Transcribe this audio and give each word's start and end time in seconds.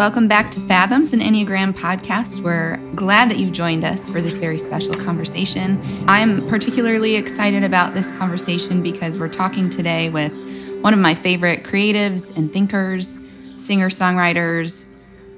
Welcome 0.00 0.28
back 0.28 0.50
to 0.52 0.60
Fathoms, 0.60 1.12
an 1.12 1.20
Enneagram 1.20 1.74
podcast. 1.74 2.42
We're 2.42 2.78
glad 2.94 3.30
that 3.30 3.36
you've 3.36 3.52
joined 3.52 3.84
us 3.84 4.08
for 4.08 4.22
this 4.22 4.38
very 4.38 4.58
special 4.58 4.94
conversation. 4.94 5.78
I'm 6.08 6.48
particularly 6.48 7.16
excited 7.16 7.62
about 7.64 7.92
this 7.92 8.10
conversation 8.12 8.82
because 8.82 9.18
we're 9.18 9.28
talking 9.28 9.68
today 9.68 10.08
with 10.08 10.32
one 10.80 10.94
of 10.94 11.00
my 11.00 11.14
favorite 11.14 11.64
creatives 11.64 12.34
and 12.34 12.50
thinkers, 12.50 13.20
singer 13.58 13.90
songwriters, 13.90 14.88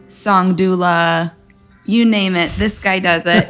song 0.06 0.56
doula, 0.56 1.32
you 1.84 2.04
name 2.04 2.36
it. 2.36 2.52
This 2.52 2.78
guy 2.78 3.00
does 3.00 3.24
it. 3.26 3.48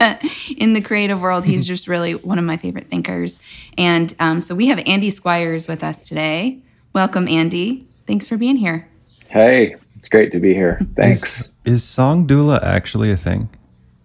In 0.56 0.72
the 0.72 0.80
creative 0.80 1.20
world, 1.20 1.44
he's 1.44 1.66
just 1.66 1.88
really 1.88 2.14
one 2.14 2.38
of 2.38 2.46
my 2.46 2.56
favorite 2.56 2.88
thinkers. 2.88 3.36
And 3.76 4.14
um, 4.18 4.40
so 4.40 4.54
we 4.54 4.68
have 4.68 4.78
Andy 4.86 5.10
Squyres 5.10 5.68
with 5.68 5.84
us 5.84 6.08
today. 6.08 6.60
Welcome, 6.94 7.28
Andy. 7.28 7.86
Thanks 8.06 8.26
for 8.26 8.38
being 8.38 8.56
here. 8.56 8.88
Hey, 9.28 9.76
it's 9.98 10.08
great 10.08 10.32
to 10.32 10.40
be 10.40 10.54
here. 10.54 10.80
Thanks. 10.96 11.40
Is, 11.40 11.52
is 11.64 11.84
song 11.84 12.26
doula 12.26 12.62
actually 12.62 13.10
a 13.10 13.16
thing? 13.16 13.48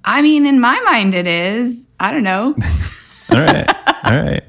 I 0.03 0.21
mean, 0.21 0.45
in 0.45 0.59
my 0.59 0.79
mind, 0.81 1.13
it 1.13 1.27
is. 1.27 1.87
I 1.99 2.11
don't 2.11 2.23
know. 2.23 2.55
All 3.29 3.39
right. 3.39 3.69
All 4.03 4.21
right. 4.21 4.43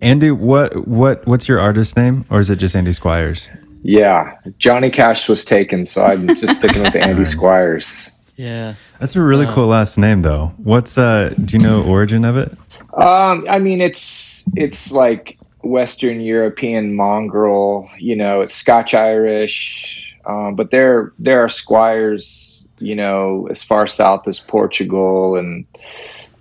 Andy, 0.00 0.30
what 0.30 0.86
what 0.86 1.26
what's 1.26 1.48
your 1.48 1.60
artist 1.60 1.96
name, 1.96 2.24
or 2.30 2.40
is 2.40 2.50
it 2.50 2.56
just 2.56 2.76
Andy 2.76 2.92
Squyres? 2.92 3.48
Yeah, 3.82 4.36
Johnny 4.58 4.90
Cash 4.90 5.28
was 5.28 5.44
taken, 5.44 5.86
so 5.86 6.04
I'm 6.04 6.28
just 6.28 6.58
sticking 6.58 6.82
with 6.82 6.94
Andy 6.96 7.22
Squyres. 7.22 8.12
Yeah, 8.36 8.74
that's 9.00 9.16
a 9.16 9.22
really 9.22 9.46
cool 9.46 9.66
last 9.66 9.98
name, 9.98 10.22
though. 10.22 10.52
What's 10.58 10.98
uh? 10.98 11.34
Do 11.44 11.56
you 11.56 11.62
know 11.62 11.82
origin 11.82 12.24
of 12.24 12.36
it? 12.36 12.52
Um, 12.94 13.44
I 13.48 13.58
mean, 13.58 13.80
it's 13.80 14.44
it's 14.54 14.92
like 14.92 15.38
Western 15.62 16.20
European 16.20 16.94
mongrel. 16.94 17.88
You 17.98 18.14
know, 18.14 18.40
it's 18.40 18.54
Scotch 18.54 18.94
Irish, 18.94 20.07
um, 20.28 20.54
but 20.54 20.70
there 20.70 21.12
there 21.18 21.42
are 21.42 21.48
squires. 21.48 22.54
You 22.80 22.94
know, 22.94 23.48
as 23.50 23.60
far 23.60 23.88
south 23.88 24.28
as 24.28 24.38
Portugal, 24.38 25.34
and 25.34 25.66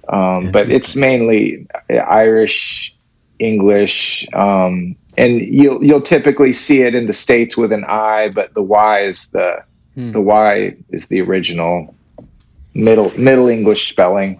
um, 0.08 0.52
but 0.52 0.70
it's 0.70 0.96
mainly 0.96 1.66
Irish, 1.90 2.96
English, 3.40 4.28
um, 4.34 4.96
and 5.18 5.42
you'll 5.42 5.84
you'll 5.84 6.02
typically 6.02 6.54
see 6.54 6.84
it 6.84 6.94
in 6.94 7.08
the 7.08 7.14
states 7.14 7.58
with 7.58 7.72
an 7.72 7.86
I, 7.86 8.30
but 8.30 8.54
the 8.54 8.62
Y 8.62 9.00
is 9.00 9.32
the 9.32 9.64
hmm. 9.96 10.12
the 10.12 10.22
Y 10.22 10.76
is 10.90 11.08
the 11.08 11.22
original 11.22 11.96
middle 12.76 13.12
middle 13.18 13.48
English 13.48 13.90
spelling 13.90 14.40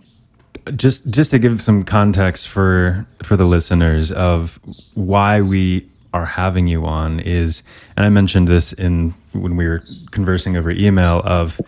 just 0.76 1.10
just 1.10 1.32
to 1.32 1.40
give 1.40 1.62
some 1.62 1.84
context 1.84 2.48
for 2.48 3.08
for 3.24 3.38
the 3.38 3.46
listeners 3.46 4.12
of 4.12 4.60
why 4.94 5.42
we 5.42 5.88
are 6.14 6.26
having 6.26 6.68
you 6.68 6.86
on 6.86 7.20
is 7.20 7.64
and 7.96 8.06
i 8.06 8.10
mentioned 8.10 8.48
this 8.48 8.74
in 8.74 9.14
when 9.34 9.56
we 9.56 9.68
were 9.68 9.82
conversing 10.12 10.56
over 10.58 10.72
email 10.72 11.22
of 11.26 11.60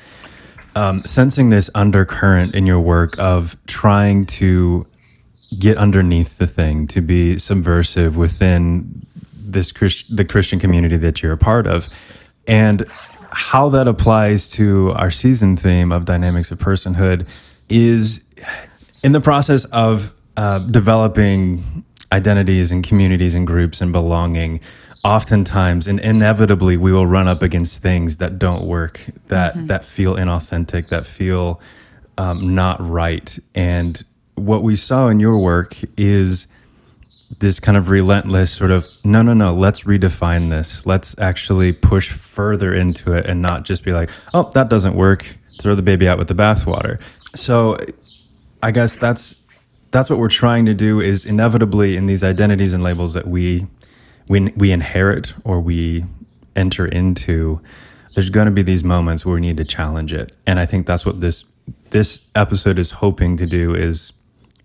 um, 0.75 1.03
sensing 1.05 1.49
this 1.49 1.69
undercurrent 1.75 2.55
in 2.55 2.65
your 2.65 2.79
work 2.79 3.17
of 3.19 3.57
trying 3.67 4.25
to 4.25 4.85
get 5.57 5.77
underneath 5.77 6.37
the 6.37 6.47
thing 6.47 6.87
to 6.87 7.01
be 7.01 7.37
subversive 7.37 8.17
within 8.17 9.05
this 9.33 9.71
Christ- 9.71 10.15
the 10.15 10.23
christian 10.23 10.59
community 10.59 10.97
that 10.97 11.21
you're 11.21 11.33
a 11.33 11.37
part 11.37 11.65
of. 11.65 11.87
And 12.47 12.85
how 13.31 13.69
that 13.69 13.87
applies 13.87 14.47
to 14.51 14.91
our 14.95 15.11
season 15.11 15.57
theme 15.57 15.91
of 15.91 16.05
dynamics 16.05 16.51
of 16.51 16.59
personhood 16.59 17.27
is 17.67 18.23
in 19.03 19.11
the 19.11 19.21
process 19.21 19.65
of 19.65 20.13
uh, 20.37 20.59
developing 20.59 21.83
identities 22.11 22.71
and 22.71 22.83
communities 22.83 23.35
and 23.35 23.45
groups 23.45 23.81
and 23.81 23.91
belonging 23.91 24.59
oftentimes 25.03 25.88
and 25.88 25.99
inevitably 26.02 26.75
we 26.75 26.91
will 26.91 27.07
run 27.07 27.27
up 27.27 27.41
against 27.41 27.81
things 27.81 28.17
that 28.17 28.38
don't 28.38 28.65
work 28.65 28.99
that 29.27 29.53
mm-hmm. 29.53 29.65
that 29.65 29.85
feel 29.85 30.15
inauthentic 30.15 30.89
that 30.89 31.05
feel 31.05 31.61
um, 32.17 32.53
not 32.53 32.85
right. 32.85 33.39
And 33.55 34.02
what 34.35 34.61
we 34.61 34.75
saw 34.75 35.08
in 35.08 35.21
your 35.21 35.39
work 35.39 35.77
is 35.97 36.47
this 37.37 37.61
kind 37.61 37.77
of 37.77 37.89
relentless 37.89 38.52
sort 38.52 38.71
of 38.71 38.86
no 39.05 39.21
no 39.21 39.33
no 39.33 39.53
let's 39.53 39.81
redefine 39.81 40.49
this. 40.49 40.86
Let's 40.86 41.17
actually 41.20 41.71
push 41.71 42.11
further 42.11 42.73
into 42.73 43.14
it 43.14 43.26
and 43.26 43.41
not 43.41 43.64
just 43.64 43.86
be 43.86 43.93
like 43.93 44.09
oh 44.33 44.49
that 44.53 44.70
doesn't 44.70 44.95
work. 44.95 45.37
Throw 45.61 45.76
the 45.76 45.81
baby 45.81 46.08
out 46.08 46.17
with 46.17 46.27
the 46.27 46.36
bathwater 46.36 46.99
so 47.36 47.77
I 48.64 48.71
guess 48.71 48.95
that's 48.95 49.36
that's 49.92 50.10
what 50.10 50.20
we're 50.20 50.27
trying 50.27 50.66
to 50.66 50.73
do 50.73 51.00
is 51.00 51.26
inevitably 51.26 51.98
in 51.98 52.05
these 52.05 52.23
identities 52.23 52.73
and 52.73 52.83
labels 52.83 53.14
that 53.14 53.27
we 53.27 53.67
we 54.27 54.52
we 54.55 54.72
inherit 54.72 55.33
or 55.44 55.60
we 55.60 56.05
enter 56.55 56.86
into 56.86 57.61
there's 58.16 58.30
going 58.30 58.45
to 58.45 58.52
be 58.52 58.64
these 58.64 58.83
moments 58.83 59.26
where 59.26 59.36
we 59.36 59.42
need 59.42 59.58
to 59.58 59.66
challenge 59.66 60.14
it. 60.14 60.36
And 60.45 60.60
i 60.60 60.66
think 60.66 60.86
that's 60.86 61.05
what 61.05 61.20
this 61.20 61.45
this 61.89 62.22
episode 62.36 62.80
is 62.80 62.92
hoping 62.92 63.38
to 63.38 63.45
do 63.45 63.73
is 63.73 64.14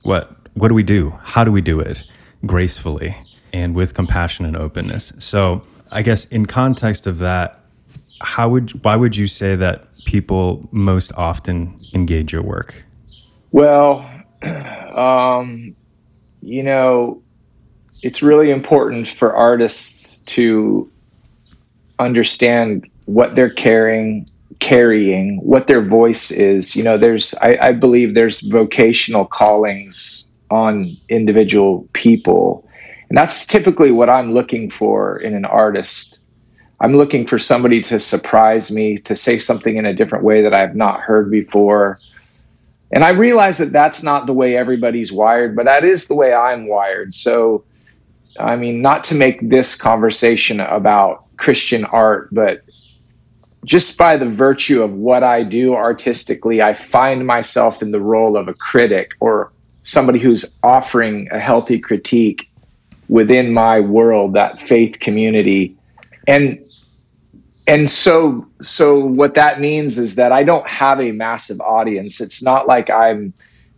what 0.02 0.36
what 0.54 0.68
do 0.68 0.74
we 0.74 0.84
do? 0.84 1.18
How 1.22 1.42
do 1.42 1.50
we 1.50 1.60
do 1.60 1.80
it 1.80 2.04
gracefully 2.46 3.16
and 3.52 3.74
with 3.74 3.94
compassion 3.94 4.44
and 4.44 4.56
openness? 4.56 5.12
So 5.18 5.62
i 5.92 6.02
guess 6.02 6.26
in 6.26 6.46
context 6.46 7.06
of 7.06 7.18
that 7.18 7.60
how 8.20 8.48
would 8.48 8.84
why 8.84 8.96
would 8.96 9.16
you 9.16 9.26
say 9.26 9.54
that 9.56 9.86
people 10.04 10.68
most 10.70 11.12
often 11.16 11.78
engage 11.94 12.32
your 12.32 12.42
work? 12.42 12.84
Well, 13.52 14.08
um, 14.94 15.74
you 16.42 16.62
know, 16.62 17.22
it's 18.02 18.22
really 18.22 18.50
important 18.50 19.08
for 19.08 19.34
artists 19.34 20.20
to 20.20 20.90
understand 21.98 22.88
what 23.06 23.34
they're 23.34 23.50
carrying 23.50 24.28
carrying 24.60 25.38
what 25.38 25.66
their 25.66 25.82
voice 25.82 26.30
is. 26.30 26.76
You 26.76 26.84
know 26.84 26.96
there's 26.96 27.34
I, 27.42 27.56
I, 27.60 27.72
believe 27.72 28.14
there's 28.14 28.40
vocational 28.40 29.26
callings 29.26 30.28
on 30.50 30.96
individual 31.08 31.88
people. 31.92 32.68
And 33.08 33.18
that's 33.18 33.46
typically 33.46 33.90
what 33.90 34.08
i'm 34.08 34.32
looking 34.32 34.70
for 34.70 35.18
in 35.18 35.34
an 35.34 35.44
artist. 35.44 36.20
I'm 36.80 36.96
looking 36.96 37.26
for 37.26 37.38
somebody 37.38 37.80
to 37.82 37.98
surprise 37.98 38.70
me 38.70 38.98
to 38.98 39.16
say 39.16 39.38
something 39.38 39.76
in 39.76 39.86
a 39.86 39.94
different 39.94 40.24
way 40.24 40.42
that 40.42 40.54
i've 40.54 40.76
not 40.76 41.00
heard 41.00 41.30
before 41.30 41.98
and 42.94 43.04
I 43.04 43.10
realize 43.10 43.58
that 43.58 43.72
that's 43.72 44.04
not 44.04 44.26
the 44.26 44.32
way 44.32 44.56
everybody's 44.56 45.12
wired, 45.12 45.56
but 45.56 45.64
that 45.64 45.82
is 45.82 46.06
the 46.06 46.14
way 46.14 46.32
I'm 46.32 46.68
wired. 46.68 47.12
So, 47.12 47.64
I 48.38 48.54
mean, 48.54 48.82
not 48.82 49.02
to 49.04 49.16
make 49.16 49.50
this 49.50 49.74
conversation 49.74 50.60
about 50.60 51.24
Christian 51.36 51.84
art, 51.86 52.32
but 52.32 52.62
just 53.64 53.98
by 53.98 54.16
the 54.16 54.28
virtue 54.28 54.84
of 54.84 54.92
what 54.92 55.24
I 55.24 55.42
do 55.42 55.74
artistically, 55.74 56.62
I 56.62 56.74
find 56.74 57.26
myself 57.26 57.82
in 57.82 57.90
the 57.90 58.00
role 58.00 58.36
of 58.36 58.46
a 58.46 58.54
critic 58.54 59.14
or 59.18 59.50
somebody 59.82 60.20
who's 60.20 60.54
offering 60.62 61.28
a 61.32 61.40
healthy 61.40 61.80
critique 61.80 62.48
within 63.08 63.52
my 63.52 63.80
world, 63.80 64.34
that 64.34 64.62
faith 64.62 65.00
community. 65.00 65.76
And 66.28 66.63
and 67.66 67.88
so 67.88 68.46
so 68.60 68.98
what 68.98 69.34
that 69.34 69.60
means 69.60 69.96
is 69.96 70.16
that 70.16 70.32
I 70.32 70.42
don't 70.42 70.66
have 70.68 71.00
a 71.00 71.12
massive 71.12 71.60
audience. 71.60 72.20
It's 72.20 72.42
not 72.42 72.66
like 72.66 72.90
I'm 72.90 73.32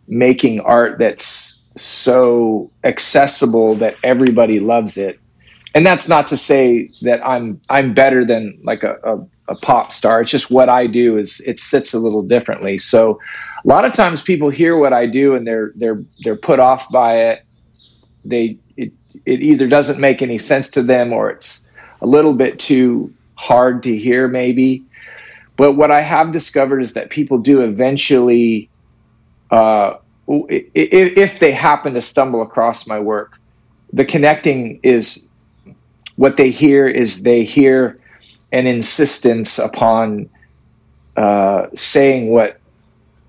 making 0.08 0.60
art 0.60 0.98
that's 0.98 1.60
so 1.76 2.70
accessible 2.84 3.76
that 3.76 3.96
everybody 4.02 4.60
loves 4.60 4.96
it. 4.96 5.20
And 5.74 5.86
that's 5.86 6.08
not 6.08 6.26
to 6.28 6.36
say 6.36 6.90
that 7.02 7.24
I'm 7.24 7.60
I'm 7.68 7.94
better 7.94 8.24
than 8.24 8.58
like 8.64 8.82
a, 8.82 8.96
a, 9.04 9.52
a 9.52 9.56
pop 9.56 9.92
star. 9.92 10.22
It's 10.22 10.30
just 10.30 10.50
what 10.50 10.68
I 10.68 10.86
do 10.86 11.16
is 11.16 11.40
it 11.40 11.60
sits 11.60 11.94
a 11.94 11.98
little 11.98 12.22
differently. 12.22 12.78
So 12.78 13.20
a 13.64 13.68
lot 13.68 13.84
of 13.84 13.92
times 13.92 14.22
people 14.22 14.48
hear 14.48 14.76
what 14.76 14.92
I 14.92 15.06
do 15.06 15.34
and 15.34 15.46
they're 15.46 15.72
they're 15.76 16.02
they're 16.24 16.36
put 16.36 16.58
off 16.58 16.90
by 16.90 17.18
it. 17.18 17.44
They 18.24 18.58
it 18.76 18.92
it 19.26 19.42
either 19.42 19.68
doesn't 19.68 20.00
make 20.00 20.22
any 20.22 20.38
sense 20.38 20.70
to 20.70 20.82
them 20.82 21.12
or 21.12 21.30
it's 21.30 21.68
a 22.00 22.06
little 22.06 22.32
bit 22.32 22.58
too 22.58 23.12
hard 23.36 23.82
to 23.84 23.96
hear, 23.96 24.28
maybe. 24.28 24.84
But 25.56 25.72
what 25.72 25.90
I 25.90 26.00
have 26.00 26.32
discovered 26.32 26.80
is 26.80 26.94
that 26.94 27.10
people 27.10 27.38
do 27.38 27.62
eventually, 27.62 28.68
uh, 29.50 29.94
if 30.28 31.38
they 31.38 31.52
happen 31.52 31.94
to 31.94 32.00
stumble 32.00 32.42
across 32.42 32.86
my 32.86 32.98
work, 32.98 33.38
the 33.92 34.04
connecting 34.04 34.80
is 34.82 35.28
what 36.16 36.36
they 36.36 36.50
hear 36.50 36.88
is 36.88 37.22
they 37.22 37.44
hear 37.44 37.98
an 38.52 38.66
insistence 38.66 39.58
upon 39.58 40.28
uh, 41.16 41.66
saying 41.74 42.28
what 42.28 42.58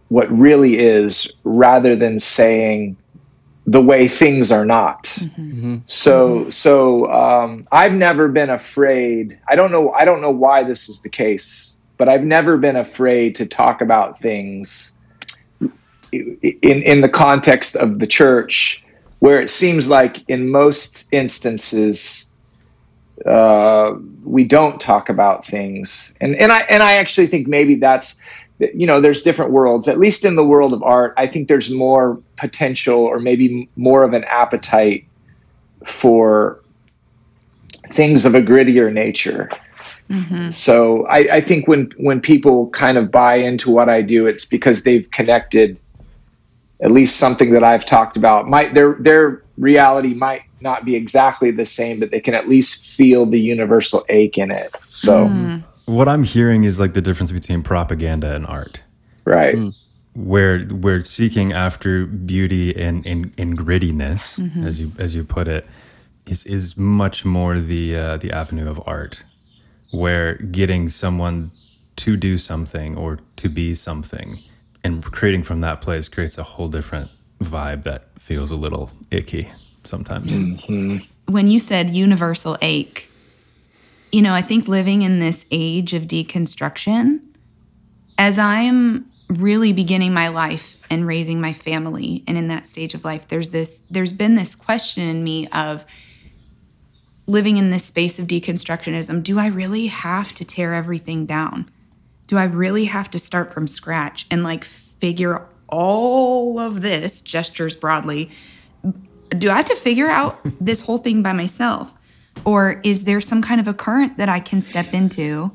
what 0.09 0.31
really 0.31 0.79
is 0.79 1.33
rather 1.43 1.95
than 1.95 2.17
saying 2.17 2.95
the 3.67 3.81
way 3.81 4.07
things 4.07 4.51
are 4.51 4.65
not. 4.65 5.03
Mm-hmm. 5.03 5.41
mm-hmm. 5.41 5.75
So 5.85 6.29
mm-hmm. 6.29 6.49
so 6.49 7.11
um, 7.11 7.63
I've 7.71 7.93
never 7.93 8.29
been 8.29 8.49
afraid. 8.49 9.37
I 9.47 9.55
don't 9.55 9.71
know. 9.71 9.91
I 9.91 10.05
don't 10.05 10.21
know 10.21 10.31
why 10.31 10.63
this 10.63 10.89
is 10.89 11.01
the 11.01 11.09
case, 11.09 11.77
but 11.97 12.07
I've 12.07 12.23
never 12.23 12.57
been 12.57 12.77
afraid 12.77 13.35
to 13.35 13.45
talk 13.45 13.81
about 13.81 14.17
things 14.17 14.95
in 16.11 16.37
in 16.61 17.01
the 17.01 17.09
context 17.09 17.75
of 17.75 17.99
the 17.99 18.07
church, 18.07 18.83
where 19.19 19.41
it 19.41 19.51
seems 19.51 19.89
like 19.89 20.23
in 20.29 20.49
most 20.49 21.09
instances 21.11 22.29
uh, 23.25 23.93
we 24.23 24.45
don't 24.45 24.79
talk 24.79 25.09
about 25.09 25.45
things, 25.45 26.13
and 26.21 26.35
and 26.37 26.53
I 26.53 26.59
and 26.69 26.81
I 26.81 26.93
actually 26.93 27.27
think 27.27 27.47
maybe 27.47 27.75
that's 27.75 28.21
you 28.59 28.87
know 28.87 29.01
there's 29.01 29.21
different 29.21 29.51
worlds. 29.51 29.87
At 29.87 29.99
least 29.99 30.25
in 30.25 30.35
the 30.35 30.43
world 30.43 30.73
of 30.73 30.81
art 30.83 31.13
i 31.17 31.27
think 31.27 31.47
there's 31.47 31.71
more 31.71 32.21
potential 32.35 32.99
or 32.99 33.19
maybe 33.19 33.69
more 33.75 34.03
of 34.03 34.13
an 34.13 34.23
appetite 34.25 35.05
for 35.85 36.61
things 37.89 38.25
of 38.25 38.35
a 38.35 38.41
grittier 38.41 38.91
nature. 38.91 39.49
Mm-hmm. 40.09 40.49
so 40.49 41.05
I, 41.07 41.17
I, 41.17 41.41
think 41.41 41.67
when 41.67 41.91
when 41.97 42.21
people 42.21 42.69
kind 42.69 42.97
of 42.97 43.11
buy 43.11 43.35
into 43.35 43.69
what 43.69 43.89
i 43.89 44.01
do 44.01 44.25
it's 44.25 44.45
because 44.45 44.85
they've 44.85 45.11
connected 45.11 45.77
at 46.81 46.91
least 46.91 47.17
something 47.17 47.51
that 47.51 47.61
i've 47.61 47.85
talked 47.85 48.15
about. 48.15 48.47
Might 48.47 48.73
their 48.73 48.93
their 49.01 49.43
reality 49.57 50.13
might 50.13 50.43
not 50.61 50.85
be 50.85 50.95
exactly 50.95 51.51
the 51.51 51.65
same 51.65 51.99
but 51.99 52.11
they 52.11 52.21
can 52.21 52.35
at 52.35 52.47
least 52.47 52.85
feel 52.85 53.25
the 53.25 53.39
universal 53.39 54.05
ache 54.07 54.37
in 54.37 54.49
it. 54.49 54.73
So 54.85 55.25
mm 55.27 55.63
what 55.87 56.07
I'm 56.07 56.23
hearing 56.23 56.63
is 56.63 56.79
like 56.79 56.93
the 56.93 57.01
difference 57.01 57.31
between 57.31 57.63
propaganda 57.63 58.35
and 58.35 58.45
art. 58.45 58.81
Right. 59.25 59.55
Mm. 59.55 59.75
Where 60.13 60.67
we're 60.69 61.03
seeking 61.03 61.53
after 61.53 62.05
beauty 62.05 62.75
and, 62.79 63.05
and, 63.05 63.33
and 63.37 63.57
grittiness, 63.57 64.39
mm-hmm. 64.39 64.63
as 64.63 64.79
you 64.79 64.91
as 64.97 65.15
you 65.15 65.23
put 65.23 65.47
it, 65.47 65.67
is 66.25 66.45
is 66.45 66.77
much 66.77 67.23
more 67.23 67.59
the 67.59 67.95
uh, 67.95 68.17
the 68.17 68.31
avenue 68.31 68.69
of 68.69 68.81
art, 68.87 69.23
where 69.91 70.35
getting 70.35 70.89
someone 70.89 71.51
to 71.97 72.17
do 72.17 72.37
something 72.37 72.97
or 72.97 73.19
to 73.35 73.49
be 73.49 73.75
something 73.75 74.39
and 74.87 75.03
creating 75.03 75.43
from 75.43 75.61
that 75.61 75.81
place 75.81 76.07
creates 76.07 76.37
a 76.37 76.43
whole 76.43 76.69
different 76.69 77.09
vibe 77.41 77.83
that 77.83 78.07
feels 78.17 78.51
a 78.51 78.55
little 78.55 78.89
icky 79.11 79.51
sometimes. 79.83 80.31
Mm-hmm. 80.31 80.97
When 81.31 81.47
you 81.47 81.59
said 81.59 81.93
universal 81.95 82.57
ache, 82.61 83.06
you 84.11 84.21
know, 84.21 84.33
I 84.33 84.41
think 84.41 84.67
living 84.67 85.01
in 85.01 85.19
this 85.19 85.45
age 85.51 85.93
of 85.93 86.03
deconstruction, 86.03 87.21
as 88.17 88.39
I'm 88.39 89.09
really 89.29 89.73
beginning 89.73 90.13
my 90.13 90.29
life 90.29 90.77
and 90.89 91.05
raising 91.05 91.41
my 91.41 91.51
family 91.51 92.23
and 92.27 92.37
in 92.37 92.47
that 92.47 92.65
stage 92.65 92.93
of 92.93 93.03
life 93.03 93.27
there's 93.27 93.49
this 93.49 93.81
there's 93.91 94.13
been 94.13 94.35
this 94.35 94.55
question 94.55 95.03
in 95.03 95.21
me 95.21 95.47
of 95.49 95.83
living 97.25 97.57
in 97.57 97.69
this 97.69 97.83
space 97.83 98.19
of 98.19 98.27
deconstructionism 98.27 99.21
do 99.21 99.37
i 99.37 99.47
really 99.47 99.87
have 99.87 100.33
to 100.33 100.45
tear 100.45 100.73
everything 100.73 101.25
down? 101.25 101.65
Do 102.27 102.37
i 102.37 102.45
really 102.45 102.85
have 102.85 103.11
to 103.11 103.19
start 103.19 103.53
from 103.53 103.67
scratch 103.67 104.25
and 104.31 104.43
like 104.43 104.63
figure 104.63 105.45
all 105.67 106.57
of 106.57 106.79
this 106.79 107.19
gestures 107.19 107.75
broadly 107.75 108.29
do 109.37 109.49
i 109.49 109.57
have 109.57 109.65
to 109.65 109.75
figure 109.75 110.07
out 110.07 110.39
this 110.61 110.81
whole 110.81 110.99
thing 110.99 111.21
by 111.21 111.33
myself 111.33 111.93
or 112.45 112.79
is 112.83 113.03
there 113.03 113.21
some 113.21 113.41
kind 113.41 113.59
of 113.59 113.67
a 113.67 113.73
current 113.73 114.17
that 114.17 114.29
I 114.29 114.39
can 114.39 114.61
step 114.61 114.93
into 114.93 115.51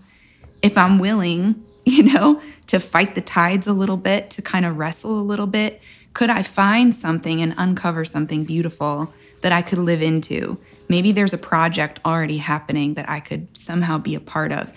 if 0.62 0.76
I'm 0.76 0.99
willing, 0.99 1.64
you 1.84 2.02
know, 2.02 2.40
to 2.69 2.81
fight 2.81 3.14
the 3.14 3.20
tides 3.20 3.67
a 3.67 3.73
little 3.73 3.96
bit, 3.96 4.31
to 4.31 4.43
kind 4.43 4.64
of 4.64 4.79
wrestle 4.79 5.19
a 5.19 5.23
little 5.23 5.46
bit? 5.46 5.81
Could 6.14 6.31
I 6.31 6.43
find 6.43 6.94
something 6.94 7.40
and 7.40 7.55
uncover 7.56 8.05
something 8.05 8.44
beautiful 8.44 9.12
that 9.40 9.52
I 9.52 9.62
could 9.62 9.79
live 9.79 10.02
into? 10.02 10.58
Maybe 10.88 11.12
there's 11.12 11.32
a 11.32 11.38
project 11.38 12.00
already 12.05 12.38
happening 12.38 12.94
that 12.94 13.08
I 13.08 13.20
could 13.20 13.49
somehow 13.56 13.99
be 13.99 14.14
a 14.14 14.20
part 14.20 14.52
of. 14.52 14.70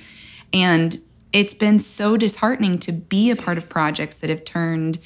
And 0.54 1.02
it's 1.34 1.54
been 1.54 1.80
so 1.80 2.16
disheartening 2.16 2.80
to 2.80 2.94
be 2.94 3.30
a 3.30 3.36
part 3.36 3.58
of 3.58 3.68
projects 3.68 4.18
that 4.18 4.30
have 4.30 4.46
turned 4.46 5.00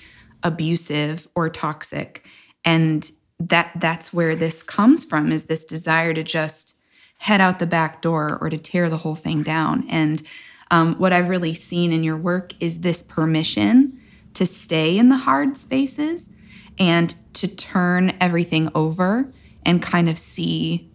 abusive 0.44 1.28
or 1.34 1.50
toxic. 1.50 2.24
And 2.64 3.10
that 3.40 3.72
that's 3.76 4.14
where 4.14 4.36
this 4.36 4.62
comes 4.62 5.06
from 5.06 5.32
is 5.32 5.46
this 5.46 5.66
desire 5.66 6.14
to 6.14 6.24
just 6.24 6.76
head 7.20 7.42
out 7.42 7.60
the 7.60 7.68
back 7.68 8.02
door 8.02 8.38
or 8.42 8.50
to 8.50 8.58
tear 8.58 8.90
the 8.90 8.98
whole 8.98 9.16
thing 9.16 9.44
down. 9.44 9.86
And 9.90 10.24
um, 10.72 10.96
what 10.96 11.14
I've 11.14 11.30
really 11.30 11.54
seen 11.54 11.92
in 11.92 12.04
your 12.04 12.18
work 12.18 12.54
is 12.60 12.80
this 12.80 13.04
permission 13.04 14.00
to 14.36 14.46
stay 14.46 14.98
in 14.98 15.10
the 15.10 15.18
hard 15.18 15.58
spaces 15.58 16.30
and 16.78 17.14
to 17.34 17.48
turn 17.48 18.16
everything 18.22 18.70
over 18.74 19.32
and 19.66 19.82
kind 19.82 20.10
of 20.10 20.18
see 20.18 20.90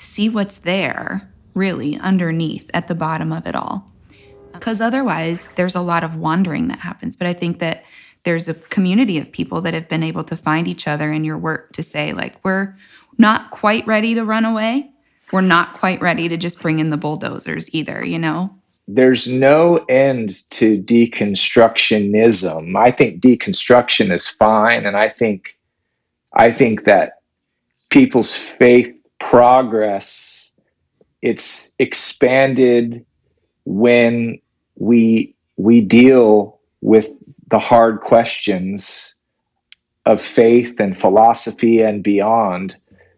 see 0.00 0.28
what's 0.28 0.58
there 0.58 1.28
really 1.54 1.98
underneath 1.98 2.70
at 2.72 2.86
the 2.86 2.94
bottom 2.94 3.32
of 3.32 3.44
it 3.48 3.56
all. 3.56 3.90
Because 4.52 4.80
otherwise 4.80 5.48
there's 5.56 5.74
a 5.74 5.80
lot 5.80 6.04
of 6.04 6.14
wandering 6.14 6.68
that 6.68 6.78
happens. 6.78 7.16
But 7.16 7.26
i 7.26 7.32
think 7.32 7.58
that 7.58 7.84
there's 8.22 8.48
a 8.48 8.54
community 8.54 9.18
of 9.18 9.32
people 9.32 9.60
that 9.62 9.74
have 9.74 9.88
been 9.88 10.02
able 10.02 10.22
to 10.24 10.36
find 10.36 10.68
each 10.68 10.86
other 10.86 11.10
in 11.10 11.24
your 11.24 11.38
work 11.38 11.72
to 11.72 11.82
say 11.82 12.12
like 12.12 12.36
we're 12.44 12.76
not 13.16 13.50
quite 13.50 13.86
ready 13.86 14.14
to 14.14 14.24
run 14.24 14.44
away 14.44 14.92
we're 15.32 15.40
not 15.40 15.74
quite 15.74 16.00
ready 16.00 16.28
to 16.28 16.36
just 16.36 16.60
bring 16.60 16.78
in 16.78 16.90
the 16.90 16.96
bulldozers 16.96 17.68
either, 17.72 18.04
you 18.04 18.18
know? 18.18 18.54
There's 18.86 19.30
no 19.30 19.76
end 19.88 20.48
to 20.50 20.82
deconstructionism. 20.82 22.76
I 22.76 22.90
think 22.90 23.20
deconstruction 23.20 24.10
is 24.10 24.28
fine 24.28 24.86
and 24.86 24.96
I 24.96 25.08
think 25.08 25.58
I 26.34 26.52
think 26.52 26.84
that 26.84 27.20
people's 27.90 28.34
faith 28.34 28.94
progress 29.18 30.48
it's 31.22 31.72
expanded 31.78 33.04
when 33.64 34.38
we 34.76 35.34
we 35.56 35.80
deal 35.80 36.60
with 36.80 37.10
the 37.48 37.58
hard 37.58 38.00
questions 38.00 39.14
of 40.06 40.20
faith 40.20 40.78
and 40.80 40.98
philosophy 40.98 41.82
and 41.82 42.02
beyond. 42.02 42.76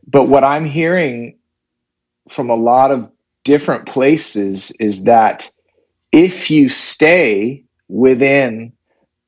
But 0.08 0.24
what 0.24 0.42
I'm 0.42 0.64
hearing 0.64 1.36
from 2.31 2.49
a 2.50 2.55
lot 2.55 2.91
of 2.91 3.11
different 3.44 3.87
places 3.87 4.71
is 4.73 5.05
that 5.05 5.50
if 6.12 6.50
you 6.50 6.69
stay 6.69 7.62
within 7.88 8.73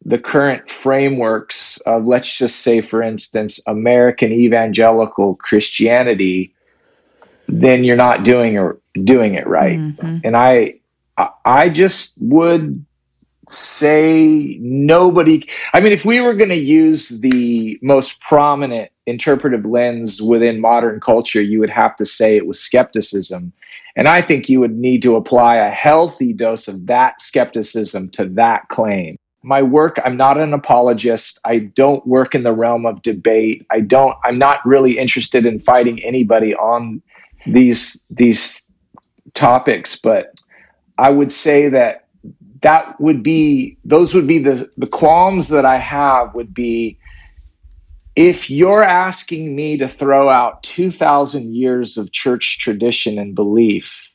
the 0.05 0.19
current 0.19 0.71
frameworks 0.71 1.79
of, 1.81 2.07
let's 2.07 2.37
just 2.39 2.61
say, 2.61 2.81
for 2.81 3.03
instance, 3.03 3.61
American 3.67 4.33
evangelical 4.33 5.37
Christianity, 5.37 6.53
then 7.49 7.85
you're 7.85 7.97
not 7.97 8.25
doing 8.25 8.59
or 8.59 8.79
doing 9.05 9.35
it 9.35 9.47
right. 9.47 9.79
Mm-hmm. 9.79 10.19
And 10.25 10.37
I, 10.37 10.75
I 11.45 11.69
just 11.69 12.21
would 12.21 12.85
say 13.53 14.59
nobody. 14.61 15.49
I 15.75 15.81
mean, 15.81 15.93
if 15.93 16.05
we 16.05 16.21
were 16.21 16.35
going 16.35 16.51
to 16.51 16.57
use 16.57 17.21
the 17.21 17.79
most 17.83 18.21
prominent 18.21 18.91
interpretive 19.07 19.65
lens 19.65 20.23
within 20.23 20.61
modern 20.61 21.01
culture, 21.01 21.43
you 21.43 21.61
would 21.61 21.71
have 21.71 21.97
to 21.97 22.07
say 22.07 22.37
it 22.37 22.47
was 22.47 22.59
skepticism. 22.59 23.53
And 23.95 24.09
I 24.09 24.23
think 24.23 24.49
you 24.49 24.61
would 24.61 24.77
need 24.77 25.03
to 25.03 25.17
apply 25.17 25.57
a 25.57 25.71
healthy 25.71 26.33
dose 26.33 26.69
of 26.69 26.87
that 26.87 27.21
skepticism 27.21 28.09
to 28.11 28.25
that 28.31 28.69
claim. 28.69 29.17
My 29.43 29.61
work, 29.61 29.99
I'm 30.05 30.17
not 30.17 30.41
an 30.41 30.55
apologist. 30.55 31.41
I 31.45 31.59
don't 31.59 32.07
work 32.07 32.35
in 32.35 32.45
the 32.45 32.53
realm 32.53 32.87
of 32.87 33.03
debate. 33.03 33.67
I 33.71 33.81
don't 33.81 34.17
I'm 34.25 34.39
not 34.39 34.65
really 34.65 34.99
interested 34.99 35.45
in 35.45 35.59
fighting 35.59 36.03
anybody 36.03 36.55
on 36.55 37.03
these 37.45 38.03
these 38.09 38.65
topics, 39.35 39.99
but 40.01 40.33
I 40.97 41.11
would 41.11 41.33
say 41.33 41.69
that 41.69 42.02
that 42.63 42.99
would 43.01 43.23
be 43.23 43.77
those 43.85 44.15
would 44.15 44.27
be 44.27 44.39
the 44.39 44.71
the 44.77 44.87
qualms 44.87 45.49
that 45.49 45.65
I 45.65 45.77
have 45.77 46.35
would 46.35 46.55
be 46.55 46.99
if 48.15 48.51
you're 48.51 48.85
asking 48.85 49.55
me 49.55 49.77
to 49.79 49.89
throw 49.89 50.29
out 50.29 50.63
2000 50.65 51.55
years 51.55 51.97
of 51.97 52.13
church 52.13 52.59
tradition 52.59 53.19
and 53.19 53.35
belief 53.35 54.15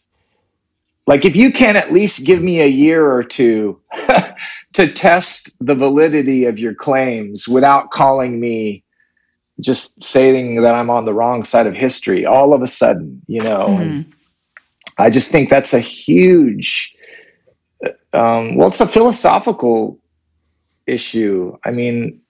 like 1.06 1.24
if 1.24 1.36
you 1.36 1.51
can 1.51 1.75
at 1.75 1.94
least 1.94 2.25
give 2.25 2.42
me 2.42 2.62
a 2.62 2.68
year 2.68 3.12
or 3.12 3.24
two 3.24 3.80
to 4.74 4.88
test 4.92 5.56
the 5.66 5.75
validity 5.75 6.46
of 6.46 6.60
your 6.60 6.74
claims 6.74 7.48
without 7.48 7.92
calling 7.92 8.39
me 8.39 8.84
just 9.60 10.04
saying 10.04 10.62
that 10.62 10.75
I'm 10.75 10.89
on 10.89 11.06
the 11.06 11.13
wrong 11.13 11.44
side 11.44 11.66
of 11.66 11.74
history 11.74 12.25
all 12.25 12.54
of 12.54 12.62
a 12.62 12.68
sudden, 12.68 13.22
you 13.27 13.42
know. 13.42 13.68
Mm-hmm. 13.70 14.12
I 15.00 15.10
just 15.10 15.32
think 15.32 15.50
that's 15.50 15.74
a 15.74 15.80
huge 15.80 16.96
um, 18.13 18.55
well, 18.55 18.67
it's 18.67 18.81
a 18.81 18.88
philosophical 18.88 20.00
issue. 20.86 21.55
I 21.65 21.72
mean, 21.72 22.22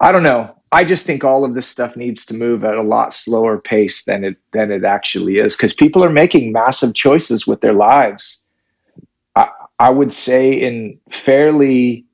I 0.00 0.12
don't 0.12 0.22
know. 0.22 0.54
I 0.70 0.84
just 0.84 1.06
think 1.06 1.24
all 1.24 1.44
of 1.44 1.54
this 1.54 1.66
stuff 1.66 1.96
needs 1.96 2.26
to 2.26 2.34
move 2.34 2.62
at 2.62 2.74
a 2.74 2.82
lot 2.82 3.12
slower 3.12 3.58
pace 3.58 4.04
than 4.04 4.22
it 4.22 4.36
than 4.52 4.70
it 4.70 4.84
actually 4.84 5.38
is 5.38 5.56
because 5.56 5.72
people 5.72 6.04
are 6.04 6.10
making 6.10 6.52
massive 6.52 6.94
choices 6.94 7.46
with 7.46 7.62
their 7.62 7.72
lives. 7.72 8.46
I, 9.34 9.48
I 9.78 9.90
would 9.90 10.12
say 10.12 10.52
in 10.52 10.98
fairly 11.10 12.04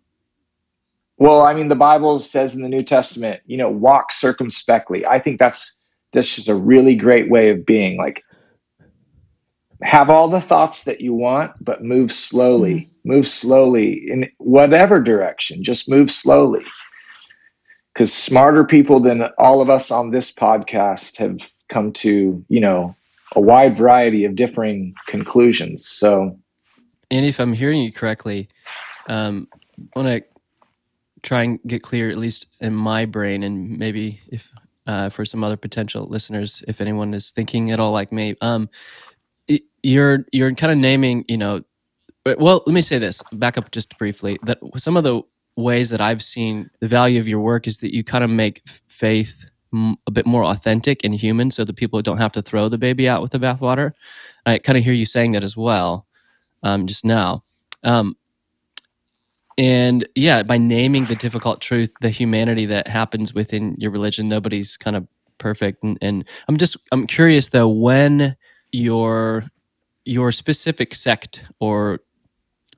well, 1.17 1.43
I 1.43 1.55
mean, 1.55 1.69
the 1.69 1.77
Bible 1.77 2.19
says 2.19 2.55
in 2.55 2.63
the 2.63 2.69
New 2.69 2.83
Testament, 2.83 3.41
you 3.47 3.57
know, 3.57 3.71
walk 3.71 4.13
circumspectly. 4.13 5.07
I 5.07 5.19
think 5.19 5.39
that's 5.39 5.79
that's 6.13 6.35
just 6.35 6.49
a 6.49 6.55
really 6.55 6.95
great 6.95 7.31
way 7.31 7.51
of 7.51 7.67
being. 7.67 7.97
Like 7.97 8.23
have 9.85 10.09
all 10.09 10.29
the 10.29 10.41
thoughts 10.41 10.85
that 10.85 11.03
you 11.03 11.13
want, 11.13 11.53
but 11.63 11.85
move 11.85 12.11
slowly. 12.11 12.75
Mm-hmm. 12.75 12.91
Move 13.07 13.27
slowly 13.27 14.11
in 14.11 14.31
whatever 14.39 14.99
direction. 14.99 15.63
Just 15.63 15.91
move 15.91 16.11
slowly. 16.11 16.65
Because 17.93 18.13
smarter 18.13 18.65
people 18.65 18.99
than 18.99 19.23
all 19.39 19.61
of 19.61 19.69
us 19.69 19.91
on 19.91 20.11
this 20.11 20.33
podcast 20.33 21.19
have 21.19 21.39
come 21.69 21.93
to, 21.93 22.45
you 22.49 22.61
know, 22.61 22.97
a 23.37 23.41
wide 23.41 23.77
variety 23.77 24.25
of 24.25 24.35
differing 24.35 24.95
conclusions. 25.07 25.87
So, 25.87 26.39
and 27.11 27.27
if 27.27 27.39
I'm 27.39 27.53
hearing 27.53 27.83
you 27.83 27.93
correctly, 27.93 28.49
um, 29.09 29.49
I 29.95 30.01
want 30.01 30.09
to 30.09 30.25
try 31.23 31.43
and 31.43 31.61
get 31.67 31.83
clear, 31.83 32.11
at 32.11 32.17
least 32.17 32.47
in 32.61 32.75
my 32.75 33.05
brain, 33.05 33.43
and 33.43 33.79
maybe 33.79 34.21
if 34.29 34.51
uh, 34.87 35.11
for 35.11 35.25
some 35.25 35.45
other 35.45 35.57
potential 35.57 36.07
listeners, 36.07 36.63
if 36.69 36.81
anyone 36.81 37.15
is 37.15 37.31
thinking 37.31 37.71
at 37.71 37.81
all 37.81 37.93
like 37.93 38.13
me, 38.13 38.35
um, 38.41 38.69
you're 39.85 40.25
you're 40.33 40.55
kind 40.55 40.73
of 40.73 40.79
naming, 40.79 41.25
you 41.29 41.37
know, 41.37 41.63
well, 42.25 42.63
let 42.67 42.75
me 42.75 42.83
say 42.83 42.99
this. 42.99 43.23
Back 43.33 43.59
up 43.59 43.71
just 43.71 43.97
briefly. 43.99 44.39
That 44.45 44.59
some 44.77 44.97
of 44.97 45.05
the 45.05 45.23
ways 45.57 45.91
that 45.91 46.01
I've 46.01 46.23
seen 46.23 46.71
the 46.81 46.89
value 46.89 47.21
of 47.21 47.29
your 47.29 47.41
work 47.41 47.67
is 47.67 47.79
that 47.79 47.95
you 47.95 48.03
kind 48.03 48.25
of 48.25 48.31
make 48.31 48.63
faith 48.89 49.45
a 50.07 50.11
bit 50.11 50.25
more 50.25 50.45
authentic 50.45 51.05
and 51.05 51.15
human, 51.15 51.51
so 51.51 51.65
that 51.65 51.77
people 51.77 52.01
don't 52.01 52.19
have 52.19 52.33
to 52.33 52.43
throw 52.43 52.69
the 52.69 52.79
baby 52.79 53.09
out 53.09 53.23
with 53.23 53.33
the 53.33 53.39
bathwater. 53.39 53.93
I 54.47 54.59
kind 54.59 54.79
of 54.79 54.85
hear 54.85 54.95
you 54.95 55.07
saying 55.07 55.33
that 55.33 55.45
as 55.45 55.57
well, 55.57 56.07
um, 56.63 56.87
just 56.87 57.05
now. 57.05 57.45
Um, 57.83 58.17
and 59.59 60.09
yeah, 60.15 60.43
by 60.43 60.59
naming 60.59 61.07
the 61.07 61.15
difficult 61.17 61.61
truth, 61.61 61.93
the 62.01 62.11
humanity 62.11 62.67
that 62.67 62.89
happens 62.89 63.35
within 63.35 63.77
your 63.79 63.91
religion, 63.91 64.29
nobody's 64.29 64.77
kind 64.77 64.97
of 64.97 65.07
perfect. 65.39 65.83
And, 65.83 65.99
and 66.01 66.25
I'm 66.49 66.57
just 66.57 66.77
I'm 66.91 67.07
curious 67.07 67.51
though 67.51 67.69
when 67.69 68.37
your 68.73 69.45
your 70.05 70.33
specific 70.33 70.95
sect 70.95 71.45
or 71.61 72.01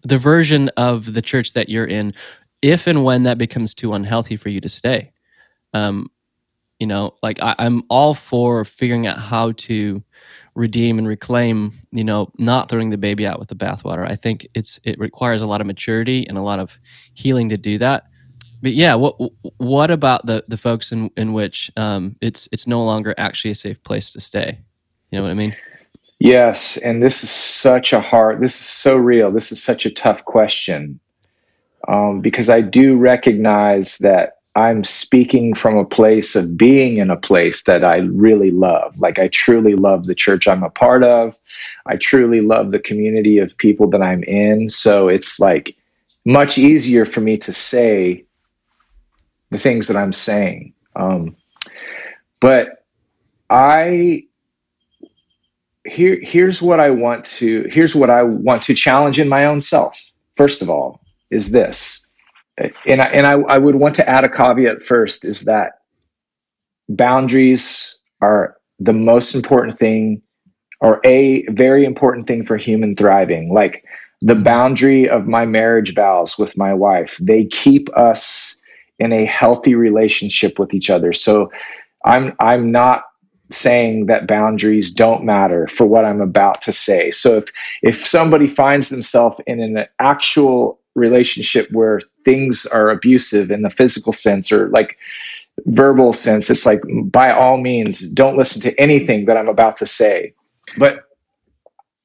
the 0.03 0.19
version 0.19 0.69
of 0.77 1.15
the 1.15 1.23
church 1.23 1.53
that 1.55 1.69
you're 1.69 1.87
in, 1.87 2.15
if 2.63 2.87
and 2.87 3.05
when 3.05 3.25
that 3.25 3.39
becomes 3.39 3.75
too 3.75 3.93
unhealthy 3.93 4.37
for 4.37 4.49
you 4.49 4.61
to 4.61 4.69
stay, 4.69 5.13
um, 5.75 6.09
you 6.79 6.87
know, 6.87 7.15
like 7.23 7.43
I, 7.43 7.55
I'm 7.59 7.83
all 7.89 8.15
for 8.15 8.65
figuring 8.65 9.07
out 9.07 9.19
how 9.19 9.53
to 9.53 10.03
redeem 10.55 10.99
and 10.99 11.07
reclaim 11.07 11.71
you 11.93 12.03
know 12.03 12.33
not 12.39 12.71
throwing 12.71 12.89
the 12.89 12.97
baby 12.97 13.27
out 13.27 13.39
with 13.39 13.49
the 13.49 13.55
bathwater. 13.55 14.11
I 14.11 14.17
think 14.17 14.49
it's 14.55 14.81
it 14.85 14.99
requires 14.99 15.43
a 15.43 15.47
lot 15.47 15.61
of 15.61 15.67
maturity 15.67 16.27
and 16.27 16.39
a 16.39 16.43
lot 16.43 16.59
of 16.59 16.81
healing 17.15 17.51
to 17.51 17.59
do 17.59 17.79
that. 17.79 18.05
But 18.63 18.73
yeah 18.73 18.95
what 18.95 19.17
what 19.59 19.91
about 19.91 20.25
the 20.25 20.45
the 20.49 20.57
folks 20.57 20.93
in 20.93 21.11
in 21.17 21.35
which 21.35 21.71
um 21.77 22.17
it's 22.23 22.49
it's 22.53 22.67
no 22.67 22.83
longer 22.83 23.15
actually 23.19 23.51
a 23.51 23.55
safe 23.55 23.83
place 23.85 24.11
to 24.13 24.21
stay? 24.21 24.59
You 25.11 25.19
know 25.19 25.23
what 25.23 25.31
i 25.31 25.35
mean 25.35 25.55
yes 26.19 26.77
and 26.79 27.03
this 27.03 27.23
is 27.23 27.31
such 27.31 27.93
a 27.93 28.01
hard 28.01 28.41
this 28.41 28.55
is 28.55 28.67
so 28.67 28.97
real 28.97 29.31
this 29.31 29.53
is 29.53 29.63
such 29.63 29.87
a 29.87 29.91
tough 29.91 30.25
question 30.25 30.99
um, 31.89 32.21
because 32.21 32.49
i 32.49 32.61
do 32.61 32.97
recognize 32.97 33.99
that 33.99 34.37
I'm 34.57 34.85
speaking 34.85 35.55
from 35.55 35.77
a 35.77 35.85
place 35.85 36.35
of 36.35 36.57
being 36.57 36.97
in 36.97 37.11
a 37.11 37.17
place 37.17 37.65
that 37.65 37.85
I 37.85 37.97
really 37.99 38.51
love. 38.51 38.99
Like, 38.99 39.19
I 39.19 39.29
truly 39.29 39.75
love 39.75 40.07
the 40.07 40.15
church 40.15 40.49
I'm 40.49 40.63
a 40.63 40.71
part 40.71 41.05
of. 41.05 41.37
I 41.85 41.97
truly 41.97 42.41
love 42.41 42.71
the 42.71 42.79
community 42.79 43.39
of 43.39 43.57
people 43.59 43.87
that 43.91 44.01
I'm 44.01 44.25
in. 44.25 44.71
So 44.71 45.09
it's 45.09 45.39
like 45.39 45.77
much 46.25 46.57
easier 46.57 47.05
for 47.05 47.21
me 47.21 47.37
to 47.37 47.53
say 47.53 48.25
the 49.51 49.59
things 49.59 49.89
that 49.89 49.97
I'm 49.97 50.15
saying. 50.15 50.73
Um, 50.97 51.37
but 52.41 52.83
I 53.51 54.25
here 55.87 56.19
here's 56.23 56.61
what 56.61 56.81
I 56.81 56.91
want 56.91 57.25
to 57.25 57.67
here's 57.71 57.95
what 57.95 58.11
I 58.11 58.23
want 58.23 58.63
to 58.65 58.75
challenge 58.75 59.19
in 59.19 59.29
my 59.29 59.45
own 59.45 59.61
self. 59.61 60.11
First 60.37 60.63
of 60.63 60.71
all, 60.71 61.01
is 61.31 61.53
this. 61.53 62.05
And 62.87 63.03
I, 63.03 63.07
and 63.07 63.27
I, 63.27 63.33
I 63.33 63.59
would 63.59 63.75
want 63.75 63.95
to 63.97 64.09
add 64.09 64.25
a 64.25 64.31
caveat 64.31 64.83
first 64.83 65.25
is 65.25 65.45
that 65.45 65.81
boundaries 66.89 67.99
are 68.23 68.57
the 68.79 68.95
most 68.95 69.35
important 69.35 69.79
thing 69.79 70.23
or 70.81 71.01
a 71.05 71.45
very 71.49 71.85
important 71.85 72.27
thing 72.27 72.45
for 72.45 72.57
human 72.57 72.97
thriving. 72.97 73.53
Like 73.53 73.85
the 74.23 74.35
boundary 74.35 75.09
of 75.09 75.27
my 75.27 75.45
marriage 75.45 75.95
vows 75.95 76.39
with 76.39 76.57
my 76.57 76.73
wife 76.73 77.19
they 77.21 77.45
keep 77.45 77.95
us 77.97 78.61
in 78.99 79.13
a 79.13 79.27
healthy 79.27 79.75
relationship 79.75 80.59
with 80.59 80.73
each 80.73 80.91
other. 80.91 81.13
So 81.13 81.51
i'm 82.05 82.35
i'm 82.41 82.71
not 82.71 83.06
saying 83.51 84.07
that 84.07 84.27
boundaries 84.27 84.93
don't 84.93 85.25
matter 85.25 85.69
for 85.69 85.87
what 85.87 86.05
i'm 86.05 86.21
about 86.21 86.61
to 86.63 86.73
say. 86.73 87.11
So 87.11 87.39
if 87.39 87.53
if 87.83 88.07
somebody 88.07 88.49
finds 88.49 88.89
themselves 88.89 89.39
in 89.47 89.61
an 89.61 89.87
actual 89.99 90.81
relationship 90.95 91.71
where 91.73 92.01
things 92.25 92.67
are 92.67 92.89
abusive 92.89 93.51
in 93.51 93.63
the 93.63 93.71
physical 93.71 94.13
sense 94.13 94.51
or 94.51 94.69
like 94.71 94.99
verbal 95.67 96.13
sense 96.13 96.51
it's 96.51 96.67
like 96.67 96.81
by 97.05 97.31
all 97.31 97.59
means 97.59 98.09
don't 98.09 98.37
listen 98.37 98.61
to 98.63 98.79
anything 98.81 99.27
that 99.27 99.37
i'm 99.37 99.49
about 99.49 99.77
to 99.77 99.87
say. 99.87 100.35
But 100.79 101.05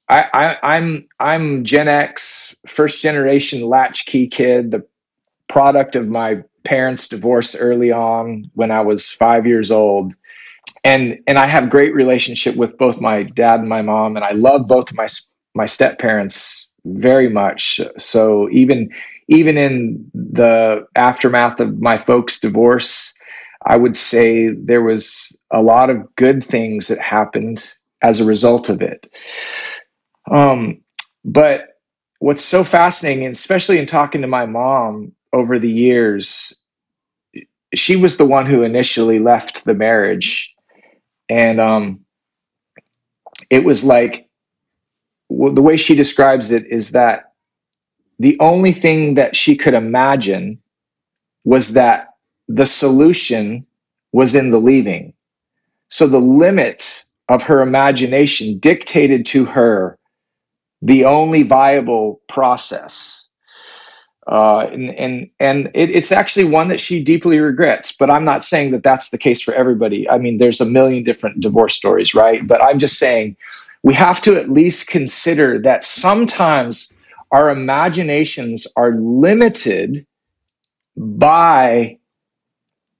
I, 0.10 0.26
I 0.34 0.58
i'm 0.76 1.08
i'm 1.20 1.64
gen 1.64 1.88
x 1.88 2.56
first 2.68 3.02
generation 3.02 3.68
latchkey 3.68 4.28
kid 4.28 4.72
the 4.72 4.86
product 5.48 5.96
of 5.96 6.08
my 6.08 6.44
parents 6.64 7.08
divorce 7.08 7.56
early 7.56 7.92
on 7.92 8.50
when 8.54 8.72
i 8.72 8.82
was 8.82 9.10
five 9.10 9.48
years 9.48 9.72
old 9.72 10.14
and 10.84 11.20
and 11.28 11.38
i 11.38 11.46
have 11.46 11.70
great 11.70 11.94
relationship 11.94 12.56
with 12.56 12.78
both 12.78 13.00
my 13.00 13.24
dad 13.24 13.60
and 13.60 13.70
my 13.70 13.82
mom 13.82 14.16
and 14.16 14.26
i 14.26 14.32
love 14.32 14.68
both 14.68 14.94
my 14.94 15.08
my 15.54 15.66
step 15.66 16.00
parents 16.00 16.70
very 16.86 17.30
much. 17.30 17.80
So 17.98 18.50
even 18.52 18.90
even 19.28 19.58
in 19.58 20.04
the 20.14 20.86
aftermath 20.96 21.60
of 21.60 21.80
my 21.80 21.98
folks 21.98 22.40
divorce 22.40 23.14
i 23.66 23.78
would 23.78 23.96
say 23.96 24.50
there 24.50 24.82
was 24.82 25.38
a 25.52 25.62
lot 25.62 25.90
of 25.90 26.16
good 26.16 26.44
things 26.44 26.88
that 26.88 27.00
happened 27.00 27.76
as 28.02 28.20
a 28.20 28.26
result 28.26 28.68
of 28.70 28.82
it. 28.82 29.16
Um, 30.32 30.82
but 31.24 31.68
what's 32.20 32.44
so 32.44 32.64
fascinating 32.64 33.26
and 33.26 33.36
especially 33.36 33.78
in 33.78 33.86
talking 33.86 34.22
to 34.22 34.28
my 34.28 34.46
mom 34.46 35.12
over 35.34 35.60
the 35.60 35.70
years 35.70 36.58
she 37.74 37.96
was 37.96 38.18
the 38.18 38.26
one 38.26 38.46
who 38.46 38.64
initially 38.64 39.20
left 39.20 39.64
the 39.64 39.74
marriage 39.74 40.51
and 41.32 41.62
um, 41.62 42.02
it 43.50 43.66
was 43.66 43.84
like 43.86 44.30
the 45.30 45.62
way 45.62 45.78
she 45.78 45.96
describes 45.96 46.52
it 46.52 46.68
is 46.68 46.92
that 46.92 47.34
the 48.20 48.38
only 48.40 48.74
thing 48.74 49.16
that 49.16 49.36
she 49.36 49.58
could 49.58 49.74
imagine 49.76 50.60
was 51.46 51.74
that 51.74 52.10
the 52.50 52.66
solution 52.68 53.66
was 54.14 54.36
in 54.36 54.52
the 54.52 54.60
leaving. 54.60 55.14
So 55.90 56.08
the 56.08 56.20
limit 56.20 57.06
of 57.30 57.44
her 57.44 57.62
imagination 57.62 58.60
dictated 58.60 59.26
to 59.28 59.46
her 59.46 59.98
the 60.84 61.06
only 61.06 61.44
viable 61.44 62.22
process. 62.30 63.28
Uh, 64.28 64.68
and 64.72 64.92
and, 64.92 65.30
and 65.40 65.68
it, 65.74 65.90
it's 65.90 66.12
actually 66.12 66.46
one 66.46 66.68
that 66.68 66.80
she 66.80 67.04
deeply 67.04 67.40
regrets. 67.40 67.96
But 67.98 68.10
I'm 68.10 68.24
not 68.24 68.44
saying 68.44 68.72
that 68.72 68.84
that's 68.84 69.10
the 69.10 69.18
case 69.18 69.42
for 69.42 69.54
everybody. 69.54 70.10
I 70.10 70.18
mean, 70.18 70.38
there's 70.38 70.62
a 70.62 70.66
million 70.66 71.04
different 71.04 71.40
divorce 71.40 71.76
stories, 71.76 72.14
right? 72.14 72.46
But 72.48 72.62
I'm 72.64 72.80
just 72.80 73.00
saying 73.00 73.36
we 73.84 73.94
have 73.96 74.22
to 74.22 74.36
at 74.36 74.50
least 74.50 74.88
consider 74.88 75.60
that 75.60 75.84
sometimes 75.84 76.96
our 77.32 77.50
imaginations 77.50 78.68
are 78.76 78.94
limited 78.96 80.06
by 80.98 81.98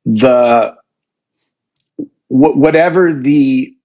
the 0.06 0.76
whatever 2.30 3.14
the 3.14 3.76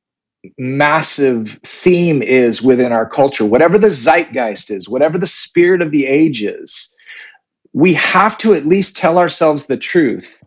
massive 0.57 1.59
theme 1.65 2.23
is 2.23 2.63
within 2.63 2.93
our 2.93 3.09
culture, 3.09 3.45
whatever 3.45 3.79
the 3.79 3.91
zeitgeist 3.91 4.71
is, 4.71 4.89
whatever 4.89 5.19
the 5.19 5.27
spirit 5.27 5.83
of 5.83 5.91
the 5.91 6.07
age 6.07 6.43
is, 6.45 6.96
we 7.73 7.95
have 7.95 8.39
to 8.39 8.55
at 8.55 8.67
least 8.67 8.97
tell 8.97 9.19
ourselves 9.19 9.67
the 9.67 9.77
truth 9.77 10.43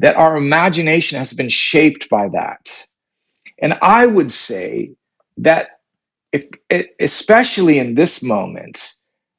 that 0.00 0.16
our 0.16 0.36
imagination 0.36 1.18
has 1.18 1.32
been 1.32 1.48
shaped 1.48 2.08
by 2.08 2.28
that. 2.28 2.86
And 3.60 3.78
I 3.82 4.06
would 4.06 4.30
say 4.30 4.92
that 5.38 5.80
especially 7.00 7.78
in 7.78 7.94
this 7.94 8.22
moment, 8.22 8.94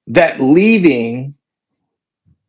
that 0.08 0.40
leaving 0.40 1.36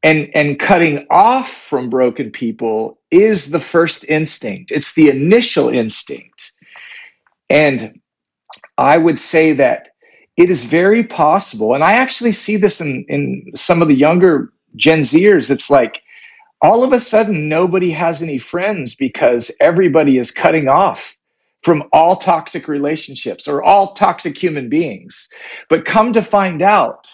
and 0.03 0.31
and 0.35 0.59
cutting 0.59 1.07
off 1.11 1.51
from 1.51 1.91
broken 1.91 2.31
people 2.31 2.99
is 3.11 3.51
the 3.51 3.61
first 3.61 4.09
instinct. 4.09 4.71
It's 4.71 4.95
the 4.95 5.11
initial 5.11 5.69
instinct. 5.69 6.53
And 7.51 8.01
I 8.79 8.97
would 8.97 9.19
say 9.19 9.53
that 9.55 9.91
it 10.37 10.51
is 10.51 10.65
very 10.65 11.03
possible, 11.03 11.75
and 11.75 11.83
I 11.83 11.95
actually 11.95 12.33
see 12.33 12.57
this 12.57 12.81
in, 12.81 13.05
in 13.09 13.45
some 13.57 13.83
of 13.83 13.89
the 13.89 13.97
younger 13.97 14.53
Gen 14.77 15.01
Zers. 15.01 15.51
It's 15.51 15.71
like 15.71 16.03
all 16.63 16.83
of 16.83 16.93
a 16.93 17.01
sudden 17.01 17.49
nobody 17.49 17.91
has 17.91 18.23
any 18.23 18.39
friends 18.39 18.95
because 18.95 19.51
everybody 19.61 20.19
is 20.19 20.31
cutting 20.31 20.69
off 20.69 21.17
from 21.63 21.85
all 21.93 22.17
toxic 22.17 22.69
relationships 22.69 23.49
or 23.49 23.63
all 23.63 23.93
toxic 23.93 24.37
human 24.37 24.69
beings. 24.69 25.29
But 25.69 25.85
come 25.85 26.13
to 26.13 26.23
find 26.23 26.63
out, 26.63 27.09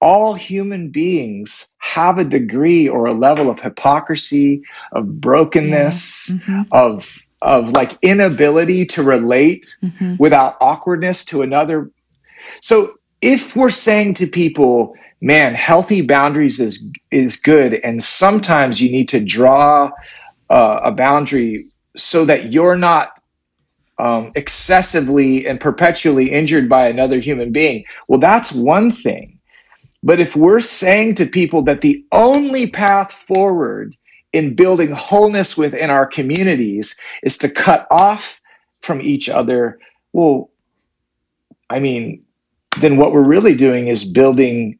all 0.00 0.32
human 0.32 0.88
beings 0.88 1.74
have 1.78 2.18
a 2.18 2.24
degree 2.24 2.88
or 2.88 3.06
a 3.06 3.12
level 3.12 3.50
of 3.50 3.60
hypocrisy, 3.60 4.62
of 4.92 5.20
brokenness, 5.20 6.30
yeah. 6.30 6.36
mm-hmm. 6.36 6.62
of 6.72 7.26
of 7.42 7.70
like 7.70 7.96
inability 8.02 8.84
to 8.84 9.02
relate 9.02 9.74
mm-hmm. 9.82 10.16
without 10.18 10.56
awkwardness 10.60 11.24
to 11.26 11.42
another. 11.42 11.90
So 12.60 12.94
if 13.22 13.54
we're 13.54 13.70
saying 13.70 14.14
to 14.14 14.26
people, 14.26 14.94
man, 15.20 15.54
healthy 15.54 16.02
boundaries 16.02 16.60
is 16.60 16.84
is 17.10 17.36
good, 17.38 17.74
and 17.74 18.02
sometimes 18.02 18.80
you 18.80 18.90
need 18.90 19.08
to 19.10 19.20
draw 19.20 19.90
uh, 20.48 20.80
a 20.82 20.92
boundary 20.92 21.66
so 21.96 22.24
that 22.24 22.52
you're 22.52 22.76
not 22.76 23.20
um, 23.98 24.32
excessively 24.34 25.46
and 25.46 25.60
perpetually 25.60 26.30
injured 26.30 26.68
by 26.68 26.88
another 26.88 27.18
human 27.20 27.52
being. 27.52 27.84
Well, 28.08 28.20
that's 28.20 28.52
one 28.52 28.90
thing. 28.90 29.38
But 30.02 30.20
if 30.20 30.34
we're 30.34 30.60
saying 30.60 31.16
to 31.16 31.26
people 31.26 31.62
that 31.64 31.82
the 31.82 32.02
only 32.12 32.66
path 32.68 33.12
forward 33.12 33.94
in 34.32 34.54
building 34.54 34.92
wholeness 34.92 35.58
within 35.58 35.90
our 35.90 36.06
communities 36.06 36.98
is 37.22 37.36
to 37.38 37.50
cut 37.50 37.86
off 37.90 38.40
from 38.80 39.02
each 39.02 39.28
other, 39.28 39.78
well, 40.14 40.50
I 41.68 41.80
mean, 41.80 42.24
then 42.78 42.96
what 42.96 43.12
we're 43.12 43.22
really 43.22 43.54
doing 43.54 43.88
is 43.88 44.04
building 44.04 44.78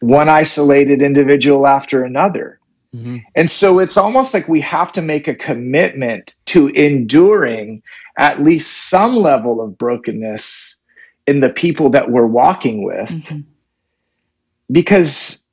one 0.00 0.28
isolated 0.28 1.02
individual 1.02 1.66
after 1.66 2.04
another. 2.04 2.58
Mm-hmm. 2.94 3.18
And 3.34 3.50
so 3.50 3.80
it's 3.80 3.96
almost 3.96 4.32
like 4.32 4.48
we 4.48 4.60
have 4.60 4.92
to 4.92 5.02
make 5.02 5.26
a 5.26 5.34
commitment 5.34 6.36
to 6.46 6.68
enduring 6.68 7.82
at 8.16 8.42
least 8.42 8.88
some 8.88 9.16
level 9.16 9.60
of 9.60 9.76
brokenness 9.76 10.78
in 11.26 11.40
the 11.40 11.50
people 11.50 11.90
that 11.90 12.10
we're 12.10 12.26
walking 12.26 12.84
with. 12.84 13.10
Mm-hmm. 13.10 13.40
Because 14.70 15.44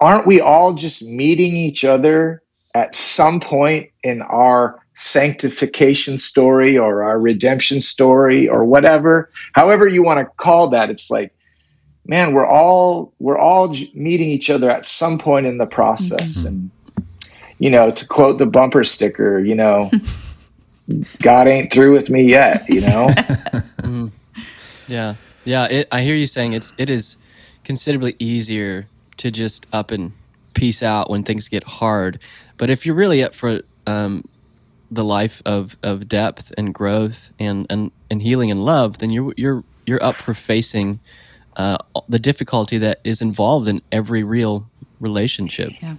aren't 0.00 0.26
we 0.26 0.40
all 0.40 0.74
just 0.74 1.02
meeting 1.02 1.56
each 1.56 1.84
other 1.84 2.42
at 2.74 2.94
some 2.94 3.40
point 3.40 3.90
in 4.02 4.22
our 4.22 4.80
sanctification 4.94 6.18
story 6.18 6.78
or 6.78 7.02
our 7.02 7.18
redemption 7.18 7.80
story 7.80 8.48
or 8.48 8.64
whatever 8.64 9.30
however 9.52 9.88
you 9.88 10.02
want 10.02 10.18
to 10.18 10.24
call 10.36 10.68
that 10.68 10.88
it's 10.88 11.10
like 11.10 11.34
man 12.06 12.32
we're 12.32 12.46
all 12.46 13.12
we're 13.18 13.38
all 13.38 13.74
meeting 13.94 14.30
each 14.30 14.50
other 14.50 14.70
at 14.70 14.86
some 14.86 15.18
point 15.18 15.46
in 15.46 15.58
the 15.58 15.66
process 15.66 16.38
mm-hmm. 16.38 16.48
and 16.48 16.70
you 17.58 17.68
know 17.68 17.90
to 17.90 18.06
quote 18.06 18.38
the 18.38 18.46
bumper 18.46 18.84
sticker 18.84 19.40
you 19.40 19.54
know 19.54 19.90
god 21.22 21.48
ain't 21.48 21.72
through 21.72 21.92
with 21.92 22.08
me 22.08 22.22
yet 22.22 22.64
you 22.68 22.80
know 22.82 23.08
mm. 23.82 24.12
yeah 24.86 25.16
yeah 25.44 25.64
it, 25.64 25.88
i 25.90 26.02
hear 26.02 26.14
you 26.14 26.26
saying 26.26 26.52
it's 26.52 26.72
it 26.78 26.88
is 26.88 27.16
considerably 27.64 28.14
easier 28.20 28.86
to 29.16 29.30
just 29.30 29.66
up 29.72 29.90
and 29.90 30.12
peace 30.54 30.82
out 30.82 31.10
when 31.10 31.24
things 31.24 31.48
get 31.48 31.64
hard. 31.64 32.20
But 32.56 32.70
if 32.70 32.86
you're 32.86 32.94
really 32.94 33.22
up 33.22 33.34
for 33.34 33.62
um, 33.86 34.24
the 34.90 35.04
life 35.04 35.42
of, 35.44 35.76
of 35.82 36.08
depth 36.08 36.52
and 36.56 36.72
growth 36.72 37.30
and, 37.38 37.66
and, 37.68 37.90
and 38.10 38.22
healing 38.22 38.50
and 38.50 38.64
love, 38.64 38.98
then 38.98 39.10
you're 39.10 39.34
you're 39.36 39.64
you're 39.86 40.02
up 40.02 40.16
for 40.16 40.34
facing 40.34 41.00
uh, 41.56 41.78
the 42.08 42.18
difficulty 42.18 42.78
that 42.78 43.00
is 43.04 43.20
involved 43.20 43.68
in 43.68 43.82
every 43.92 44.22
real 44.22 44.68
relationship. 45.00 45.72
Yeah, 45.80 45.96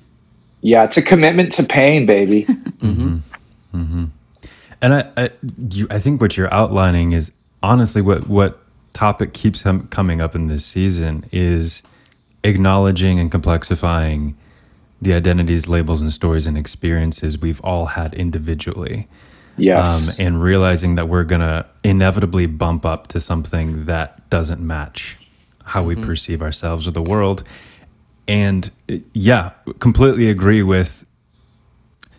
yeah 0.62 0.83
it's 0.83 0.97
a 0.97 1.01
commitment 1.01 1.53
to 1.53 1.63
pain, 1.63 2.05
baby. 2.05 2.45
mm-hmm. 2.45 3.17
Mm-hmm. 3.74 4.05
And 4.81 4.93
I, 4.93 5.12
I, 5.17 5.29
you, 5.69 5.88
I 5.89 6.00
think 6.00 6.21
what 6.21 6.38
you're 6.38 6.53
outlining 6.53 7.12
is 7.12 7.31
honestly 7.63 8.01
what 8.01 8.27
what 8.27 8.59
topic 8.93 9.33
keeps 9.33 9.63
coming 9.89 10.21
up 10.21 10.35
in 10.35 10.47
this 10.47 10.65
season 10.65 11.25
is 11.31 11.83
acknowledging 12.43 13.19
and 13.19 13.29
complexifying 13.31 14.35
the 15.05 15.13
identities, 15.13 15.67
labels, 15.67 16.01
and 16.01 16.12
stories 16.12 16.47
and 16.47 16.57
experiences 16.57 17.38
we've 17.38 17.62
all 17.62 17.85
had 17.85 18.13
individually. 18.15 19.07
Yes. 19.55 20.09
Um, 20.09 20.25
and 20.25 20.43
realizing 20.43 20.95
that 20.95 21.07
we're 21.07 21.24
going 21.24 21.41
to 21.41 21.69
inevitably 21.83 22.47
bump 22.47 22.85
up 22.85 23.07
to 23.09 23.21
something 23.21 23.85
that 23.85 24.29
doesn't 24.29 24.59
match 24.59 25.17
how 25.63 25.83
we 25.83 25.95
mm-hmm. 25.95 26.05
perceive 26.05 26.41
ourselves 26.41 26.88
or 26.88 26.91
the 26.91 27.01
world. 27.01 27.43
And 28.27 28.69
yeah, 29.13 29.51
completely 29.79 30.29
agree 30.29 30.63
with 30.63 31.07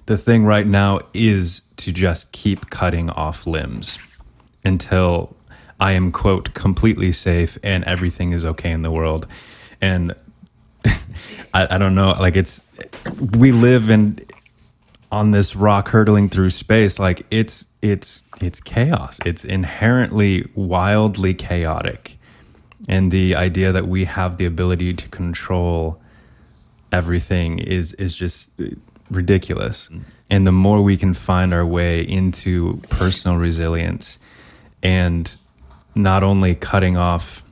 the 0.06 0.16
thing 0.16 0.44
right 0.44 0.66
now 0.66 1.00
is 1.12 1.62
to 1.78 1.92
just 1.92 2.32
keep 2.32 2.70
cutting 2.70 3.10
off 3.10 3.46
limbs 3.46 3.98
until 4.64 5.36
I 5.80 5.92
am, 5.92 6.12
quote, 6.12 6.54
completely 6.54 7.12
safe 7.12 7.58
and 7.62 7.84
everything 7.84 8.32
is 8.32 8.44
okay 8.44 8.70
in 8.70 8.82
the 8.82 8.90
world 8.90 9.26
and 9.80 10.14
I, 11.54 11.74
I 11.74 11.78
don't 11.78 11.94
know 11.94 12.10
like 12.10 12.36
it's 12.36 12.62
we 13.36 13.52
live 13.52 13.90
in 13.90 14.18
on 15.12 15.30
this 15.30 15.54
rock 15.56 15.88
hurtling 15.88 16.28
through 16.28 16.50
space 16.50 16.98
like 16.98 17.24
it's 17.30 17.66
it's 17.82 18.22
it's 18.40 18.60
chaos. 18.60 19.18
It's 19.24 19.44
inherently 19.44 20.48
wildly 20.54 21.34
chaotic. 21.34 22.18
And 22.88 23.10
the 23.10 23.34
idea 23.34 23.72
that 23.72 23.88
we 23.88 24.04
have 24.04 24.36
the 24.36 24.46
ability 24.46 24.94
to 24.94 25.08
control 25.08 26.00
everything 26.92 27.58
is 27.58 27.94
is 27.94 28.14
just 28.14 28.50
ridiculous. 29.10 29.88
And 30.28 30.46
the 30.46 30.52
more 30.52 30.82
we 30.82 30.96
can 30.96 31.14
find 31.14 31.54
our 31.54 31.64
way 31.64 32.00
into 32.02 32.82
personal 32.90 33.36
resilience 33.36 34.18
and 34.82 35.34
not 35.94 36.22
only 36.22 36.54
cutting 36.54 36.96
off 36.96 37.44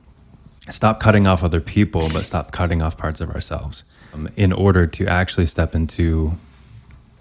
stop 0.69 0.99
cutting 0.99 1.27
off 1.27 1.43
other 1.43 1.61
people, 1.61 2.09
but 2.09 2.25
stop 2.25 2.51
cutting 2.51 2.81
off 2.81 2.97
parts 2.97 3.21
of 3.21 3.29
ourselves 3.29 3.83
um, 4.13 4.29
in 4.35 4.51
order 4.51 4.87
to 4.87 5.07
actually 5.07 5.45
step 5.45 5.75
into 5.75 6.33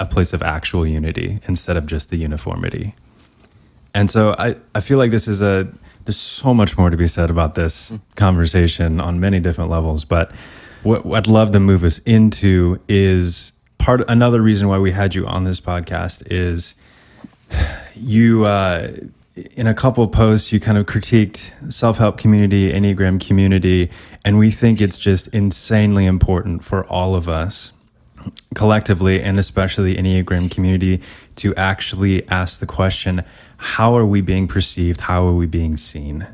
a 0.00 0.06
place 0.06 0.32
of 0.32 0.42
actual 0.42 0.86
unity 0.86 1.40
instead 1.46 1.76
of 1.76 1.86
just 1.86 2.10
the 2.10 2.16
uniformity. 2.16 2.94
And 3.94 4.10
so 4.10 4.34
I, 4.38 4.56
I 4.74 4.80
feel 4.80 4.98
like 4.98 5.10
this 5.10 5.28
is 5.28 5.40
a, 5.40 5.68
there's 6.04 6.16
so 6.16 6.52
much 6.52 6.76
more 6.76 6.90
to 6.90 6.96
be 6.96 7.06
said 7.06 7.30
about 7.30 7.54
this 7.54 7.92
conversation 8.16 9.00
on 9.00 9.20
many 9.20 9.40
different 9.40 9.70
levels. 9.70 10.04
But 10.04 10.32
what, 10.82 11.06
what 11.06 11.18
I'd 11.18 11.26
love 11.28 11.52
to 11.52 11.60
move 11.60 11.84
us 11.84 11.98
into 12.00 12.78
is 12.88 13.52
part, 13.78 14.02
another 14.08 14.42
reason 14.42 14.68
why 14.68 14.78
we 14.78 14.90
had 14.90 15.14
you 15.14 15.26
on 15.26 15.44
this 15.44 15.60
podcast 15.60 16.26
is 16.30 16.74
you, 17.94 18.46
uh, 18.46 18.92
in 19.36 19.66
a 19.66 19.74
couple 19.74 20.06
posts 20.08 20.52
you 20.52 20.60
kind 20.60 20.78
of 20.78 20.86
critiqued 20.86 21.50
self-help 21.72 22.16
community 22.16 22.72
enneagram 22.72 23.24
community 23.24 23.90
and 24.24 24.38
we 24.38 24.50
think 24.50 24.80
it's 24.80 24.96
just 24.98 25.26
insanely 25.28 26.06
important 26.06 26.62
for 26.62 26.86
all 26.86 27.14
of 27.14 27.28
us 27.28 27.72
collectively 28.54 29.20
and 29.20 29.38
especially 29.38 29.94
the 29.94 30.00
enneagram 30.00 30.50
community 30.50 31.00
to 31.36 31.54
actually 31.56 32.26
ask 32.28 32.60
the 32.60 32.66
question 32.66 33.24
how 33.56 33.96
are 33.96 34.04
we 34.04 34.20
being 34.20 34.46
perceived? 34.46 35.00
How 35.00 35.26
are 35.26 35.32
we 35.32 35.46
being 35.46 35.78
seen? 35.78 36.26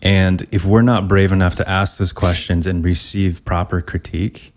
And 0.00 0.48
if 0.50 0.64
we're 0.64 0.82
not 0.82 1.06
brave 1.06 1.30
enough 1.30 1.54
to 1.56 1.68
ask 1.68 1.98
those 1.98 2.12
questions 2.12 2.66
and 2.66 2.84
receive 2.84 3.44
proper 3.44 3.80
critique 3.80 4.52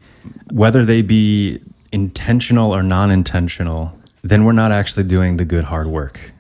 whether 0.51 0.84
they 0.84 1.03
be 1.03 1.62
intentional 1.91 2.73
or 2.73 2.81
non-intentional 2.81 3.97
then 4.23 4.43
we're 4.43 4.53
not 4.53 4.71
actually 4.71 5.03
doing 5.03 5.38
the 5.38 5.45
good 5.45 5.65
hard 5.65 5.86
work 5.86 6.31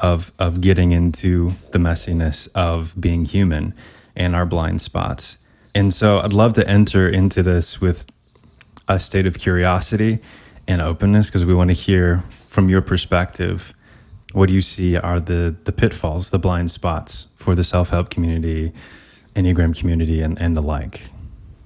of 0.00 0.32
of 0.38 0.60
getting 0.60 0.92
into 0.92 1.52
the 1.72 1.78
messiness 1.78 2.48
of 2.54 2.94
being 3.00 3.24
human 3.24 3.74
and 4.16 4.34
our 4.34 4.46
blind 4.46 4.80
spots. 4.80 5.38
And 5.74 5.92
so 5.92 6.18
I'd 6.20 6.32
love 6.32 6.54
to 6.54 6.68
enter 6.68 7.08
into 7.08 7.42
this 7.42 7.80
with 7.80 8.06
a 8.88 8.98
state 8.98 9.26
of 9.26 9.38
curiosity 9.38 10.20
and 10.66 10.80
openness 10.82 11.26
because 11.26 11.44
we 11.44 11.54
want 11.54 11.70
to 11.70 11.74
hear 11.74 12.24
from 12.48 12.68
your 12.68 12.80
perspective 12.80 13.74
what 14.32 14.46
do 14.48 14.54
you 14.54 14.60
see 14.60 14.96
are 14.96 15.20
the 15.20 15.54
the 15.64 15.72
pitfalls, 15.72 16.30
the 16.30 16.38
blind 16.38 16.70
spots 16.70 17.28
for 17.36 17.54
the 17.54 17.64
self-help 17.64 18.10
community, 18.10 18.72
Enneagram 19.34 19.78
community 19.78 20.20
and, 20.20 20.40
and 20.40 20.56
the 20.56 20.62
like. 20.62 21.02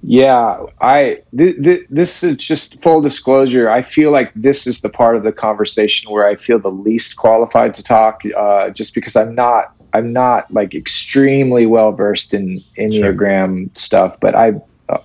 Yeah, 0.05 0.65
I 0.81 1.21
th- 1.35 1.63
th- 1.63 1.85
this 1.89 2.23
is 2.23 2.35
just 2.35 2.81
full 2.81 2.99
disclosure. 2.99 3.69
I 3.69 3.81
feel 3.81 4.11
like 4.11 4.33
this 4.35 4.67
is 4.67 4.81
the 4.81 4.89
part 4.89 5.15
of 5.15 5.23
the 5.23 5.31
conversation 5.31 6.11
where 6.11 6.27
I 6.27 6.35
feel 6.35 6.59
the 6.59 6.69
least 6.69 7.15
qualified 7.15 7.73
to 7.75 7.83
talk, 7.83 8.21
uh, 8.37 8.69
just 8.71 8.93
because 8.93 9.15
I'm 9.15 9.33
not 9.33 9.73
I'm 9.93 10.11
not 10.11 10.51
like 10.51 10.75
extremely 10.75 11.65
well 11.65 11.93
versed 11.93 12.33
in 12.33 12.61
enneagram 12.77 13.67
sure. 13.67 13.69
stuff. 13.75 14.19
But 14.19 14.35
I, 14.35 14.53
uh, 14.89 14.97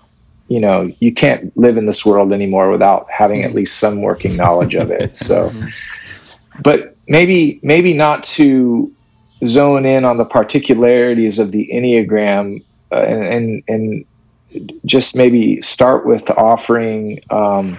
you 0.48 0.58
know, 0.58 0.92
you 0.98 1.14
can't 1.14 1.56
live 1.56 1.76
in 1.76 1.86
this 1.86 2.04
world 2.04 2.32
anymore 2.32 2.68
without 2.70 3.08
having 3.08 3.44
at 3.44 3.54
least 3.54 3.78
some 3.78 4.02
working 4.02 4.34
knowledge 4.34 4.74
of 4.74 4.90
it. 4.90 5.16
So, 5.16 5.48
hmm. 5.50 5.66
but 6.62 6.96
maybe 7.06 7.60
maybe 7.62 7.94
not 7.94 8.24
to 8.24 8.92
zone 9.46 9.86
in 9.86 10.04
on 10.04 10.16
the 10.16 10.24
particularities 10.24 11.38
of 11.38 11.52
the 11.52 11.70
enneagram 11.72 12.64
uh, 12.90 12.96
and, 12.96 13.24
and 13.24 13.62
and 13.68 14.04
just 14.84 15.16
maybe 15.16 15.60
start 15.60 16.06
with 16.06 16.30
offering 16.30 17.20
um, 17.30 17.78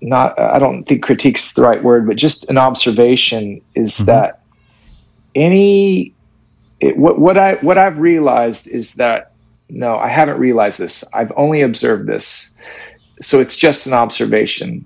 not 0.00 0.38
i 0.38 0.58
don't 0.58 0.84
think 0.84 1.02
critique's 1.02 1.54
the 1.54 1.62
right 1.62 1.82
word 1.82 2.06
but 2.06 2.16
just 2.16 2.48
an 2.50 2.58
observation 2.58 3.60
is 3.74 3.92
mm-hmm. 3.94 4.06
that 4.06 4.40
any 5.34 6.12
it, 6.80 6.96
what, 6.96 7.18
what 7.18 7.38
i 7.38 7.54
what 7.54 7.78
i've 7.78 7.98
realized 7.98 8.68
is 8.68 8.94
that 8.94 9.32
no 9.70 9.96
i 9.96 10.08
haven't 10.08 10.38
realized 10.38 10.78
this. 10.78 11.04
I've 11.12 11.32
only 11.36 11.62
observed 11.62 12.06
this. 12.06 12.54
So 13.20 13.40
it's 13.40 13.56
just 13.56 13.86
an 13.86 13.92
observation. 13.92 14.84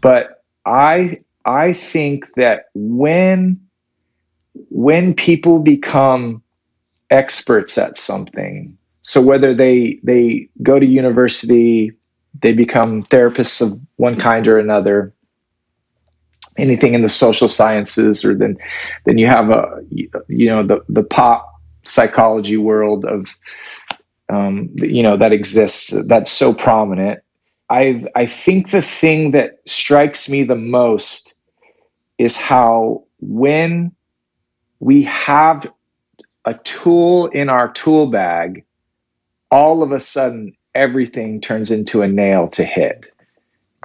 But 0.00 0.42
i 0.66 1.20
I 1.44 1.72
think 1.72 2.34
that 2.34 2.68
when 2.74 3.60
when 4.68 5.14
people 5.14 5.58
become 5.58 6.42
experts 7.10 7.78
at 7.78 7.96
something, 7.96 8.76
so 9.10 9.20
whether 9.20 9.52
they 9.52 9.98
they 10.04 10.48
go 10.62 10.78
to 10.78 10.86
university, 10.86 11.90
they 12.42 12.52
become 12.52 13.02
therapists 13.02 13.60
of 13.60 13.76
one 13.96 14.16
kind 14.16 14.46
or 14.46 14.56
another, 14.56 15.12
anything 16.56 16.94
in 16.94 17.02
the 17.02 17.08
social 17.08 17.48
sciences, 17.48 18.24
or 18.24 18.36
then 18.36 18.56
then 19.06 19.18
you 19.18 19.26
have 19.26 19.50
a 19.50 19.64
you 20.28 20.48
know 20.48 20.62
the 20.64 20.84
the 20.88 21.02
pop 21.02 21.44
psychology 21.84 22.56
world 22.56 23.04
of 23.04 23.36
um, 24.28 24.70
you 24.76 25.02
know 25.02 25.16
that 25.16 25.32
exists 25.32 25.92
that's 26.06 26.30
so 26.30 26.54
prominent. 26.54 27.18
I 27.68 28.04
I 28.14 28.26
think 28.26 28.70
the 28.70 28.80
thing 28.80 29.32
that 29.32 29.58
strikes 29.66 30.28
me 30.28 30.44
the 30.44 30.54
most 30.54 31.34
is 32.18 32.36
how 32.36 33.02
when 33.18 33.90
we 34.78 35.02
have 35.02 35.66
a 36.44 36.54
tool 36.54 37.26
in 37.26 37.48
our 37.48 37.72
tool 37.72 38.06
bag, 38.06 38.64
all 39.50 39.82
of 39.82 39.92
a 39.92 40.00
sudden 40.00 40.54
everything 40.74 41.40
turns 41.40 41.70
into 41.70 42.02
a 42.02 42.08
nail 42.08 42.48
to 42.48 42.64
hit. 42.64 43.12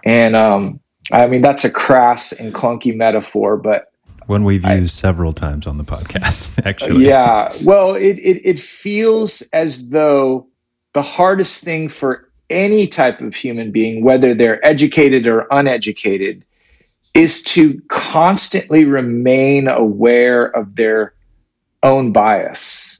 And 0.03 0.35
um, 0.35 0.79
I 1.11 1.27
mean 1.27 1.41
that's 1.41 1.65
a 1.65 1.71
crass 1.71 2.31
and 2.31 2.53
clunky 2.53 2.95
metaphor, 2.95 3.57
but 3.57 3.91
one 4.27 4.43
we've 4.43 4.65
I, 4.65 4.75
used 4.75 4.95
several 4.95 5.33
times 5.33 5.67
on 5.67 5.77
the 5.77 5.83
podcast, 5.83 6.59
actually. 6.65 7.05
Yeah. 7.05 7.53
Well, 7.63 7.95
it, 7.95 8.17
it, 8.19 8.41
it 8.43 8.59
feels 8.59 9.41
as 9.53 9.89
though 9.89 10.47
the 10.93 11.03
hardest 11.03 11.63
thing 11.63 11.89
for 11.89 12.29
any 12.49 12.87
type 12.87 13.21
of 13.21 13.35
human 13.35 13.71
being, 13.71 14.03
whether 14.03 14.33
they're 14.33 14.63
educated 14.65 15.27
or 15.27 15.47
uneducated, 15.51 16.43
is 17.13 17.43
to 17.43 17.81
constantly 17.87 18.85
remain 18.85 19.67
aware 19.67 20.45
of 20.45 20.75
their 20.75 21.13
own 21.83 22.11
bias. 22.11 22.94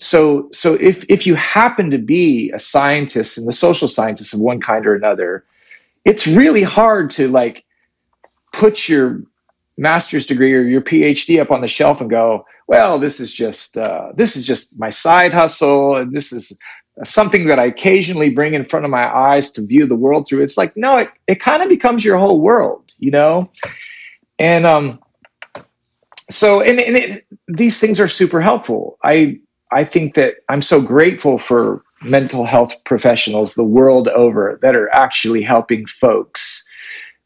So, 0.00 0.48
so 0.50 0.74
if, 0.74 1.04
if 1.08 1.26
you 1.26 1.34
happen 1.34 1.90
to 1.90 1.98
be 1.98 2.50
a 2.52 2.58
scientist 2.58 3.36
and 3.36 3.46
the 3.46 3.52
social 3.52 3.86
scientist 3.86 4.32
of 4.32 4.40
one 4.40 4.60
kind 4.60 4.86
or 4.86 4.94
another, 4.94 5.44
it's 6.04 6.26
really 6.26 6.62
hard 6.62 7.10
to 7.10 7.28
like 7.28 7.64
put 8.52 8.88
your 8.88 9.22
master's 9.76 10.26
degree 10.26 10.54
or 10.54 10.62
your 10.62 10.80
PhD 10.80 11.40
up 11.40 11.50
on 11.50 11.60
the 11.60 11.68
shelf 11.68 12.00
and 12.00 12.08
go, 12.10 12.46
well, 12.66 12.98
this 12.98 13.20
is 13.20 13.32
just 13.32 13.76
uh, 13.76 14.12
this 14.14 14.36
is 14.36 14.46
just 14.46 14.78
my 14.78 14.90
side 14.90 15.34
hustle, 15.34 15.96
and 15.96 16.12
this 16.12 16.32
is 16.32 16.56
something 17.04 17.46
that 17.46 17.58
I 17.58 17.64
occasionally 17.64 18.30
bring 18.30 18.54
in 18.54 18.64
front 18.64 18.84
of 18.84 18.90
my 18.90 19.12
eyes 19.12 19.50
to 19.52 19.66
view 19.66 19.86
the 19.86 19.96
world 19.96 20.28
through. 20.28 20.42
It's 20.42 20.56
like 20.56 20.76
no, 20.76 20.96
it 20.96 21.10
it 21.26 21.40
kind 21.40 21.62
of 21.62 21.68
becomes 21.68 22.04
your 22.04 22.16
whole 22.16 22.40
world, 22.40 22.92
you 22.98 23.10
know, 23.10 23.50
and 24.38 24.66
um, 24.66 25.00
so 26.30 26.62
and, 26.62 26.78
and 26.78 26.96
it, 26.96 27.26
these 27.48 27.80
things 27.80 27.98
are 27.98 28.08
super 28.08 28.40
helpful. 28.40 28.98
I 29.02 29.40
I 29.72 29.84
think 29.84 30.14
that 30.14 30.36
I'm 30.48 30.62
so 30.62 30.82
grateful 30.82 31.38
for 31.38 31.82
mental 32.02 32.44
health 32.44 32.72
professionals 32.84 33.54
the 33.54 33.64
world 33.64 34.08
over 34.08 34.58
that 34.62 34.74
are 34.74 34.92
actually 34.94 35.42
helping 35.42 35.86
folks 35.86 36.66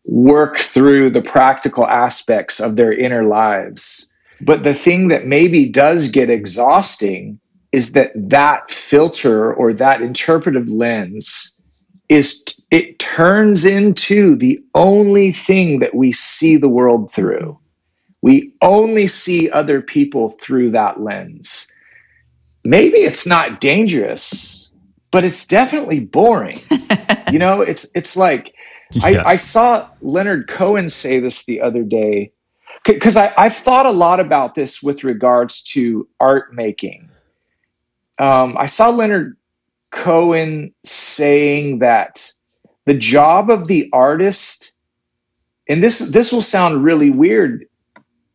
work 0.04 0.58
through 0.58 1.10
the 1.10 1.22
practical 1.22 1.86
aspects 1.86 2.60
of 2.60 2.76
their 2.76 2.92
inner 2.92 3.24
lives. 3.24 4.10
But 4.40 4.64
the 4.64 4.74
thing 4.74 5.08
that 5.08 5.26
maybe 5.26 5.66
does 5.66 6.08
get 6.08 6.28
exhausting 6.28 7.38
is 7.72 7.92
that 7.92 8.12
that 8.14 8.70
filter 8.70 9.52
or 9.52 9.72
that 9.72 10.02
interpretive 10.02 10.68
lens 10.68 11.58
is 12.08 12.44
it 12.70 12.98
turns 12.98 13.64
into 13.64 14.36
the 14.36 14.60
only 14.74 15.32
thing 15.32 15.78
that 15.78 15.94
we 15.94 16.12
see 16.12 16.56
the 16.56 16.68
world 16.68 17.12
through. 17.12 17.58
We 18.22 18.52
only 18.62 19.06
see 19.06 19.50
other 19.50 19.80
people 19.80 20.36
through 20.40 20.70
that 20.70 21.00
lens. 21.00 21.68
Maybe 22.64 22.98
it's 22.98 23.26
not 23.26 23.60
dangerous, 23.60 24.70
but 25.10 25.22
it's 25.24 25.46
definitely 25.46 26.00
boring. 26.00 26.60
you 27.32 27.38
know, 27.38 27.60
it's 27.60 27.90
it's 27.94 28.16
like 28.16 28.54
yeah. 28.92 29.22
I, 29.22 29.32
I, 29.32 29.36
saw 29.36 29.88
Leonard 30.00 30.48
Cohen 30.48 30.88
say 30.88 31.18
this 31.20 31.44
the 31.44 31.60
other 31.60 31.82
day 31.82 32.32
because 32.86 33.16
I've 33.16 33.54
thought 33.54 33.86
a 33.86 33.90
lot 33.90 34.20
about 34.20 34.54
this 34.54 34.82
with 34.82 35.04
regards 35.04 35.62
to 35.72 36.08
art 36.20 36.54
making. 36.54 37.08
Um, 38.18 38.56
I 38.58 38.66
saw 38.66 38.90
Leonard 38.90 39.36
Cohen 39.90 40.74
saying 40.84 41.78
that 41.78 42.30
the 42.84 42.94
job 42.94 43.50
of 43.50 43.68
the 43.68 43.88
artist, 43.92 44.74
and 45.68 45.82
this 45.82 45.98
this 45.98 46.32
will 46.32 46.42
sound 46.42 46.84
really 46.84 47.10
weird 47.10 47.66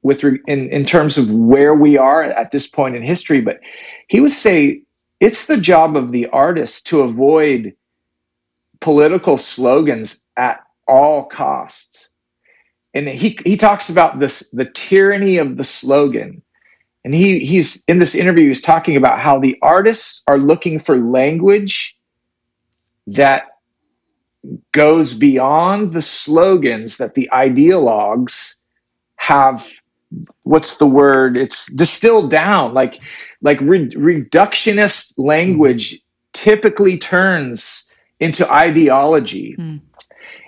with 0.01 0.23
re, 0.23 0.39
in 0.47 0.69
in 0.69 0.85
terms 0.85 1.17
of 1.17 1.29
where 1.29 1.73
we 1.73 1.97
are 1.97 2.23
at 2.23 2.51
this 2.51 2.67
point 2.67 2.95
in 2.95 3.03
history, 3.03 3.41
but 3.41 3.59
he 4.07 4.19
would 4.19 4.31
say 4.31 4.81
it's 5.19 5.47
the 5.47 5.59
job 5.59 5.97
of 5.97 6.12
the 6.12 6.27
artist 6.27 6.88
to 6.88 7.01
avoid 7.01 7.75
political 8.79 9.38
slogans 9.38 10.25
at 10.38 10.62
all 10.88 11.25
costs. 11.25 12.09
And 12.93 13.07
he, 13.07 13.38
he 13.45 13.57
talks 13.57 13.89
about 13.89 14.19
this 14.19 14.49
the 14.51 14.65
tyranny 14.65 15.38
of 15.38 15.57
the 15.57 15.63
slogan. 15.63 16.41
And 17.05 17.13
he, 17.13 17.39
he's 17.39 17.83
in 17.88 17.99
this 17.99 18.15
interview, 18.15 18.47
he's 18.47 18.62
talking 18.62 18.95
about 18.95 19.19
how 19.19 19.39
the 19.39 19.57
artists 19.62 20.23
are 20.27 20.38
looking 20.38 20.79
for 20.79 20.97
language 20.97 21.97
that 23.07 23.43
goes 24.71 25.13
beyond 25.13 25.91
the 25.91 26.01
slogans 26.01 26.97
that 26.97 27.13
the 27.13 27.29
ideologues 27.31 28.55
have 29.17 29.69
what's 30.43 30.77
the 30.77 30.87
word 30.87 31.37
it's 31.37 31.71
distilled 31.73 32.31
down 32.31 32.73
like 32.73 32.99
like 33.41 33.61
re- 33.61 33.91
reductionist 33.91 35.13
language 35.19 36.01
typically 36.33 36.97
turns 36.97 37.89
into 38.19 38.51
ideology. 38.51 39.55
Mm. 39.57 39.81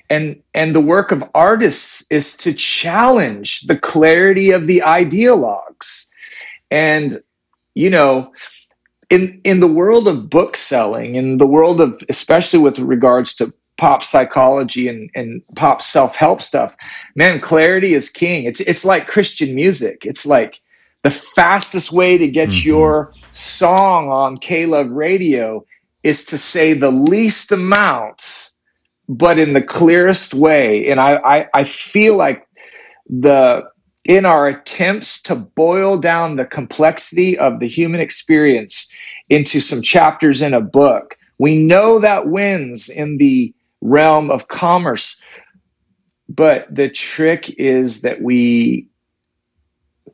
And, 0.09 0.43
and 0.53 0.75
the 0.75 0.81
work 0.81 1.11
of 1.11 1.23
artists 1.33 2.05
is 2.09 2.35
to 2.37 2.53
challenge 2.53 3.61
the 3.61 3.77
clarity 3.77 4.51
of 4.51 4.65
the 4.65 4.83
ideologues. 4.85 6.09
And, 6.69 7.17
you 7.75 7.89
know, 7.89 8.33
in, 9.09 9.39
in 9.45 9.61
the 9.61 9.67
world 9.67 10.07
of 10.07 10.29
book 10.29 10.57
selling, 10.57 11.15
in 11.15 11.37
the 11.37 11.45
world 11.45 11.79
of, 11.79 12.01
especially 12.09 12.59
with 12.59 12.77
regards 12.79 13.35
to 13.35 13.53
pop 13.81 14.03
psychology 14.03 14.87
and, 14.87 15.09
and 15.15 15.41
pop 15.55 15.81
self-help 15.81 16.39
stuff, 16.43 16.75
man, 17.15 17.39
clarity 17.39 17.95
is 17.95 18.11
king. 18.11 18.45
It's, 18.45 18.59
it's 18.59 18.85
like 18.85 19.07
Christian 19.07 19.55
music. 19.55 20.05
It's 20.05 20.23
like 20.23 20.61
the 21.01 21.09
fastest 21.09 21.91
way 21.91 22.15
to 22.15 22.27
get 22.27 22.49
mm-hmm. 22.49 22.69
your 22.69 23.11
song 23.31 24.09
on 24.09 24.37
K-Love 24.37 24.91
radio 24.91 25.65
is 26.03 26.27
to 26.27 26.37
say 26.37 26.73
the 26.73 26.91
least 26.91 27.51
amount, 27.51 28.51
but 29.09 29.39
in 29.39 29.53
the 29.53 29.63
clearest 29.63 30.35
way. 30.35 30.87
And 30.87 30.99
I, 30.99 31.15
I, 31.15 31.47
I 31.55 31.63
feel 31.63 32.15
like 32.15 32.47
the 33.09 33.63
in 34.05 34.25
our 34.25 34.47
attempts 34.47 35.23
to 35.23 35.35
boil 35.35 35.97
down 35.97 36.35
the 36.35 36.45
complexity 36.45 37.35
of 37.39 37.59
the 37.59 37.67
human 37.67 37.99
experience 37.99 38.95
into 39.29 39.59
some 39.59 39.81
chapters 39.81 40.41
in 40.41 40.53
a 40.53 40.61
book, 40.61 41.17
we 41.39 41.55
know 41.55 41.97
that 41.99 42.27
wins 42.27 42.87
in 42.87 43.17
the 43.17 43.51
realm 43.81 44.31
of 44.31 44.47
commerce. 44.47 45.21
But 46.29 46.73
the 46.73 46.89
trick 46.89 47.49
is 47.57 48.01
that 48.01 48.21
we, 48.21 48.87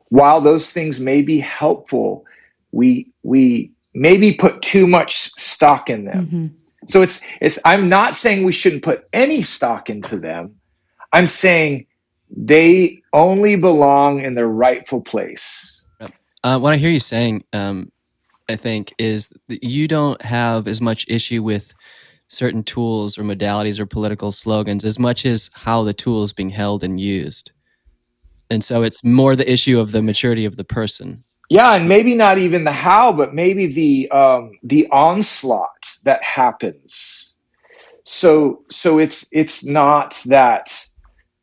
while 0.08 0.40
those 0.40 0.72
things 0.72 1.00
may 1.00 1.22
be 1.22 1.38
helpful, 1.38 2.24
we 2.72 3.10
we 3.22 3.70
maybe 3.94 4.32
put 4.32 4.62
too 4.62 4.86
much 4.86 5.16
stock 5.16 5.88
in 5.88 6.04
them. 6.04 6.26
Mm-hmm. 6.26 6.46
So 6.88 7.02
it's 7.02 7.20
it's 7.40 7.58
I'm 7.64 7.88
not 7.88 8.14
saying 8.16 8.44
we 8.44 8.52
shouldn't 8.52 8.82
put 8.82 9.06
any 9.12 9.42
stock 9.42 9.90
into 9.90 10.18
them. 10.18 10.56
I'm 11.12 11.26
saying 11.26 11.86
they 12.30 13.02
only 13.12 13.56
belong 13.56 14.24
in 14.24 14.34
their 14.34 14.48
rightful 14.48 15.00
place. 15.00 15.86
Uh, 16.44 16.58
what 16.58 16.72
I 16.72 16.76
hear 16.76 16.90
you 16.90 17.00
saying, 17.00 17.44
um, 17.52 17.90
I 18.48 18.56
think, 18.56 18.94
is 18.98 19.30
that 19.48 19.64
you 19.64 19.88
don't 19.88 20.20
have 20.22 20.68
as 20.68 20.80
much 20.80 21.04
issue 21.08 21.42
with 21.42 21.74
certain 22.28 22.62
tools 22.62 23.18
or 23.18 23.22
modalities 23.22 23.80
or 23.80 23.86
political 23.86 24.30
slogans 24.30 24.84
as 24.84 24.98
much 24.98 25.26
as 25.26 25.50
how 25.54 25.82
the 25.82 25.94
tool 25.94 26.22
is 26.22 26.32
being 26.32 26.50
held 26.50 26.84
and 26.84 27.00
used. 27.00 27.52
And 28.50 28.62
so 28.62 28.82
it's 28.82 29.02
more 29.02 29.34
the 29.36 29.50
issue 29.50 29.78
of 29.80 29.92
the 29.92 30.02
maturity 30.02 30.44
of 30.44 30.56
the 30.56 30.64
person 30.64 31.24
yeah 31.48 31.74
and 31.74 31.88
maybe 31.88 32.14
not 32.14 32.38
even 32.38 32.64
the 32.64 32.72
how 32.72 33.12
but 33.12 33.34
maybe 33.34 33.66
the 33.66 34.10
um 34.10 34.52
the 34.62 34.86
onslaught 34.90 35.88
that 36.04 36.22
happens 36.22 37.36
so 38.04 38.62
so 38.70 38.98
it's 38.98 39.28
it's 39.32 39.64
not 39.64 40.20
that 40.26 40.87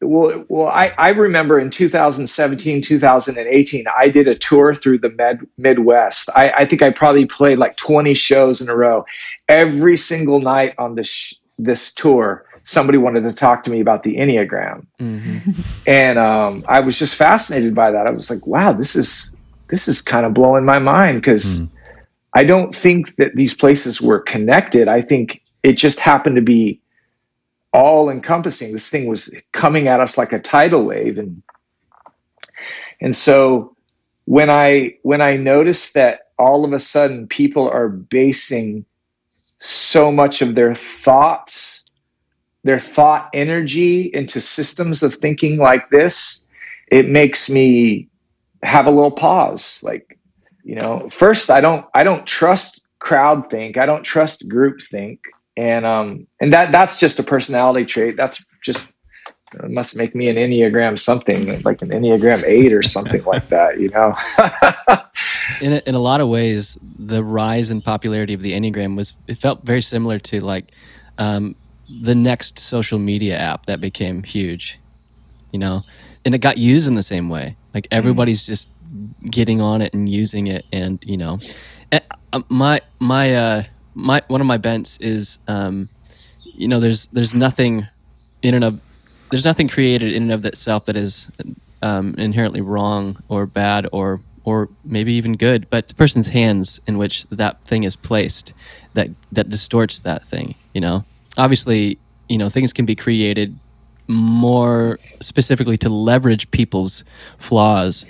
well 0.02 0.46
well 0.50 0.68
i 0.68 0.94
i 0.98 1.10
remember 1.10 1.60
in 1.60 1.70
2017 1.70 2.82
2018 2.82 3.86
i 3.98 4.10
did 4.10 4.28
a 4.28 4.36
tour 4.36 4.76
through 4.76 4.98
the 4.98 5.10
med, 5.12 5.40
midwest 5.58 6.30
i 6.36 6.52
i 6.52 6.66
think 6.66 6.82
i 6.82 6.90
probably 6.90 7.26
played 7.26 7.58
like 7.58 7.78
20 7.78 8.14
shows 8.14 8.62
in 8.62 8.70
a 8.70 8.76
row 8.76 9.06
every 9.48 9.96
single 9.96 10.40
night 10.42 10.74
on 10.78 10.96
this 10.96 11.42
this 11.58 11.94
tour 11.94 12.46
somebody 12.66 12.98
wanted 12.98 13.24
to 13.24 13.32
talk 13.32 13.64
to 13.64 13.72
me 13.72 13.80
about 13.80 14.04
the 14.04 14.18
Enneagram. 14.18 14.86
Mm-hmm. 15.00 15.52
and 15.88 16.20
um, 16.20 16.66
I 16.68 16.82
was 16.82 17.00
just 17.00 17.16
fascinated 17.16 17.74
by 17.74 17.92
that. 17.92 18.08
I 18.08 18.10
was 18.10 18.30
like, 18.30 18.46
wow, 18.46 18.74
this 18.74 18.96
is 18.96 19.34
this 19.70 19.88
is 19.88 20.02
kind 20.02 20.26
of 20.26 20.34
blowing 20.34 20.66
my 20.66 20.80
mind 20.80 21.22
because 21.22 21.64
mm. 21.64 21.70
I 22.34 22.44
don't 22.44 22.76
think 22.76 23.16
that 23.16 23.36
these 23.36 23.56
places 23.56 24.02
were 24.02 24.20
connected. 24.20 24.88
I 24.88 25.02
think 25.02 25.42
it 25.64 25.74
just 25.74 26.00
happened 26.00 26.36
to 26.36 26.42
be 26.42 26.82
all 27.76 28.10
encompassing. 28.10 28.72
This 28.72 28.90
thing 28.90 29.08
was 29.08 29.36
coming 29.52 29.88
at 29.88 30.00
us 30.00 30.18
like 30.18 30.32
a 30.32 30.40
tidal 30.40 30.86
wave 30.86 31.18
and 31.18 31.44
and 33.02 33.16
so 33.16 33.76
when 34.24 34.50
I 34.50 34.98
when 35.04 35.22
I 35.22 35.38
noticed 35.38 35.94
that 35.94 36.30
all 36.40 36.64
of 36.64 36.74
a 36.74 36.80
sudden 36.80 37.28
people 37.28 37.70
are 37.70 37.90
basing 37.90 38.86
so 39.60 40.12
much 40.12 40.42
of 40.42 40.56
their 40.56 40.74
thoughts 40.74 41.86
their 42.66 42.80
thought 42.80 43.30
energy 43.34 44.10
into 44.12 44.42
systems 44.42 45.04
of 45.04 45.14
thinking 45.14 45.58
like 45.58 45.88
this, 45.92 46.48
it 46.88 47.08
makes 47.08 47.48
me 47.48 48.10
have 48.64 48.88
a 48.88 48.92
little 48.92 49.12
pause. 49.12 49.82
Like, 49.84 50.18
you 50.64 50.74
know, 50.74 51.08
first 51.12 51.52
I 51.52 51.62
don't 51.62 51.86
I 51.94 52.04
don't 52.04 52.26
trust 52.26 52.84
crowd 52.98 53.52
think. 53.52 53.78
I 53.78 53.86
don't 53.86 54.04
trust 54.04 54.50
group 54.50 54.82
think. 54.82 55.20
And 55.58 55.86
um 55.86 56.28
and 56.40 56.52
that 56.54 56.72
that's 56.72 57.00
just 57.00 57.20
a 57.20 57.24
personality 57.24 57.86
trait. 57.86 58.18
That's 58.18 58.46
just 58.62 58.94
it 59.54 59.70
must 59.70 59.96
make 59.96 60.14
me 60.14 60.28
an 60.28 60.36
enneagram 60.36 61.00
something 61.00 61.62
like 61.62 61.82
an 61.82 61.90
enneagram 61.90 62.44
8 62.44 62.74
or 62.74 62.84
something 62.84 63.24
like 63.26 63.48
that 63.50 63.80
you 63.80 63.88
know 63.90 64.14
in, 65.62 65.72
a, 65.72 65.82
in 65.86 65.96
a 65.96 66.00
lot 66.00 66.20
of 66.20 66.28
ways 66.28 66.78
the 66.82 67.24
rise 67.24 67.72
in 67.72 67.80
popularity 67.80 68.34
of 68.34 68.42
the 68.42 68.52
enneagram 68.52 68.98
was 68.98 69.14
it 69.28 69.38
felt 69.38 69.64
very 69.64 69.82
similar 69.82 70.20
to 70.20 70.42
like 70.42 70.66
um, 71.18 71.56
the 71.90 72.16
next 72.16 72.60
social 72.60 73.00
media 73.00 73.38
app 73.38 73.66
that 73.68 73.80
became 73.80 74.24
huge, 74.24 74.80
you 75.52 75.60
know, 75.60 75.84
and 76.26 76.34
it 76.34 76.40
got 76.40 76.58
used 76.58 76.88
in 76.88 76.96
the 76.96 77.04
same 77.04 77.30
way. 77.30 77.56
Like 77.74 77.86
mm. 77.86 77.98
everybody's 77.98 78.44
mm. 78.44 78.48
just 78.48 78.70
getting 79.30 79.62
on 79.62 79.82
it 79.82 79.94
and 79.94 80.10
using 80.10 80.48
it, 80.48 80.66
and 80.72 81.04
you 81.06 81.18
know, 81.18 81.40
and 81.92 82.04
uh, 82.34 82.42
my 82.50 82.82
my 83.00 83.36
uh 83.36 83.64
my 83.96 84.22
one 84.28 84.42
of 84.42 84.48
my 84.48 84.58
bents 84.58 84.98
is 84.98 85.40
um, 85.48 85.90
you 86.44 86.68
know, 86.68 86.80
there's 86.80 87.08
there's 87.08 87.34
nothing 87.34 87.88
in 88.44 88.54
and 88.54 88.64
of 88.64 88.80
there's 89.32 89.46
nothing 89.46 89.68
created 89.68 90.14
in 90.14 90.24
and 90.24 90.32
of 90.32 90.46
itself 90.46 90.86
that 90.86 90.96
is 90.96 91.28
um, 91.82 92.14
inherently 92.18 92.62
wrong 92.62 93.18
or 93.30 93.46
bad 93.48 93.88
or 93.92 94.22
or 94.44 94.70
maybe 94.84 95.14
even 95.14 95.34
good, 95.34 95.68
but 95.72 95.88
the 95.88 95.96
person's 95.96 96.28
hands 96.28 96.80
in 96.86 97.00
which 97.00 97.24
that 97.32 97.60
thing 97.64 97.84
is 97.84 97.96
placed 97.96 98.54
that 98.94 99.10
that 99.32 99.50
distorts 99.50 99.98
that 100.00 100.24
thing, 100.24 100.54
you 100.74 100.82
know 100.82 101.04
obviously, 101.38 101.98
you 102.30 102.38
know, 102.38 102.50
things 102.50 102.74
can 102.74 102.86
be 102.86 102.96
created 102.96 103.58
more 104.08 105.00
specifically 105.22 105.78
to 105.80 105.90
leverage 105.90 106.50
people's 106.52 107.04
flaws 107.38 108.06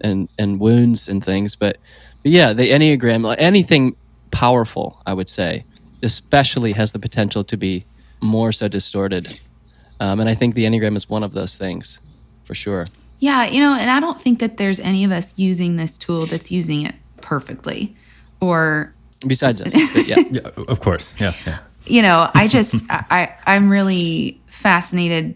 and 0.00 0.28
and 0.38 0.60
wounds 0.60 1.08
and 1.08 1.24
things. 1.24 1.56
But 1.56 1.78
but 2.22 2.32
yeah, 2.32 2.52
the 2.52 2.70
enneagram, 2.70 3.34
anything 3.38 3.96
powerful, 4.34 5.00
I 5.06 5.14
would 5.14 5.28
say, 5.28 5.64
especially 6.02 6.72
has 6.72 6.92
the 6.92 6.98
potential 6.98 7.44
to 7.44 7.56
be 7.56 7.84
more 8.20 8.52
so 8.52 8.68
distorted. 8.68 9.38
Um, 10.00 10.20
and 10.20 10.28
I 10.28 10.34
think 10.34 10.54
the 10.54 10.64
enneagram 10.64 10.96
is 10.96 11.08
one 11.08 11.22
of 11.22 11.32
those 11.32 11.56
things, 11.56 12.00
for 12.44 12.54
sure. 12.54 12.86
Yeah, 13.20 13.44
you 13.44 13.60
know, 13.60 13.74
and 13.74 13.90
I 13.90 14.00
don't 14.00 14.20
think 14.20 14.40
that 14.40 14.56
there's 14.56 14.80
any 14.80 15.04
of 15.04 15.12
us 15.12 15.32
using 15.36 15.76
this 15.76 15.96
tool 15.96 16.26
that's 16.26 16.50
using 16.50 16.84
it 16.84 16.94
perfectly, 17.20 17.96
or 18.40 18.92
besides 19.26 19.62
us. 19.62 19.72
yeah. 20.06 20.22
yeah, 20.30 20.50
of 20.68 20.80
course. 20.80 21.14
Yeah, 21.18 21.32
yeah 21.46 21.58
you 21.86 22.02
know, 22.02 22.30
I 22.34 22.48
just 22.48 22.76
I 22.90 23.34
I'm 23.46 23.70
really 23.70 24.40
fascinated 24.46 25.34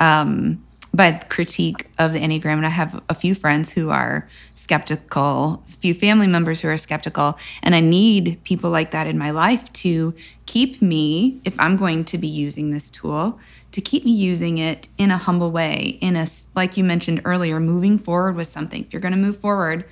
um, 0.00 0.64
by 0.96 1.12
critique 1.28 1.88
of 1.98 2.12
the 2.12 2.18
Enneagram, 2.18 2.56
and 2.56 2.66
I 2.66 2.70
have 2.70 3.02
a 3.08 3.14
few 3.14 3.34
friends 3.34 3.70
who 3.70 3.90
are 3.90 4.28
skeptical, 4.54 5.62
a 5.66 5.76
few 5.76 5.94
family 5.94 6.26
members 6.26 6.60
who 6.60 6.68
are 6.68 6.76
skeptical, 6.76 7.38
and 7.62 7.74
I 7.74 7.80
need 7.80 8.40
people 8.44 8.70
like 8.70 8.90
that 8.92 9.06
in 9.06 9.18
my 9.18 9.30
life 9.30 9.72
to 9.74 10.14
keep 10.46 10.80
me, 10.80 11.40
if 11.44 11.58
I'm 11.60 11.76
going 11.76 12.04
to 12.06 12.18
be 12.18 12.28
using 12.28 12.70
this 12.70 12.90
tool, 12.90 13.38
to 13.72 13.80
keep 13.80 14.04
me 14.04 14.12
using 14.12 14.58
it 14.58 14.88
in 14.96 15.10
a 15.10 15.18
humble 15.18 15.50
way, 15.50 15.98
in 16.00 16.16
a 16.16 16.26
like 16.54 16.76
you 16.76 16.84
mentioned 16.84 17.20
earlier, 17.24 17.60
moving 17.60 17.98
forward 17.98 18.34
with 18.34 18.48
something. 18.48 18.82
If 18.82 18.92
you're 18.92 19.02
going 19.02 19.12
to 19.12 19.18
move 19.18 19.36
forward, 19.36 19.84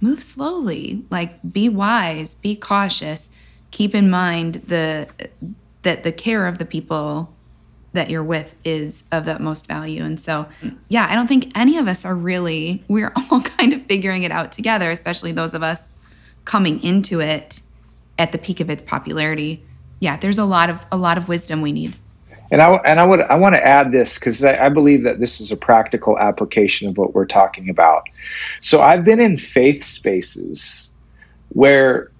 move 0.00 0.22
slowly, 0.22 1.04
like 1.10 1.52
be 1.52 1.68
wise, 1.68 2.34
be 2.34 2.56
cautious 2.56 3.30
keep 3.74 3.92
in 3.92 4.08
mind 4.08 4.54
the 4.68 5.06
that 5.82 6.04
the 6.04 6.12
care 6.12 6.46
of 6.46 6.58
the 6.58 6.64
people 6.64 7.33
that 7.94 8.10
you're 8.10 8.24
with 8.24 8.54
is 8.64 9.04
of 9.10 9.24
the 9.24 9.38
most 9.38 9.66
value. 9.66 10.04
And 10.04 10.20
so, 10.20 10.46
yeah, 10.88 11.06
I 11.10 11.14
don't 11.14 11.26
think 11.26 11.50
any 11.54 11.78
of 11.78 11.88
us 11.88 12.04
are 12.04 12.14
really, 12.14 12.84
we're 12.88 13.12
all 13.30 13.40
kind 13.40 13.72
of 13.72 13.82
figuring 13.86 14.22
it 14.22 14.30
out 14.30 14.52
together, 14.52 14.90
especially 14.90 15.32
those 15.32 15.54
of 15.54 15.62
us 15.62 15.94
coming 16.44 16.82
into 16.82 17.20
it 17.20 17.62
at 18.18 18.32
the 18.32 18.38
peak 18.38 18.60
of 18.60 18.70
its 18.70 18.82
popularity. 18.82 19.62
Yeah, 20.00 20.16
there's 20.16 20.38
a 20.38 20.44
lot 20.44 20.70
of 20.70 20.84
a 20.92 20.96
lot 20.96 21.16
of 21.16 21.28
wisdom 21.28 21.62
we 21.62 21.72
need. 21.72 21.96
And 22.50 22.60
I 22.60 22.74
and 22.84 23.00
I 23.00 23.04
would 23.04 23.20
I 23.22 23.36
want 23.36 23.54
to 23.54 23.66
add 23.66 23.90
this 23.90 24.18
because 24.18 24.44
I, 24.44 24.66
I 24.66 24.68
believe 24.68 25.02
that 25.04 25.18
this 25.18 25.40
is 25.40 25.50
a 25.50 25.56
practical 25.56 26.18
application 26.18 26.88
of 26.88 26.98
what 26.98 27.14
we're 27.14 27.26
talking 27.26 27.70
about. 27.70 28.04
So 28.60 28.80
I've 28.80 29.04
been 29.04 29.20
in 29.20 29.38
faith 29.38 29.82
spaces 29.82 30.90
where 31.50 32.10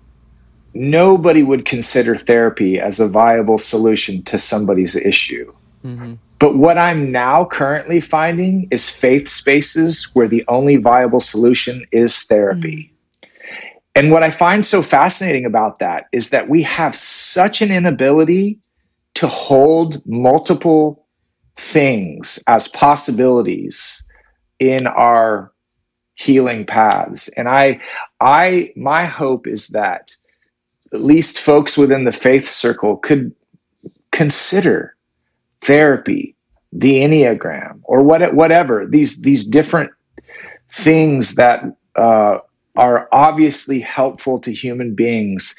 nobody 0.73 1.43
would 1.43 1.67
consider 1.67 2.17
therapy 2.17 2.81
as 2.81 3.01
a 3.01 3.07
viable 3.07 3.59
solution 3.59 4.23
to 4.25 4.39
somebody's 4.39 4.97
issue. 4.97 5.53
Mm-hmm. 5.85 6.15
But 6.39 6.57
what 6.57 6.79
I'm 6.79 7.13
now 7.13 7.45
currently 7.45 8.01
finding 8.01 8.69
is 8.71 8.89
faith 8.89 9.29
spaces 9.29 10.11
where 10.15 10.29
the 10.29 10.45
only 10.49 10.77
viable 10.77 11.21
solution 11.21 11.85
is 11.93 12.25
therapy. 12.25 12.91
Mm-hmm. 12.91 12.91
And 13.97 14.11
what 14.11 14.25
I 14.25 14.31
find 14.31 14.65
so 14.65 14.83
fascinating 14.83 15.45
about 15.45 15.79
that 15.79 16.07
is 16.13 16.31
that 16.31 16.49
we 16.49 16.63
have 16.63 16.97
such 16.97 17.63
an 17.63 17.71
inability 17.71 18.59
to 19.15 19.29
hold 19.29 20.05
multiple 20.05 21.07
things 21.57 22.43
as 22.49 22.67
possibilities 22.69 24.05
in 24.59 24.89
our 24.89 25.53
healing 26.17 26.67
paths. 26.67 27.29
And 27.29 27.49
I 27.49 27.81
I 28.21 28.73
my 28.77 29.05
hope 29.05 29.47
is 29.47 29.69
that 29.69 30.11
at 30.93 31.03
least 31.03 31.39
folks 31.39 31.77
within 31.77 32.05
the 32.05 32.13
faith 32.13 32.49
circle 32.49 32.97
could 32.97 33.35
consider 34.13 34.94
therapy, 35.65 36.37
the 36.73 37.01
Enneagram, 37.01 37.81
or 37.85 38.03
what, 38.03 38.35
whatever 38.35 38.87
these 38.87 39.21
these 39.23 39.47
different 39.47 39.91
things 40.71 41.37
that 41.37 41.63
uh, 41.97 42.39
are 42.77 43.09
obviously 43.13 43.81
helpful 43.81 44.39
to 44.41 44.53
human 44.53 44.95
beings 44.95 45.57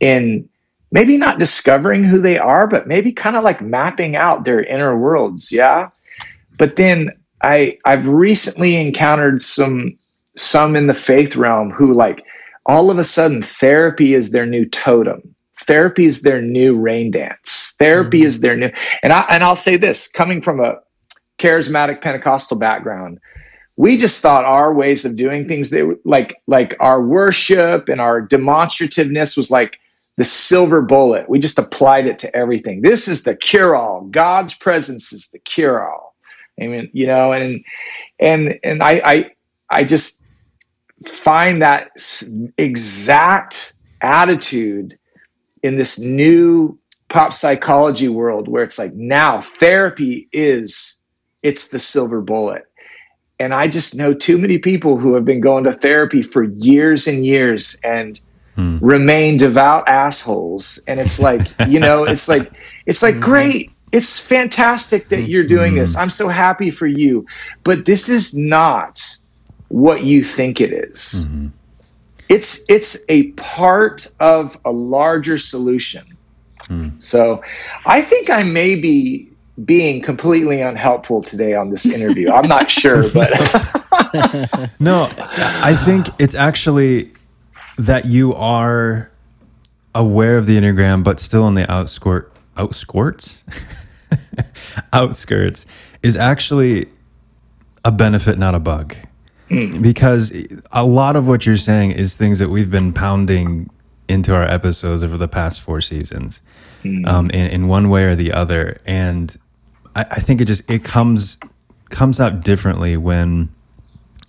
in 0.00 0.48
maybe 0.90 1.16
not 1.16 1.38
discovering 1.38 2.04
who 2.04 2.18
they 2.20 2.38
are, 2.38 2.66
but 2.66 2.86
maybe 2.86 3.12
kind 3.12 3.36
of 3.36 3.44
like 3.44 3.60
mapping 3.60 4.16
out 4.16 4.44
their 4.44 4.62
inner 4.62 4.96
worlds. 4.96 5.50
Yeah. 5.52 5.88
But 6.58 6.76
then 6.76 7.10
I 7.42 7.78
I've 7.84 8.06
recently 8.06 8.76
encountered 8.76 9.42
some 9.42 9.96
some 10.36 10.76
in 10.76 10.86
the 10.86 10.94
faith 10.94 11.36
realm 11.36 11.70
who 11.70 11.92
like 11.92 12.24
all 12.66 12.90
of 12.90 12.98
a 12.98 13.04
sudden 13.04 13.42
therapy 13.42 14.14
is 14.14 14.30
their 14.30 14.46
new 14.46 14.66
totem 14.66 15.34
therapy 15.68 16.06
is 16.06 16.22
their 16.22 16.42
new 16.42 16.76
rain 16.76 17.12
dance. 17.12 17.76
Therapy 17.78 18.20
mm-hmm. 18.20 18.26
is 18.26 18.40
their 18.40 18.56
new 18.56 18.72
and 19.04 19.12
I 19.12 19.20
and 19.30 19.44
I'll 19.44 19.54
say 19.54 19.76
this 19.76 20.08
coming 20.08 20.42
from 20.42 20.58
a 20.58 20.78
charismatic 21.38 22.00
Pentecostal 22.00 22.58
background 22.58 23.20
we 23.78 23.96
just 23.96 24.20
thought 24.20 24.44
our 24.44 24.74
ways 24.74 25.04
of 25.04 25.14
doing 25.14 25.46
things 25.46 25.70
they 25.70 25.84
like 26.04 26.42
like 26.48 26.76
our 26.80 27.00
worship 27.00 27.88
and 27.88 28.00
our 28.00 28.20
demonstrativeness 28.20 29.36
was 29.36 29.52
like 29.52 29.78
the 30.16 30.24
silver 30.24 30.82
bullet. 30.82 31.28
We 31.28 31.38
just 31.38 31.60
applied 31.60 32.08
it 32.08 32.18
to 32.18 32.36
everything. 32.36 32.82
This 32.82 33.06
is 33.06 33.22
the 33.22 33.36
cure 33.36 33.76
all 33.76 34.02
god's 34.10 34.52
presence 34.54 35.12
is 35.12 35.30
the 35.30 35.38
cure 35.38 35.88
all 35.88 36.16
i 36.60 36.66
mean 36.66 36.90
you 36.92 37.06
know 37.06 37.32
and 37.32 37.64
and 38.18 38.58
and 38.64 38.82
i 38.82 39.00
i 39.04 39.30
i 39.70 39.84
just 39.84 40.22
find 41.06 41.62
that 41.62 41.90
exact 42.56 43.74
attitude 44.00 44.97
in 45.68 45.76
this 45.76 45.98
new 45.98 46.76
pop 47.08 47.32
psychology 47.32 48.08
world 48.08 48.48
where 48.48 48.64
it's 48.64 48.78
like 48.78 48.94
now 48.94 49.40
therapy 49.40 50.28
is 50.32 51.02
it's 51.42 51.68
the 51.68 51.78
silver 51.78 52.20
bullet 52.20 52.66
and 53.38 53.54
i 53.54 53.68
just 53.68 53.94
know 53.94 54.12
too 54.12 54.38
many 54.38 54.58
people 54.58 54.96
who 54.96 55.14
have 55.14 55.24
been 55.24 55.40
going 55.40 55.64
to 55.64 55.72
therapy 55.72 56.22
for 56.22 56.42
years 56.42 57.06
and 57.06 57.24
years 57.24 57.78
and 57.84 58.20
hmm. 58.56 58.78
remain 58.80 59.36
devout 59.36 59.86
assholes 59.88 60.82
and 60.88 60.98
it's 60.98 61.20
like 61.20 61.46
you 61.68 61.78
know 61.78 62.04
it's 62.04 62.28
like 62.28 62.52
it's 62.86 63.02
like 63.02 63.14
mm-hmm. 63.14 63.24
great 63.24 63.70
it's 63.92 64.18
fantastic 64.18 65.08
that 65.08 65.28
you're 65.28 65.46
doing 65.46 65.74
this 65.74 65.94
hmm. 65.94 66.00
i'm 66.00 66.10
so 66.10 66.28
happy 66.28 66.70
for 66.70 66.86
you 66.86 67.24
but 67.62 67.84
this 67.84 68.08
is 68.08 68.34
not 68.34 69.00
what 69.68 70.04
you 70.04 70.24
think 70.24 70.60
it 70.60 70.72
is. 70.72 71.28
Mm-hmm. 71.28 71.48
It's 72.28 72.64
it's 72.68 73.04
a 73.08 73.32
part 73.32 74.06
of 74.20 74.58
a 74.64 74.70
larger 74.70 75.38
solution. 75.38 76.16
Hmm. 76.66 76.88
So 76.98 77.42
I 77.86 78.02
think 78.02 78.30
I 78.30 78.42
may 78.42 78.74
be 78.74 79.28
being 79.64 80.00
completely 80.02 80.60
unhelpful 80.60 81.22
today 81.22 81.54
on 81.54 81.70
this 81.70 81.86
interview. 81.86 82.30
I'm 82.30 82.48
not 82.48 82.70
sure, 82.70 83.10
but 83.12 83.30
No, 84.80 85.10
I 85.18 85.74
think 85.74 86.08
it's 86.18 86.34
actually 86.34 87.12
that 87.78 88.04
you 88.06 88.34
are 88.34 89.10
aware 89.94 90.36
of 90.38 90.46
the 90.46 90.56
Enneagram, 90.56 91.02
but 91.02 91.18
still 91.18 91.44
on 91.44 91.54
the 91.54 91.70
outskirt, 91.70 92.32
outskirts, 92.56 93.44
outskirts 94.92 95.66
is 96.02 96.16
actually 96.16 96.88
a 97.84 97.92
benefit, 97.92 98.38
not 98.38 98.54
a 98.54 98.60
bug. 98.60 98.94
Mm. 99.50 99.82
Because 99.82 100.32
a 100.72 100.84
lot 100.84 101.16
of 101.16 101.26
what 101.26 101.46
you're 101.46 101.56
saying 101.56 101.92
is 101.92 102.16
things 102.16 102.38
that 102.38 102.50
we've 102.50 102.70
been 102.70 102.92
pounding 102.92 103.70
into 104.08 104.34
our 104.34 104.44
episodes 104.44 105.02
over 105.02 105.16
the 105.16 105.28
past 105.28 105.60
four 105.60 105.80
seasons, 105.80 106.40
mm. 106.82 107.06
um, 107.06 107.30
in, 107.30 107.46
in 107.50 107.68
one 107.68 107.88
way 107.88 108.04
or 108.04 108.14
the 108.14 108.32
other. 108.32 108.78
And 108.86 109.36
I, 109.96 110.06
I 110.10 110.20
think 110.20 110.40
it 110.40 110.46
just 110.46 110.68
it 110.70 110.84
comes 110.84 111.38
comes 111.90 112.20
out 112.20 112.42
differently 112.44 112.96
when 112.96 113.48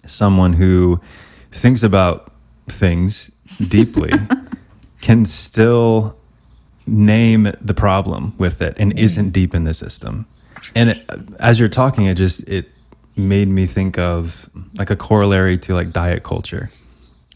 someone 0.05 0.53
who 0.53 0.99
thinks 1.51 1.83
about 1.83 2.31
things 2.67 3.29
deeply 3.67 4.11
can 5.01 5.25
still 5.25 6.17
name 6.85 7.51
the 7.61 7.73
problem 7.73 8.33
with 8.37 8.61
it 8.61 8.75
and 8.77 8.93
mm. 8.93 8.99
isn't 8.99 9.31
deep 9.31 9.53
in 9.53 9.63
the 9.63 9.73
system. 9.73 10.25
And 10.75 10.91
it, 10.91 11.09
as 11.39 11.59
you're 11.59 11.69
talking, 11.69 12.05
it 12.05 12.15
just 12.15 12.47
it 12.47 12.69
made 13.27 13.47
me 13.47 13.65
think 13.65 13.97
of 13.97 14.49
like 14.75 14.89
a 14.89 14.95
corollary 14.95 15.57
to 15.59 15.73
like 15.73 15.91
diet 15.91 16.23
culture 16.23 16.69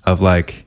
of 0.05 0.21
like 0.21 0.65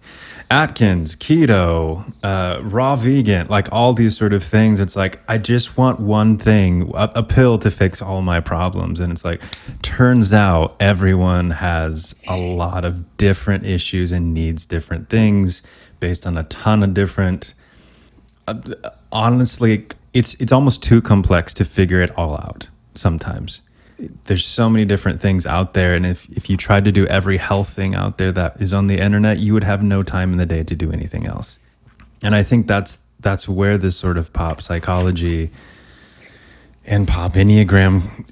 Atkins, 0.48 1.16
keto, 1.16 2.05
uh, 2.22 2.61
raw 2.62 2.94
vegan, 2.94 3.48
like 3.48 3.68
all 3.72 3.92
these 3.94 4.16
sort 4.16 4.33
of 4.33 4.44
things. 4.44 4.79
It's 4.79 4.94
like, 4.94 5.20
I 5.26 5.38
just 5.38 5.76
want 5.76 5.98
one 5.98 6.38
thing, 6.38 6.92
a, 6.94 7.11
a 7.16 7.22
pill 7.24 7.59
to 7.59 7.70
fix 7.70 8.00
all 8.00 8.22
my 8.22 8.38
problems. 8.38 9.00
And 9.00 9.11
it's 9.11 9.24
like, 9.24 9.42
turns 9.83 10.33
out 10.33 10.76
everyone 10.79 11.50
has 11.50 12.14
a 12.29 12.37
lot 12.37 12.85
of 12.85 13.16
different 13.16 13.66
issues 13.66 14.12
and 14.12 14.33
needs 14.33 14.66
different 14.66 15.09
things 15.09 15.62
based 15.98 16.29
on 16.29 16.37
a 16.37 16.44
ton 16.44 16.85
of 16.85 16.94
different. 16.94 17.55
Uh, 18.46 18.61
honestly, 19.11 19.88
it's 20.12 20.35
it's 20.35 20.52
almost 20.52 20.81
too 20.81 21.02
complex 21.02 21.52
to 21.55 21.64
figure 21.64 22.00
it 22.00 22.16
all 22.16 22.35
out 22.35 22.68
sometimes 22.94 23.62
there's 24.24 24.44
so 24.44 24.68
many 24.68 24.85
different 24.85 25.20
things 25.20 25.46
out 25.46 25.72
there 25.72 25.94
and 25.94 26.04
if, 26.04 26.28
if 26.30 26.50
you 26.50 26.56
tried 26.56 26.85
to 26.85 26.92
do 26.92 27.06
every 27.06 27.38
health 27.38 27.68
thing 27.68 27.94
out 27.94 28.18
there 28.18 28.32
that 28.32 28.61
is 28.61 28.74
on 28.74 28.87
the 28.87 28.98
internet 28.98 29.38
you 29.38 29.54
would 29.54 29.64
have 29.64 29.82
no 29.82 30.02
time 30.02 30.32
in 30.32 30.38
the 30.38 30.46
day 30.46 30.62
to 30.62 30.74
do 30.74 30.92
anything 30.92 31.26
else. 31.26 31.59
And 32.22 32.35
i 32.35 32.42
think 32.42 32.66
that's 32.66 33.00
that's 33.20 33.48
where 33.48 33.78
this 33.78 33.96
sort 33.96 34.18
of 34.18 34.32
pop 34.32 34.61
psychology 34.61 35.50
and 36.85 37.09
pop 37.09 37.32
enneagram 37.32 38.24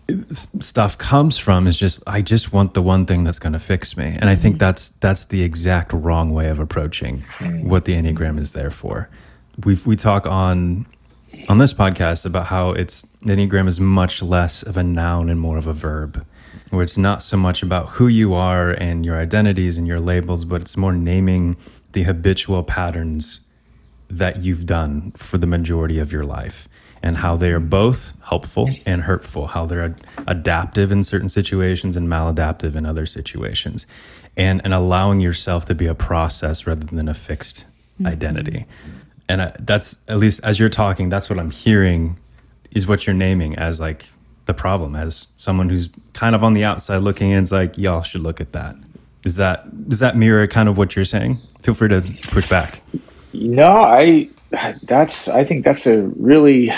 stuff 0.62 0.96
comes 0.98 1.38
from 1.38 1.66
is 1.66 1.79
just 1.79 2.03
i 2.07 2.20
just 2.20 2.53
want 2.53 2.74
the 2.74 2.83
one 2.83 3.05
thing 3.07 3.24
that's 3.24 3.38
going 3.38 3.53
to 3.53 3.59
fix 3.59 3.96
me. 3.96 4.16
And 4.20 4.29
i 4.29 4.35
think 4.35 4.55
mm-hmm. 4.55 4.59
that's 4.61 4.88
that's 5.00 5.24
the 5.27 5.42
exact 5.42 5.92
wrong 5.92 6.33
way 6.33 6.48
of 6.48 6.59
approaching 6.59 7.24
mm-hmm. 7.38 7.68
what 7.68 7.85
the 7.85 7.94
enneagram 7.94 8.38
is 8.38 8.53
there 8.53 8.70
for. 8.70 9.09
We 9.64 9.79
we 9.87 9.96
talk 9.96 10.27
on 10.27 10.87
on 11.48 11.59
this 11.59 11.74
podcast 11.74 12.24
about 12.24 12.46
how 12.46 12.70
it's 12.70 13.02
the 13.22 13.35
Enneagram 13.35 13.68
is 13.68 13.78
much 13.78 14.22
less 14.22 14.62
of 14.62 14.76
a 14.76 14.83
noun 14.83 15.28
and 15.28 15.38
more 15.38 15.59
of 15.59 15.66
a 15.66 15.72
verb, 15.72 16.24
where 16.70 16.83
it's 16.83 16.96
not 16.96 17.22
so 17.22 17.37
much 17.37 17.62
about 17.62 17.90
who 17.90 18.09
you 18.09 18.35
are 18.35 18.70
and 18.70 19.04
your 19.04 19.16
identities 19.16 19.76
and 19.76 19.87
your 19.87 20.00
labels, 20.00 20.44
but 20.44 20.61
it's 20.61 20.76
more 20.76 20.92
naming 20.92 21.57
the 21.92 22.04
habitual 22.04 22.62
patterns 22.62 23.40
that 24.09 24.38
you've 24.38 24.66
done 24.66 25.12
for 25.12 25.38
the 25.38 25.46
majority 25.46 25.98
of 25.98 26.12
your 26.12 26.24
life 26.24 26.68
and 27.02 27.18
how 27.18 27.37
they 27.37 27.50
are 27.50 27.61
both 27.61 28.14
helpful 28.24 28.70
and 28.87 29.02
hurtful, 29.02 29.48
how 29.48 29.66
they're 29.66 29.85
ad- 29.85 30.07
adaptive 30.26 30.90
in 30.90 31.04
certain 31.04 31.28
situations 31.28 31.96
and 31.96 32.09
maladaptive 32.09 32.74
in 32.74 32.87
other 32.87 33.04
situations, 33.04 33.87
and, 34.37 34.62
and 34.64 34.72
allowing 34.72 35.20
yourself 35.20 35.66
to 35.66 35.74
be 35.74 35.87
a 35.87 35.94
process 35.94 36.66
rather 36.66 36.85
than 36.85 37.09
a 37.09 37.14
fixed 37.14 37.66
mm-hmm. 37.98 38.07
identity 38.07 38.66
and 39.29 39.43
I, 39.43 39.53
that's 39.61 39.97
at 40.09 40.19
least 40.19 40.41
as 40.45 40.59
you're 40.59 40.69
talking 40.69 41.09
that's 41.09 41.31
what 41.31 41.39
i'm 41.39 41.51
hearing 41.51 42.19
is 42.73 42.87
what 42.87 43.07
you're 43.07 43.15
naming 43.15 43.57
as 43.57 43.81
like 43.81 44.07
the 44.47 44.55
problem 44.55 44.95
as 44.95 45.29
someone 45.37 45.69
who's 45.69 45.89
kind 46.13 46.35
of 46.35 46.45
on 46.45 46.53
the 46.53 46.65
outside 46.65 46.99
looking 46.99 47.31
in 47.31 47.43
is 47.43 47.53
like 47.53 47.79
y'all 47.79 48.03
should 48.03 48.21
look 48.21 48.41
at 48.41 48.53
that. 48.53 48.77
Is 49.25 49.37
that 49.37 49.89
does 49.89 50.01
that 50.01 50.17
mirror 50.17 50.47
kind 50.47 50.69
of 50.69 50.77
what 50.77 50.95
you're 50.95 51.05
saying? 51.05 51.39
Feel 51.63 51.75
free 51.75 51.89
to 51.89 52.03
push 52.29 52.49
back. 52.49 52.83
No, 53.33 53.83
I 53.83 54.29
that's 54.83 55.29
I 55.29 55.45
think 55.45 55.65
that's 55.65 55.87
a 55.87 56.03
really 56.03 56.73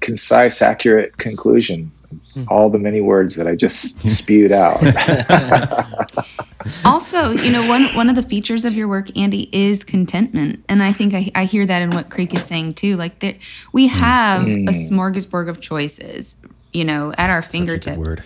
concise, 0.00 0.62
accurate 0.62 1.16
conclusion. 1.18 1.90
Hmm. 2.32 2.44
All 2.48 2.70
the 2.70 2.78
many 2.78 3.00
words 3.00 3.36
that 3.36 3.46
I 3.46 3.54
just 3.54 4.00
spewed 4.08 4.52
out. 4.52 4.82
also, 6.84 7.32
you 7.32 7.52
know, 7.52 7.68
one 7.68 7.94
one 7.94 8.08
of 8.08 8.16
the 8.16 8.22
features 8.22 8.64
of 8.64 8.74
your 8.74 8.88
work, 8.88 9.14
Andy, 9.16 9.48
is 9.52 9.84
contentment, 9.84 10.64
and 10.68 10.82
I 10.82 10.92
think 10.92 11.12
I, 11.12 11.30
I 11.34 11.44
hear 11.44 11.66
that 11.66 11.82
in 11.82 11.90
what 11.90 12.10
Creek 12.10 12.34
is 12.34 12.44
saying 12.44 12.74
too. 12.74 12.96
Like 12.96 13.20
that, 13.20 13.36
we 13.72 13.88
hmm. 13.88 13.94
have 13.94 14.46
a 14.46 14.54
hmm. 14.54 14.68
smorgasbord 14.68 15.48
of 15.48 15.60
choices, 15.60 16.36
you 16.72 16.84
know, 16.84 17.12
at 17.18 17.30
our 17.30 17.42
Such 17.42 17.48
a 17.48 17.58
good 17.58 17.84
fingertips. 17.84 17.98
word 17.98 18.24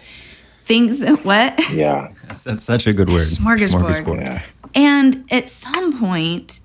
Things 0.65 1.01
that 1.01 1.25
what, 1.25 1.59
yeah, 1.73 2.13
that's, 2.29 2.45
that's 2.45 2.65
such 2.65 2.87
a 2.87 2.93
good 2.93 3.09
word 3.09 3.23
Smorgasbord. 3.23 4.21
yeah. 4.21 4.43
and 4.75 5.27
at 5.31 5.49
some 5.49 5.99
point, 5.99 6.61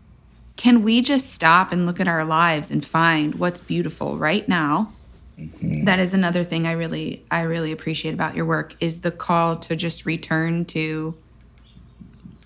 can 0.55 0.83
we 0.83 1.01
just 1.01 1.33
stop 1.33 1.71
and 1.71 1.87
look 1.87 1.99
at 1.99 2.07
our 2.07 2.23
lives 2.23 2.69
and 2.69 2.85
find 2.85 3.35
what's 3.35 3.59
beautiful 3.59 4.17
right 4.17 4.47
now? 4.47 4.93
Mm-hmm. 5.39 5.85
That 5.85 5.99
is 5.99 6.13
another 6.13 6.43
thing 6.43 6.65
I 6.65 6.71
really 6.71 7.25
I 7.29 7.41
really 7.41 7.71
appreciate 7.71 8.13
about 8.13 8.35
your 8.35 8.45
work 8.45 8.75
is 8.79 9.01
the 9.01 9.11
call 9.11 9.57
to 9.57 9.75
just 9.75 10.05
return 10.05 10.65
to 10.65 11.15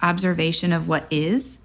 observation 0.01 0.73
of 0.73 0.87
what 0.87 1.07
is. 1.09 1.59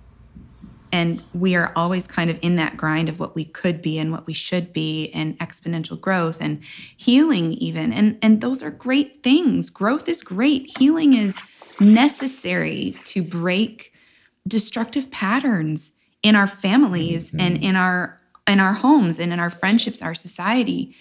And 0.93 1.23
we 1.35 1.57
are 1.57 1.73
always 1.75 2.07
kind 2.07 2.31
of 2.31 2.39
in 2.43 2.57
that 2.57 2.77
grind 2.77 3.09
of 3.09 3.19
what 3.19 3.35
we 3.35 3.45
could 3.45 3.83
be 3.83 3.99
and 3.99 4.13
what 4.13 4.27
we 4.27 4.33
should 4.33 4.73
be 4.73 5.11
and 5.11 5.39
exponential 5.41 6.01
growth 6.01 6.41
and 6.41 6.63
healing 6.97 7.55
even. 7.55 7.93
And 7.93 8.19
and 8.23 8.41
those 8.41 8.63
are 8.63 8.71
great 8.71 9.23
things. 9.23 9.69
Growth 9.69 10.09
is 10.09 10.23
great. 10.23 10.79
Healing 10.79 11.13
is 11.13 11.37
necessary 11.81 12.97
to 13.05 13.23
break 13.23 13.93
destructive 14.47 15.11
patterns 15.11 15.93
in 16.23 16.37
our 16.37 16.47
families 16.47 17.33
and 17.33 17.57
mm-hmm. 17.57 17.65
in 17.65 17.77
our 17.77 18.21
in 18.47 18.61
our 18.61 18.75
homes 18.75 19.19
and 19.19 19.33
in 19.33 19.41
our 19.41 19.51
friendships, 19.51 20.01
our 20.01 20.15
society. 20.15 20.95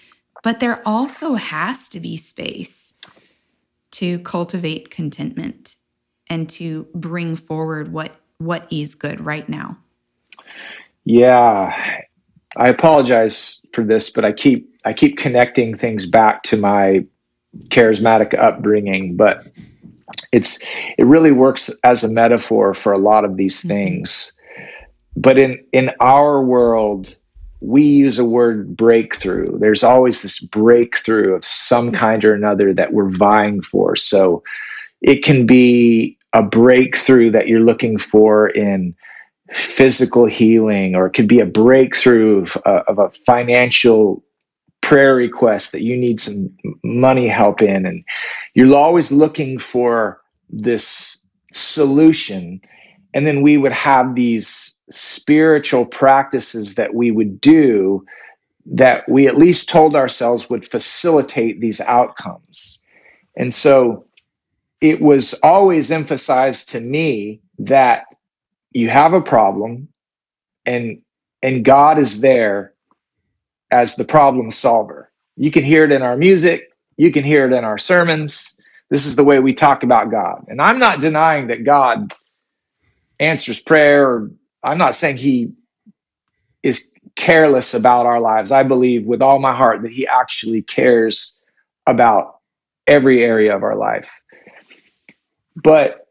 But 0.46 0.60
there 0.60 0.80
also 0.86 1.34
has 1.34 1.88
to 1.88 1.98
be 1.98 2.16
space 2.16 2.94
to 3.90 4.20
cultivate 4.20 4.90
contentment 4.90 5.74
and 6.30 6.48
to 6.50 6.86
bring 6.94 7.34
forward 7.34 7.92
what 7.92 8.12
what 8.38 8.68
is 8.70 8.94
good 8.94 9.20
right 9.20 9.48
now. 9.48 9.76
Yeah, 11.02 12.00
I 12.56 12.68
apologize 12.68 13.60
for 13.72 13.82
this, 13.82 14.08
but 14.10 14.24
I 14.24 14.30
keep 14.30 14.72
I 14.84 14.92
keep 14.92 15.18
connecting 15.18 15.76
things 15.76 16.06
back 16.06 16.44
to 16.44 16.56
my 16.56 17.04
charismatic 17.70 18.38
upbringing, 18.38 19.16
but 19.16 19.48
it's 20.30 20.60
it 20.96 21.06
really 21.06 21.32
works 21.32 21.76
as 21.82 22.04
a 22.04 22.12
metaphor 22.12 22.72
for 22.72 22.92
a 22.92 22.98
lot 22.98 23.24
of 23.24 23.36
these 23.36 23.58
mm-hmm. 23.58 23.68
things. 23.70 24.32
But 25.16 25.40
in 25.40 25.58
in 25.72 25.90
our 25.98 26.40
world, 26.40 27.16
we 27.60 27.82
use 27.82 28.18
a 28.18 28.24
word 28.24 28.76
breakthrough. 28.76 29.58
There's 29.58 29.82
always 29.82 30.22
this 30.22 30.40
breakthrough 30.40 31.34
of 31.34 31.44
some 31.44 31.92
kind 31.92 32.24
or 32.24 32.34
another 32.34 32.74
that 32.74 32.92
we're 32.92 33.10
vying 33.10 33.62
for. 33.62 33.96
So 33.96 34.42
it 35.00 35.24
can 35.24 35.46
be 35.46 36.18
a 36.32 36.42
breakthrough 36.42 37.30
that 37.30 37.48
you're 37.48 37.60
looking 37.60 37.98
for 37.98 38.48
in 38.48 38.94
physical 39.52 40.26
healing, 40.26 40.94
or 40.96 41.06
it 41.06 41.12
could 41.12 41.28
be 41.28 41.40
a 41.40 41.46
breakthrough 41.46 42.42
of, 42.42 42.56
uh, 42.66 42.82
of 42.88 42.98
a 42.98 43.10
financial 43.10 44.22
prayer 44.82 45.14
request 45.14 45.72
that 45.72 45.82
you 45.82 45.96
need 45.96 46.20
some 46.20 46.50
money 46.84 47.26
help 47.26 47.62
in. 47.62 47.86
And 47.86 48.04
you're 48.54 48.74
always 48.76 49.10
looking 49.10 49.58
for 49.58 50.20
this 50.50 51.24
solution. 51.52 52.60
And 53.14 53.26
then 53.26 53.40
we 53.40 53.56
would 53.56 53.72
have 53.72 54.14
these 54.14 54.75
spiritual 54.90 55.84
practices 55.84 56.76
that 56.76 56.94
we 56.94 57.10
would 57.10 57.40
do 57.40 58.04
that 58.66 59.08
we 59.08 59.26
at 59.26 59.38
least 59.38 59.68
told 59.68 59.94
ourselves 59.94 60.50
would 60.50 60.66
facilitate 60.66 61.60
these 61.60 61.80
outcomes. 61.82 62.80
And 63.36 63.54
so 63.54 64.04
it 64.80 65.00
was 65.00 65.34
always 65.42 65.90
emphasized 65.90 66.68
to 66.70 66.80
me 66.80 67.40
that 67.58 68.04
you 68.72 68.88
have 68.88 69.12
a 69.12 69.20
problem 69.20 69.88
and 70.64 71.00
and 71.42 71.64
God 71.64 71.98
is 71.98 72.20
there 72.20 72.72
as 73.70 73.96
the 73.96 74.04
problem 74.04 74.50
solver. 74.50 75.10
You 75.36 75.50
can 75.50 75.64
hear 75.64 75.84
it 75.84 75.92
in 75.92 76.02
our 76.02 76.16
music, 76.16 76.72
you 76.96 77.12
can 77.12 77.24
hear 77.24 77.46
it 77.46 77.52
in 77.52 77.64
our 77.64 77.78
sermons. 77.78 78.58
This 78.88 79.06
is 79.06 79.16
the 79.16 79.24
way 79.24 79.40
we 79.40 79.52
talk 79.52 79.82
about 79.82 80.10
God. 80.10 80.44
And 80.48 80.60
I'm 80.62 80.78
not 80.78 81.00
denying 81.00 81.48
that 81.48 81.64
God 81.64 82.14
answers 83.18 83.60
prayer. 83.60 84.08
Or 84.08 84.30
I'm 84.62 84.78
not 84.78 84.94
saying 84.94 85.18
he 85.18 85.52
is 86.62 86.92
careless 87.14 87.74
about 87.74 88.06
our 88.06 88.20
lives. 88.20 88.52
I 88.52 88.62
believe 88.62 89.06
with 89.06 89.22
all 89.22 89.38
my 89.38 89.54
heart 89.54 89.82
that 89.82 89.92
he 89.92 90.06
actually 90.06 90.62
cares 90.62 91.40
about 91.86 92.38
every 92.86 93.22
area 93.24 93.54
of 93.54 93.62
our 93.62 93.76
life. 93.76 94.10
But 95.54 96.06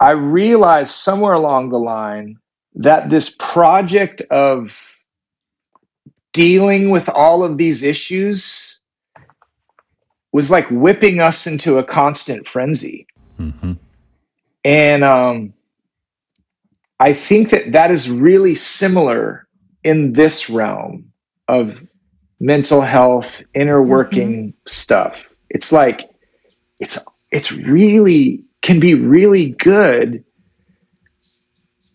I 0.00 0.10
realized 0.10 0.94
somewhere 0.94 1.34
along 1.34 1.68
the 1.68 1.78
line 1.78 2.38
that 2.74 3.10
this 3.10 3.34
project 3.38 4.22
of 4.30 5.04
dealing 6.32 6.90
with 6.90 7.08
all 7.08 7.44
of 7.44 7.58
these 7.58 7.82
issues 7.82 8.80
was 10.32 10.50
like 10.50 10.68
whipping 10.70 11.20
us 11.20 11.46
into 11.46 11.78
a 11.78 11.84
constant 11.84 12.46
frenzy. 12.46 13.06
Mm-hmm. 13.38 13.72
And 14.64 15.04
um, 15.04 15.54
I 17.00 17.12
think 17.12 17.50
that 17.50 17.72
that 17.72 17.90
is 17.90 18.10
really 18.10 18.54
similar 18.54 19.48
in 19.82 20.12
this 20.12 20.50
realm 20.50 21.10
of 21.48 21.82
mental 22.38 22.82
health, 22.82 23.42
inner 23.54 23.80
mm-hmm. 23.80 23.90
working 23.90 24.30
mm-hmm. 24.30 24.68
stuff. 24.68 25.34
It's 25.48 25.72
like 25.72 26.08
it's 26.78 27.04
it's 27.32 27.52
really 27.52 28.44
can 28.62 28.78
be 28.78 28.94
really 28.94 29.50
good 29.52 30.24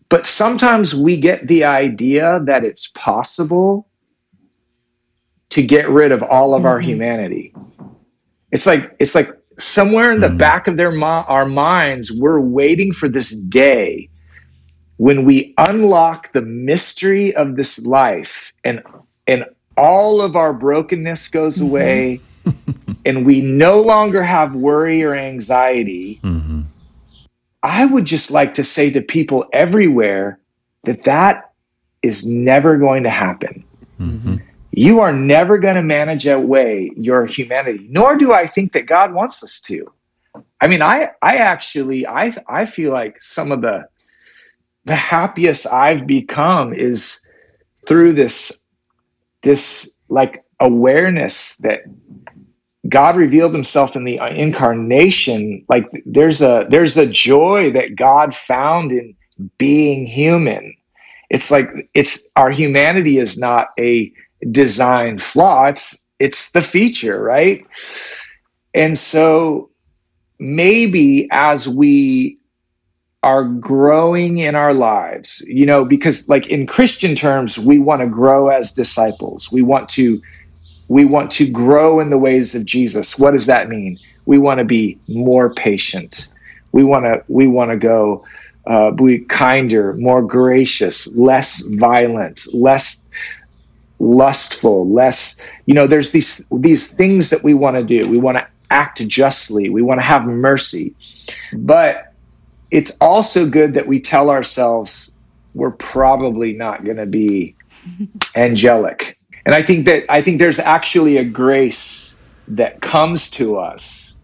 but 0.08 0.26
sometimes 0.26 0.94
we 0.94 1.16
get 1.16 1.48
the 1.48 1.64
idea 1.64 2.40
that 2.44 2.64
it's 2.64 2.88
possible 2.94 3.88
to 5.50 5.62
get 5.62 5.88
rid 5.88 6.12
of 6.12 6.22
all 6.22 6.54
of 6.54 6.60
mm-hmm. 6.60 6.66
our 6.66 6.80
humanity. 6.80 7.54
It's 8.52 8.66
like 8.66 8.94
it's 9.00 9.14
like 9.14 9.30
somewhere 9.58 10.12
in 10.12 10.20
the 10.20 10.28
mm-hmm. 10.28 10.36
back 10.36 10.68
of 10.68 10.76
their 10.76 10.92
mo- 10.92 11.24
our 11.26 11.46
minds 11.46 12.12
we're 12.12 12.40
waiting 12.40 12.92
for 12.92 13.08
this 13.08 13.36
day 13.36 14.08
when 14.98 15.24
we 15.24 15.54
unlock 15.58 16.32
the 16.32 16.42
mystery 16.42 17.34
of 17.34 17.56
this 17.56 17.84
life 17.86 18.52
and 18.64 18.82
and 19.26 19.44
all 19.76 20.22
of 20.22 20.36
our 20.36 20.54
brokenness 20.54 21.28
goes 21.28 21.58
mm-hmm. 21.58 21.68
away 21.68 22.20
and 23.04 23.26
we 23.26 23.40
no 23.40 23.80
longer 23.80 24.22
have 24.22 24.54
worry 24.54 25.02
or 25.04 25.14
anxiety. 25.14 26.20
Mm-hmm. 26.22 26.62
I 27.62 27.84
would 27.84 28.04
just 28.04 28.30
like 28.30 28.54
to 28.54 28.64
say 28.64 28.90
to 28.90 29.02
people 29.02 29.44
everywhere 29.52 30.38
that 30.84 31.02
that 31.02 31.52
is 32.02 32.24
never 32.24 32.78
going 32.78 33.02
to 33.02 33.10
happen. 33.10 33.64
Mm-hmm. 34.00 34.36
You 34.70 35.00
are 35.00 35.12
never 35.12 35.58
going 35.58 35.74
to 35.74 35.82
manage 35.82 36.26
away 36.26 36.92
your 36.96 37.26
humanity, 37.26 37.86
nor 37.88 38.16
do 38.16 38.32
I 38.32 38.46
think 38.46 38.72
that 38.72 38.86
God 38.86 39.12
wants 39.12 39.42
us 39.42 39.60
to. 39.62 39.90
I 40.60 40.66
mean, 40.66 40.82
I 40.82 41.08
I 41.22 41.36
actually 41.36 42.06
I 42.06 42.32
I 42.46 42.66
feel 42.66 42.92
like 42.92 43.20
some 43.22 43.50
of 43.50 43.62
the 43.62 43.88
the 44.86 44.94
happiest 44.94 45.66
I've 45.66 46.06
become 46.06 46.72
is 46.72 47.20
through 47.86 48.14
this 48.14 48.64
this 49.42 49.94
like 50.08 50.44
awareness 50.60 51.56
that 51.58 51.80
God 52.88 53.16
revealed 53.16 53.52
himself 53.52 53.96
in 53.96 54.04
the 54.04 54.18
incarnation. 54.34 55.64
Like 55.68 55.86
there's 56.06 56.40
a 56.40 56.66
there's 56.70 56.96
a 56.96 57.06
joy 57.06 57.70
that 57.72 57.96
God 57.96 58.34
found 58.34 58.92
in 58.92 59.14
being 59.58 60.06
human. 60.06 60.74
It's 61.30 61.50
like 61.50 61.68
it's 61.94 62.30
our 62.36 62.50
humanity 62.50 63.18
is 63.18 63.36
not 63.36 63.68
a 63.78 64.12
design 64.52 65.18
flaw. 65.18 65.66
It's 65.66 66.04
it's 66.20 66.52
the 66.52 66.62
feature 66.62 67.20
right? 67.20 67.66
And 68.72 68.96
so 68.96 69.68
maybe 70.38 71.28
as 71.32 71.68
we 71.68 72.38
are 73.22 73.44
growing 73.44 74.38
in 74.38 74.54
our 74.54 74.74
lives 74.74 75.44
you 75.48 75.66
know 75.66 75.84
because 75.84 76.28
like 76.28 76.46
in 76.46 76.66
christian 76.66 77.14
terms 77.14 77.58
we 77.58 77.78
want 77.78 78.00
to 78.00 78.06
grow 78.06 78.48
as 78.48 78.72
disciples 78.72 79.50
we 79.50 79.62
want 79.62 79.88
to 79.88 80.20
we 80.88 81.04
want 81.04 81.30
to 81.30 81.50
grow 81.50 81.98
in 81.98 82.10
the 82.10 82.18
ways 82.18 82.54
of 82.54 82.64
jesus 82.64 83.18
what 83.18 83.32
does 83.32 83.46
that 83.46 83.68
mean 83.68 83.98
we 84.26 84.38
want 84.38 84.58
to 84.58 84.64
be 84.64 84.98
more 85.08 85.52
patient 85.54 86.28
we 86.72 86.84
want 86.84 87.04
to 87.04 87.22
we 87.28 87.46
want 87.46 87.70
to 87.70 87.76
go 87.76 88.24
uh, 88.66 88.90
be 88.90 89.18
kinder 89.20 89.94
more 89.94 90.22
gracious 90.22 91.16
less 91.16 91.60
violent 91.68 92.42
less 92.52 93.02
lustful, 93.98 94.88
less, 94.88 95.40
you 95.66 95.74
know, 95.74 95.86
there's 95.86 96.12
these 96.12 96.46
these 96.52 96.92
things 96.92 97.30
that 97.30 97.42
we 97.42 97.54
want 97.54 97.76
to 97.76 97.82
do. 97.82 98.08
We 98.08 98.18
want 98.18 98.38
to 98.38 98.46
act 98.70 99.06
justly. 99.06 99.68
We 99.68 99.82
want 99.82 100.00
to 100.00 100.06
have 100.06 100.26
mercy. 100.26 100.94
But 101.52 102.05
it's 102.76 102.94
also 103.00 103.48
good 103.48 103.72
that 103.72 103.86
we 103.86 103.98
tell 103.98 104.28
ourselves 104.28 105.14
we're 105.54 105.70
probably 105.70 106.52
not 106.52 106.84
going 106.84 106.98
to 106.98 107.06
be 107.06 107.56
angelic. 108.36 109.18
And 109.46 109.54
I 109.54 109.62
think 109.62 109.86
that 109.86 110.04
I 110.10 110.20
think 110.20 110.38
there's 110.38 110.58
actually 110.58 111.16
a 111.16 111.24
grace 111.24 112.18
that 112.48 112.82
comes 112.82 113.30
to 113.30 113.56
us 113.56 114.18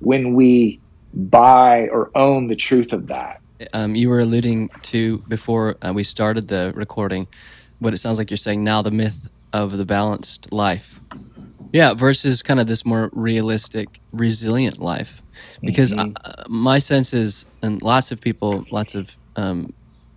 when 0.00 0.34
we 0.34 0.80
buy 1.12 1.88
or 1.88 2.10
own 2.14 2.46
the 2.46 2.56
truth 2.56 2.94
of 2.94 3.08
that. 3.08 3.42
Um, 3.74 3.94
you 3.94 4.08
were 4.08 4.20
alluding 4.20 4.70
to 4.82 5.18
before 5.28 5.76
uh, 5.82 5.92
we 5.92 6.02
started 6.02 6.48
the 6.48 6.72
recording 6.74 7.26
what 7.80 7.92
it 7.92 7.98
sounds 7.98 8.16
like 8.16 8.30
you're 8.30 8.38
saying 8.38 8.64
now 8.64 8.80
the 8.80 8.90
myth 8.90 9.28
of 9.52 9.76
the 9.76 9.84
balanced 9.84 10.52
life 10.52 11.00
yeah 11.72 11.94
versus 11.94 12.42
kind 12.42 12.60
of 12.60 12.66
this 12.66 12.84
more 12.84 13.10
realistic 13.12 14.00
resilient 14.12 14.78
life 14.78 15.22
because 15.62 15.92
mm-hmm. 15.92 16.12
I, 16.24 16.30
uh, 16.30 16.44
my 16.48 16.78
sense 16.78 17.12
is 17.12 17.46
and 17.62 17.80
lots 17.82 18.10
of 18.10 18.20
people 18.20 18.64
lots 18.70 18.94
of 18.94 19.16
um, 19.36 19.72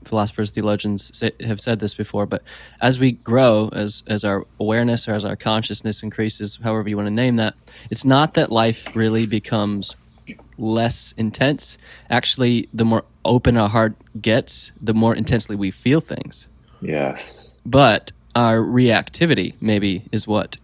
philosophers 0.05 0.49
theologians 0.49 1.15
say, 1.17 1.31
have 1.41 1.61
said 1.61 1.79
this 1.79 1.93
before 1.93 2.25
but 2.25 2.41
as 2.81 2.99
we 2.99 3.13
grow 3.13 3.69
as 3.73 4.03
as 4.07 4.23
our 4.23 4.45
awareness 4.59 5.07
or 5.07 5.13
as 5.13 5.25
our 5.25 5.35
consciousness 5.35 6.03
increases 6.03 6.59
however 6.63 6.89
you 6.89 6.95
want 6.95 7.07
to 7.07 7.11
name 7.11 7.35
that 7.35 7.53
it's 7.89 8.05
not 8.05 8.33
that 8.33 8.51
life 8.51 8.95
really 8.95 9.25
becomes 9.25 9.95
less 10.57 11.13
intense. 11.17 11.77
Actually 12.09 12.69
the 12.73 12.85
more 12.85 13.03
open 13.25 13.57
our 13.57 13.69
heart 13.69 13.93
gets 14.21 14.71
the 14.79 14.93
more 14.93 15.15
intensely 15.15 15.55
we 15.55 15.71
feel 15.71 16.01
things. 16.01 16.47
Yes. 16.81 17.51
But 17.65 18.11
our 18.35 18.57
reactivity 18.57 19.55
maybe 19.61 20.05
is 20.11 20.27
what 20.27 20.57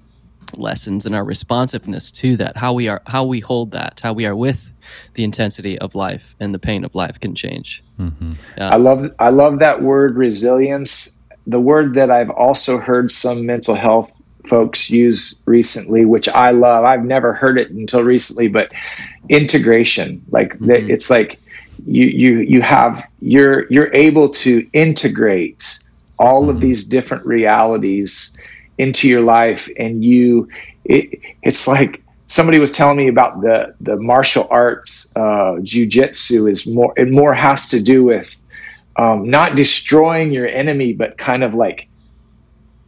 lessens 0.55 1.05
and 1.05 1.15
our 1.15 1.23
responsiveness 1.23 2.11
to 2.11 2.37
that 2.37 2.55
how 2.55 2.73
we 2.73 2.87
are 2.87 3.01
how 3.07 3.23
we 3.23 3.39
hold 3.39 3.71
that 3.71 3.99
how 4.03 4.13
we 4.13 4.25
are 4.25 4.35
with 4.35 4.71
the 5.15 5.23
intensity 5.23 5.77
of 5.79 5.95
life 5.95 6.35
and 6.39 6.53
the 6.53 6.59
pain 6.59 6.85
of 6.85 6.93
life 6.95 7.19
can 7.19 7.35
change 7.35 7.83
mm-hmm. 7.99 8.31
yeah. 8.57 8.69
i 8.69 8.75
love 8.75 9.11
i 9.19 9.29
love 9.29 9.59
that 9.59 9.81
word 9.81 10.15
resilience 10.15 11.17
the 11.45 11.59
word 11.59 11.93
that 11.95 12.11
i've 12.11 12.29
also 12.29 12.79
heard 12.79 13.11
some 13.11 13.45
mental 13.45 13.75
health 13.75 14.11
folks 14.47 14.89
use 14.89 15.37
recently 15.45 16.05
which 16.05 16.29
i 16.29 16.51
love 16.51 16.85
i've 16.85 17.03
never 17.03 17.33
heard 17.33 17.59
it 17.59 17.69
until 17.71 18.03
recently 18.03 18.47
but 18.47 18.71
integration 19.29 20.23
like 20.29 20.53
mm-hmm. 20.59 20.89
it's 20.89 21.09
like 21.09 21.39
you 21.85 22.05
you 22.05 22.39
you 22.39 22.61
have 22.61 23.07
you're 23.19 23.67
you're 23.71 23.93
able 23.93 24.29
to 24.29 24.67
integrate 24.73 25.79
all 26.19 26.43
mm-hmm. 26.43 26.51
of 26.51 26.61
these 26.61 26.85
different 26.85 27.25
realities 27.25 28.35
into 28.77 29.07
your 29.07 29.21
life 29.21 29.69
and 29.77 30.03
you 30.03 30.47
it, 30.85 31.19
it's 31.43 31.67
like 31.67 32.01
somebody 32.27 32.59
was 32.59 32.71
telling 32.71 32.97
me 32.97 33.07
about 33.07 33.41
the 33.41 33.73
the 33.81 33.95
martial 33.97 34.47
arts 34.49 35.09
uh 35.15 35.55
jiu-jitsu 35.63 36.47
is 36.47 36.67
more 36.67 36.93
it 36.97 37.09
more 37.09 37.33
has 37.33 37.67
to 37.67 37.81
do 37.81 38.03
with 38.03 38.35
um, 38.97 39.29
not 39.29 39.55
destroying 39.55 40.31
your 40.31 40.47
enemy 40.47 40.93
but 40.93 41.17
kind 41.17 41.43
of 41.43 41.53
like 41.53 41.87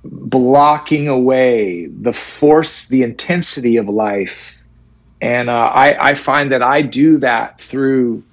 blocking 0.03 1.09
away 1.09 1.87
the 1.87 2.13
force 2.13 2.87
the 2.87 3.03
intensity 3.03 3.77
of 3.77 3.87
life. 3.89 4.61
And 5.21 5.49
uh, 5.49 5.53
I, 5.53 6.11
I 6.11 6.15
find 6.15 6.51
that 6.53 6.61
i 6.63 6.81
do 6.81 7.17
that 7.17 7.61
through 7.61 8.23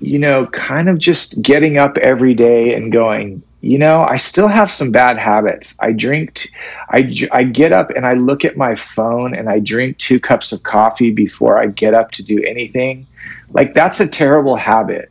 you 0.00 0.18
know 0.18 0.46
kind 0.48 0.88
of 0.88 0.98
just 0.98 1.40
getting 1.40 1.78
up 1.78 1.96
every 1.98 2.34
day 2.34 2.74
and 2.74 2.92
going 2.92 3.42
you 3.64 3.78
know, 3.78 4.04
I 4.04 4.18
still 4.18 4.48
have 4.48 4.70
some 4.70 4.92
bad 4.92 5.18
habits. 5.18 5.74
I 5.80 5.92
drink, 5.92 6.34
t- 6.34 6.50
I, 6.90 7.16
I 7.32 7.44
get 7.44 7.72
up 7.72 7.88
and 7.88 8.04
I 8.04 8.12
look 8.12 8.44
at 8.44 8.58
my 8.58 8.74
phone 8.74 9.34
and 9.34 9.48
I 9.48 9.58
drink 9.58 9.96
two 9.96 10.20
cups 10.20 10.52
of 10.52 10.64
coffee 10.64 11.10
before 11.10 11.58
I 11.58 11.68
get 11.68 11.94
up 11.94 12.10
to 12.12 12.22
do 12.22 12.42
anything. 12.42 13.06
Like, 13.52 13.72
that's 13.72 14.00
a 14.00 14.06
terrible 14.06 14.56
habit. 14.56 15.10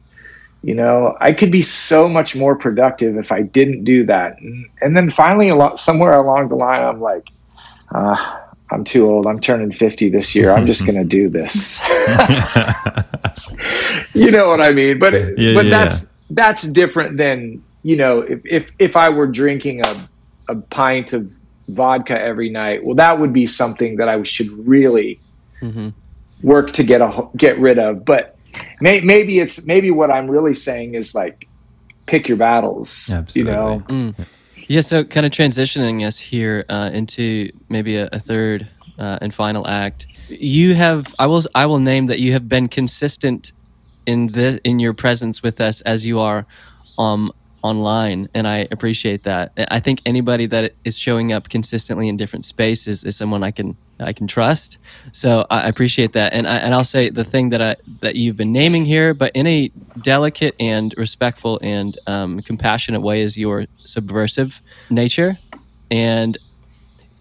You 0.62 0.76
know, 0.76 1.18
I 1.20 1.34
could 1.34 1.52
be 1.52 1.64
so 1.64 2.08
much 2.08 2.36
more 2.36 2.56
productive 2.56 3.18
if 3.18 3.32
I 3.32 3.42
didn't 3.42 3.86
do 3.86 4.06
that. 4.06 4.40
And, 4.40 4.70
and 4.82 4.96
then 4.96 5.10
finally, 5.10 5.50
along, 5.50 5.78
somewhere 5.78 6.14
along 6.14 6.50
the 6.50 6.56
line, 6.56 6.84
I'm 6.84 7.02
like, 7.02 7.30
uh, 7.90 8.38
I'm 8.70 8.84
too 8.84 9.10
old. 9.10 9.26
I'm 9.26 9.40
turning 9.40 9.72
50 9.72 10.10
this 10.10 10.36
year. 10.36 10.52
I'm 10.52 10.68
just 10.68 10.82
going 10.86 11.00
to 11.00 11.04
do 11.04 11.28
this. 11.28 11.82
you 14.14 14.30
know 14.30 14.48
what 14.48 14.62
I 14.62 14.74
mean? 14.74 15.00
But, 15.00 15.40
yeah, 15.40 15.56
but 15.56 15.66
yeah. 15.66 15.72
that's, 15.72 16.14
that's 16.30 16.72
different 16.72 17.18
than 17.18 17.64
you 17.84 17.96
know, 17.96 18.20
if 18.20 18.42
if 18.46 18.72
if 18.80 18.98
I 18.98 19.10
were 19.10 19.28
drinking 19.28 19.82
a 19.86 20.10
a 20.50 20.56
pint 20.56 21.14
of 21.14 21.32
vodka 21.70 22.20
every 22.20 22.50
night, 22.50 22.84
well, 22.84 22.96
that 22.96 23.20
would 23.20 23.34
be 23.34 23.46
something 23.46 23.98
that 23.98 24.10
I 24.10 24.22
should 24.24 24.52
really 24.68 25.20
mm-hmm. 25.62 25.90
work 26.42 26.74
to 26.74 26.84
get 26.84 27.02
a 27.02 27.28
get 27.38 27.60
rid 27.60 27.80
of. 27.80 28.06
But 28.06 28.38
may, 28.82 29.02
maybe 29.02 29.40
it's 29.40 29.66
maybe 29.68 29.92
what 29.92 30.12
I'm 30.12 30.30
really 30.30 30.54
saying 30.54 30.96
is 30.96 31.14
like 31.14 31.48
pick 32.06 32.28
your 32.28 32.38
battles. 32.38 33.10
Absolutely. 33.12 33.52
You 33.52 33.58
know, 33.58 33.84
mm. 33.88 34.28
Yeah, 34.68 34.82
so 34.82 35.04
kind 35.04 35.26
of 35.26 35.32
transitioning 35.32 36.06
us 36.06 36.18
here 36.18 36.66
uh, 36.70 36.90
into 36.94 37.52
maybe 37.70 37.98
a, 37.98 38.08
a 38.12 38.20
third 38.20 38.68
uh, 38.98 39.20
and 39.22 39.34
final 39.34 39.68
act. 39.68 40.08
You 40.30 40.74
have, 40.76 41.14
I 41.20 41.28
will, 41.28 41.42
I 41.54 41.66
will 41.66 41.80
name 41.80 42.08
that 42.08 42.20
you 42.20 42.32
have 42.34 42.48
been 42.48 42.70
consistent 42.70 43.52
in 44.06 44.28
this 44.28 44.60
in 44.64 44.80
your 44.80 44.94
presence 44.94 45.42
with 45.42 45.62
us 45.62 45.82
as 45.82 46.06
you 46.06 46.20
are 46.20 46.46
um, 46.98 47.32
online, 47.64 48.30
and 48.34 48.48
I 48.48 48.68
appreciate 48.72 49.24
that. 49.24 49.54
I 49.72 49.80
think 49.80 50.02
anybody 50.06 50.46
that 50.48 50.74
is 50.84 50.98
showing 50.98 51.32
up 51.32 51.50
consistently 51.50 52.08
in 52.10 52.18
different 52.18 52.46
spaces 52.46 53.04
is 53.04 53.16
someone 53.16 53.42
I 53.44 53.52
can 53.52 53.76
I 54.00 54.12
can 54.12 54.28
trust. 54.28 54.78
So 55.14 55.46
I 55.50 55.68
appreciate 55.68 56.14
that, 56.14 56.34
and 56.34 56.46
I, 56.46 56.58
and 56.58 56.76
I'll 56.76 56.84
say 56.84 57.10
the 57.10 57.24
thing 57.24 57.50
that 57.50 57.62
I 57.62 57.76
that 58.02 58.16
you've 58.16 58.36
been 58.36 58.52
naming 58.52 58.86
here, 58.86 59.14
but 59.14 59.32
in 59.34 59.48
a 59.48 59.70
delicate 60.02 60.56
and 60.60 60.94
respectful 60.98 61.60
and 61.62 61.98
um, 62.06 62.42
compassionate 62.42 63.02
way, 63.02 63.22
is 63.22 63.38
your 63.38 63.66
subversive 63.86 64.62
nature, 64.90 65.40
and 65.90 66.38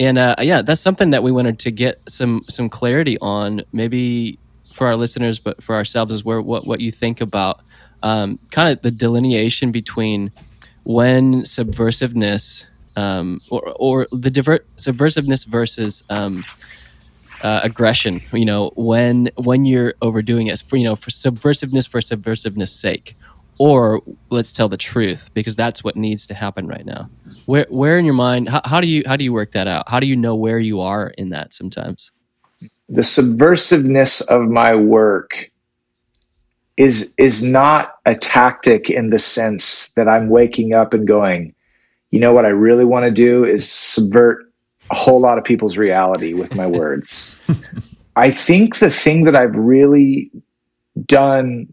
and 0.01 0.19
uh, 0.19 0.35
yeah, 0.41 0.63
that's 0.63 0.81
something 0.81 1.11
that 1.11 1.23
we 1.23 1.31
wanted 1.31 1.59
to 1.61 1.71
get 1.71 2.01
some 2.09 2.45
some 2.49 2.69
clarity 2.69 3.17
on, 3.21 3.63
maybe 3.73 4.39
for 4.75 4.87
our 4.87 4.97
listeners, 4.97 5.39
but 5.39 5.63
for 5.63 5.77
ourselves, 5.77 6.13
is 6.13 6.25
where 6.25 6.43
what 6.43 6.67
what 6.67 6.81
you 6.81 6.91
think 6.91 7.21
about 7.21 7.61
um, 8.03 8.39
kind 8.51 8.71
of 8.71 8.83
the 8.83 8.91
delineation 8.91 9.73
between 9.73 10.33
when 10.85 11.43
subversiveness 11.43 12.67
um, 12.97 13.41
or, 13.51 13.73
or 13.77 14.07
the 14.13 14.31
subversiveness 14.77 15.47
versus 15.47 16.03
um, 16.11 16.45
uh, 17.43 17.61
aggression. 17.63 18.21
You 18.33 18.45
know, 18.45 18.73
when 18.77 19.31
when 19.37 19.65
you're 19.65 19.95
overdoing 20.03 20.47
it 20.49 20.63
for 20.67 20.77
you 20.77 20.85
know 20.85 20.97
for 20.97 21.11
subversiveness 21.11 21.89
for 21.89 22.01
subversiveness 22.01 22.69
sake, 22.69 23.17
or 23.59 24.03
let's 24.31 24.53
tell 24.53 24.69
the 24.69 24.77
truth 24.77 25.31
because 25.35 25.57
that's 25.57 25.85
what 25.85 25.97
needs 25.97 26.27
to 26.27 26.35
happen 26.35 26.67
right 26.67 26.85
now. 26.85 27.09
Where 27.47 27.67
where 27.69 27.99
in 27.99 28.05
your 28.05 28.15
mind 28.15 28.49
how, 28.49 28.61
how 28.65 28.81
do 28.81 28.87
you 28.87 29.03
how 29.07 29.17
do 29.17 29.25
you 29.25 29.33
work 29.33 29.53
that 29.53 29.67
out? 29.67 29.89
How 29.89 30.01
do 30.01 30.07
you 30.07 30.17
know 30.17 30.35
where 30.35 30.59
you 30.59 30.81
are 30.81 31.09
in 31.19 31.31
that 31.31 31.53
sometimes? 31.53 32.11
The 32.89 33.03
subversiveness 33.03 34.27
of 34.29 34.49
my 34.49 34.75
work 34.75 35.51
is 36.77 37.13
is 37.19 37.45
not 37.45 37.97
a 38.07 38.15
tactic 38.15 38.89
in 38.89 39.11
the 39.11 39.19
sense 39.19 39.93
that 39.93 40.09
I'm 40.09 40.29
waking 40.29 40.75
up 40.75 40.95
and 40.95 41.07
going, 41.07 41.55
you 42.11 42.21
know 42.21 42.33
what 42.33 42.45
I 42.45 42.51
really 42.51 42.85
want 42.85 43.05
to 43.05 43.11
do 43.11 43.45
is 43.45 43.71
subvert 43.71 44.51
a 44.91 44.95
whole 44.95 45.21
lot 45.21 45.39
of 45.39 45.45
people's 45.45 45.77
reality 45.77 46.33
with 46.35 46.55
my 46.55 46.67
words. 46.67 47.41
I 48.17 48.31
think 48.31 48.79
the 48.79 48.91
thing 48.91 49.25
that 49.25 49.37
I've 49.37 49.55
really 49.55 50.31
done 51.07 51.73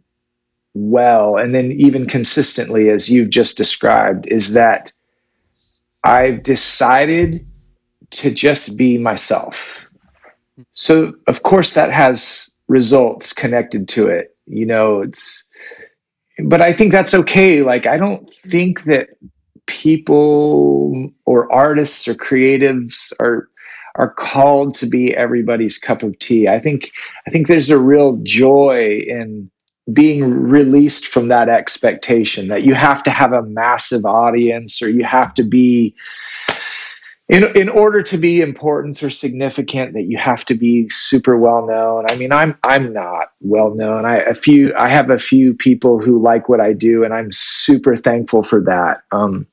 well 0.74 1.36
and 1.36 1.54
then 1.54 1.72
even 1.74 2.06
consistently 2.06 2.90
as 2.90 3.10
you've 3.10 3.30
just 3.30 3.58
described 3.58 4.28
is 4.28 4.54
that 4.54 4.94
I've 6.04 6.44
decided 6.44 7.46
to 8.12 8.32
just 8.32 8.78
be 8.78 8.98
myself. 8.98 9.86
So 10.74 11.14
of 11.28 11.44
course 11.44 11.74
that 11.74 11.92
has 11.92 12.50
results 12.68 13.34
connected 13.34 13.90
to 13.90 14.08
it 14.08 14.36
you 14.50 14.66
know 14.66 15.02
it's 15.02 15.46
but 16.46 16.62
i 16.62 16.74
think 16.74 16.92
that's 16.92 17.14
okay. 17.14 17.62
Like 17.62 17.86
i 17.86 17.98
don't 17.98 18.32
think 18.34 18.84
that 18.84 19.10
people 19.68 21.12
or 21.26 21.52
artists 21.52 22.08
or 22.08 22.16
creatives 22.16 23.14
are 23.20 23.48
are 23.96 24.14
called 24.14 24.74
to 24.76 24.88
be 24.88 25.16
everybody's 25.16 25.78
cup 25.78 26.04
of 26.04 26.18
tea. 26.20 26.48
I 26.48 26.60
think 26.60 26.92
i 27.28 27.30
think 27.30 27.48
there's 27.48 27.70
a 27.70 27.80
real 27.80 28.18
joy 28.24 29.00
in 29.08 29.50
being 29.94 30.24
released 30.24 31.08
from 31.08 31.30
that 31.30 31.50
expectation 31.50 32.48
that 32.48 32.64
you 32.64 32.74
have 32.74 33.02
to 33.04 33.12
have 33.12 33.34
a 33.34 33.44
massive 33.44 34.06
audience 34.06 34.82
or 34.82 34.90
you 34.90 35.04
have 35.04 35.34
to 35.34 35.44
be 35.44 35.96
in 37.30 37.46
in 37.56 37.70
order 37.70 38.02
to 38.02 38.18
be 38.18 38.42
important 38.42 39.02
or 39.02 39.10
significant 39.10 39.94
that 39.94 40.04
you 40.04 40.18
have 40.18 40.44
to 40.46 40.56
be 40.56 40.90
super 40.90 41.38
well 41.38 41.66
known. 41.66 42.06
I 42.10 42.16
mean 42.16 42.32
i'm 42.32 42.58
i'm 42.64 42.92
not 42.92 43.32
well 43.40 43.74
known. 43.74 44.06
I 44.06 44.18
a 44.18 44.34
few 44.34 44.76
i 44.76 44.90
have 44.90 45.10
a 45.10 45.20
few 45.20 45.54
people 45.54 46.00
who 46.00 46.22
like 46.22 46.50
what 46.50 46.60
i 46.60 46.74
do 46.74 47.04
and 47.04 47.14
i'm 47.14 47.32
super 47.32 47.96
thankful 47.96 48.44
for 48.44 48.62
that. 48.64 49.04
Um 49.12 49.46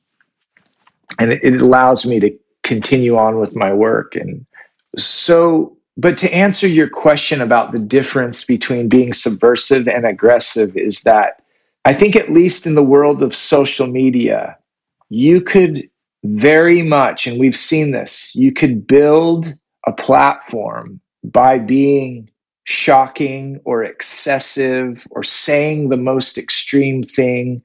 and 1.19 1.31
it, 1.31 1.43
it 1.43 1.61
allows 1.61 2.05
me 2.05 2.19
to 2.19 2.37
continue 2.63 3.15
on 3.15 3.39
with 3.39 3.55
my 3.55 3.71
work. 3.71 4.15
And 4.15 4.45
so 4.97 5.77
but 5.99 6.17
to 6.17 6.33
answer 6.33 6.67
your 6.67 6.89
question 6.89 7.41
about 7.41 7.71
the 7.71 7.79
difference 7.79 8.43
between 8.43 8.89
being 8.89 9.13
subversive 9.13 9.87
and 9.87 10.05
aggressive 10.05 10.75
is 10.75 11.03
that 11.03 11.41
i 11.85 11.93
think 11.93 12.15
at 12.15 12.31
least 12.31 12.65
in 12.67 12.75
the 12.75 12.83
world 12.83 13.23
of 13.23 13.33
social 13.33 13.87
media 13.87 14.57
you 15.09 15.41
could 15.41 15.89
very 16.23 16.81
much, 16.81 17.27
and 17.27 17.39
we've 17.39 17.55
seen 17.55 17.91
this, 17.91 18.35
you 18.35 18.51
could 18.51 18.87
build 18.87 19.53
a 19.85 19.91
platform 19.91 20.99
by 21.23 21.57
being 21.57 22.29
shocking 22.65 23.61
or 23.63 23.83
excessive 23.83 25.07
or 25.11 25.23
saying 25.23 25.89
the 25.89 25.97
most 25.97 26.37
extreme 26.37 27.03
thing 27.03 27.61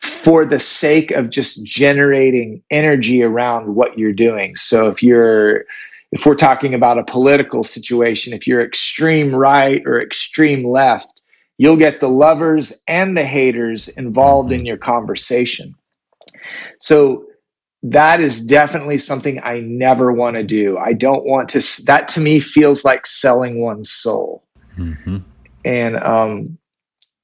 for 0.00 0.46
the 0.46 0.58
sake 0.58 1.10
of 1.10 1.28
just 1.28 1.62
generating 1.64 2.62
energy 2.70 3.22
around 3.22 3.74
what 3.74 3.98
you're 3.98 4.14
doing. 4.14 4.56
So 4.56 4.88
if 4.88 5.02
you're 5.02 5.64
if 6.12 6.26
we're 6.26 6.34
talking 6.34 6.74
about 6.74 6.98
a 6.98 7.04
political 7.04 7.62
situation, 7.62 8.32
if 8.32 8.46
you're 8.46 8.62
extreme 8.62 9.34
right 9.34 9.82
or 9.86 10.00
extreme 10.00 10.64
left, 10.64 11.20
you'll 11.58 11.76
get 11.76 12.00
the 12.00 12.08
lovers 12.08 12.82
and 12.88 13.16
the 13.16 13.24
haters 13.24 13.88
involved 13.88 14.50
in 14.50 14.66
your 14.66 14.78
conversation. 14.78 15.74
So 16.80 17.26
that 17.82 18.20
is 18.20 18.44
definitely 18.44 18.98
something 18.98 19.42
I 19.42 19.60
never 19.60 20.12
want 20.12 20.36
to 20.36 20.42
do. 20.42 20.76
I 20.76 20.92
don't 20.92 21.24
want 21.24 21.48
to, 21.50 21.84
that 21.86 22.08
to 22.10 22.20
me 22.20 22.38
feels 22.40 22.84
like 22.84 23.06
selling 23.06 23.60
one's 23.60 23.90
soul. 23.90 24.44
Mm-hmm. 24.76 25.18
And, 25.64 25.96
um, 25.96 26.58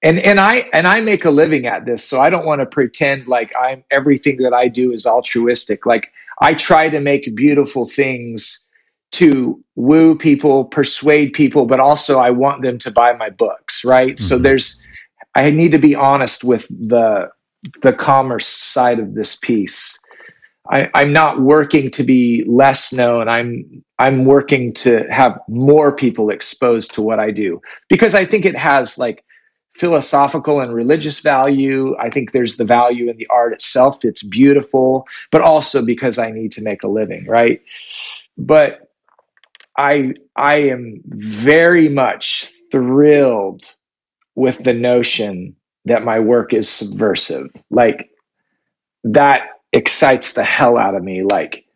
and, 0.02 0.18
and 0.20 0.40
I, 0.40 0.68
and 0.72 0.86
I 0.86 1.00
make 1.00 1.24
a 1.24 1.30
living 1.30 1.66
at 1.66 1.84
this. 1.84 2.04
So 2.04 2.20
I 2.20 2.30
don't 2.30 2.46
want 2.46 2.60
to 2.60 2.66
pretend 2.66 3.26
like 3.26 3.52
I'm 3.60 3.84
everything 3.90 4.38
that 4.38 4.54
I 4.54 4.68
do 4.68 4.92
is 4.92 5.04
altruistic. 5.04 5.84
Like 5.84 6.10
I 6.40 6.54
try 6.54 6.88
to 6.88 7.00
make 7.00 7.34
beautiful 7.34 7.86
things 7.86 8.66
to 9.12 9.62
woo 9.74 10.16
people, 10.16 10.64
persuade 10.64 11.32
people, 11.32 11.66
but 11.66 11.80
also 11.80 12.18
I 12.18 12.30
want 12.30 12.62
them 12.62 12.78
to 12.78 12.90
buy 12.90 13.12
my 13.12 13.28
books. 13.28 13.84
Right. 13.84 14.16
Mm-hmm. 14.16 14.24
So 14.24 14.38
there's, 14.38 14.82
I 15.34 15.50
need 15.50 15.72
to 15.72 15.78
be 15.78 15.94
honest 15.94 16.44
with 16.44 16.66
the, 16.68 17.30
the 17.82 17.92
commerce 17.92 18.46
side 18.46 19.00
of 19.00 19.14
this 19.14 19.36
piece 19.36 19.98
I, 20.70 20.90
I'm 20.94 21.12
not 21.12 21.40
working 21.40 21.90
to 21.92 22.02
be 22.02 22.44
less 22.46 22.92
known. 22.92 23.28
I'm 23.28 23.84
I'm 23.98 24.24
working 24.24 24.74
to 24.74 25.04
have 25.10 25.38
more 25.48 25.92
people 25.92 26.30
exposed 26.30 26.94
to 26.94 27.02
what 27.02 27.18
I 27.18 27.30
do 27.30 27.60
because 27.88 28.14
I 28.14 28.24
think 28.24 28.44
it 28.44 28.56
has 28.56 28.98
like 28.98 29.24
philosophical 29.74 30.60
and 30.60 30.74
religious 30.74 31.20
value. 31.20 31.96
I 31.98 32.10
think 32.10 32.32
there's 32.32 32.56
the 32.56 32.64
value 32.64 33.10
in 33.10 33.16
the 33.16 33.26
art 33.28 33.52
itself. 33.52 34.04
It's 34.04 34.22
beautiful, 34.22 35.06
but 35.30 35.42
also 35.42 35.84
because 35.84 36.18
I 36.18 36.30
need 36.30 36.52
to 36.52 36.62
make 36.62 36.82
a 36.82 36.88
living, 36.88 37.26
right? 37.26 37.62
But 38.38 38.90
I 39.76 40.14
I 40.36 40.54
am 40.56 41.02
very 41.06 41.88
much 41.88 42.50
thrilled 42.72 43.74
with 44.34 44.64
the 44.64 44.74
notion 44.74 45.54
that 45.84 46.04
my 46.04 46.18
work 46.20 46.52
is 46.52 46.68
subversive. 46.68 47.50
Like 47.70 48.10
that 49.04 49.48
excites 49.76 50.32
the 50.32 50.42
hell 50.42 50.78
out 50.78 50.94
of 50.94 51.04
me. 51.04 51.22
Like, 51.22 51.66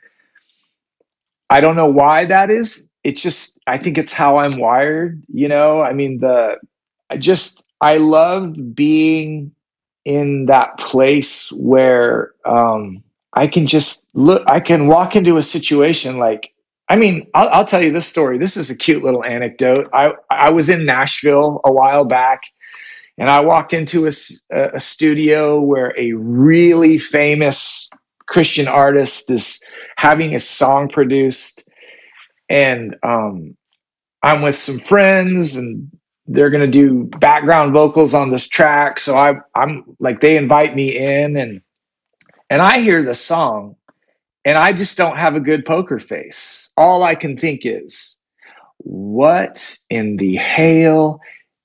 I 1.50 1.60
don't 1.60 1.76
know 1.76 1.90
why 1.90 2.24
that 2.24 2.50
is. 2.50 2.88
It's 3.04 3.22
just, 3.22 3.60
I 3.66 3.76
think 3.76 3.98
it's 3.98 4.12
how 4.12 4.38
I'm 4.38 4.58
wired. 4.58 5.22
You 5.28 5.48
know, 5.48 5.82
I 5.82 5.92
mean, 5.92 6.20
the, 6.20 6.56
I 7.10 7.18
just, 7.18 7.66
I 7.80 7.98
love 7.98 8.74
being 8.74 9.52
in 10.06 10.46
that 10.46 10.78
place 10.78 11.52
where 11.52 12.32
um, 12.46 13.02
I 13.34 13.46
can 13.46 13.66
just 13.66 14.08
look, 14.14 14.42
I 14.46 14.60
can 14.60 14.86
walk 14.86 15.14
into 15.14 15.36
a 15.36 15.42
situation 15.42 16.18
like, 16.18 16.54
I 16.88 16.96
mean, 16.96 17.28
I'll, 17.34 17.48
I'll, 17.50 17.64
tell 17.64 17.82
you 17.82 17.92
this 17.92 18.06
story. 18.06 18.38
This 18.38 18.56
is 18.56 18.70
a 18.70 18.76
cute 18.76 19.04
little 19.04 19.24
anecdote. 19.24 19.88
I, 19.92 20.12
I 20.30 20.50
was 20.50 20.68
in 20.70 20.86
Nashville 20.86 21.60
a 21.64 21.70
while 21.70 22.04
back 22.04 22.42
and 23.18 23.30
I 23.30 23.40
walked 23.40 23.72
into 23.72 24.06
a, 24.06 24.12
a 24.74 24.80
studio 24.80 25.60
where 25.60 25.94
a 25.98 26.12
really 26.12 26.98
famous 26.98 27.90
Christian 28.26 28.68
artist 28.68 29.30
is 29.30 29.62
having 29.96 30.34
a 30.34 30.38
song 30.38 30.88
produced. 30.88 31.68
And 32.48 32.96
um, 33.02 33.56
I'm 34.22 34.42
with 34.42 34.54
some 34.54 34.78
friends 34.78 35.56
and 35.56 35.90
they're 36.26 36.50
going 36.50 36.62
to 36.62 36.66
do 36.70 37.04
background 37.18 37.72
vocals 37.72 38.14
on 38.14 38.30
this 38.30 38.48
track. 38.48 39.00
So 39.00 39.16
I, 39.16 39.34
I'm 39.54 39.84
like, 39.98 40.20
they 40.20 40.36
invite 40.36 40.74
me 40.74 40.96
in 40.96 41.36
and, 41.36 41.60
and 42.48 42.62
I 42.62 42.80
hear 42.80 43.04
the 43.04 43.14
song 43.14 43.76
and 44.44 44.56
I 44.56 44.72
just 44.72 44.96
don't 44.96 45.18
have 45.18 45.34
a 45.34 45.40
good 45.40 45.66
poker 45.66 45.98
face. 45.98 46.72
All 46.76 47.02
I 47.02 47.14
can 47.14 47.36
think 47.36 47.62
is, 47.64 48.16
what 48.78 49.76
in 49.90 50.16
the 50.16 50.36
hail 50.36 51.20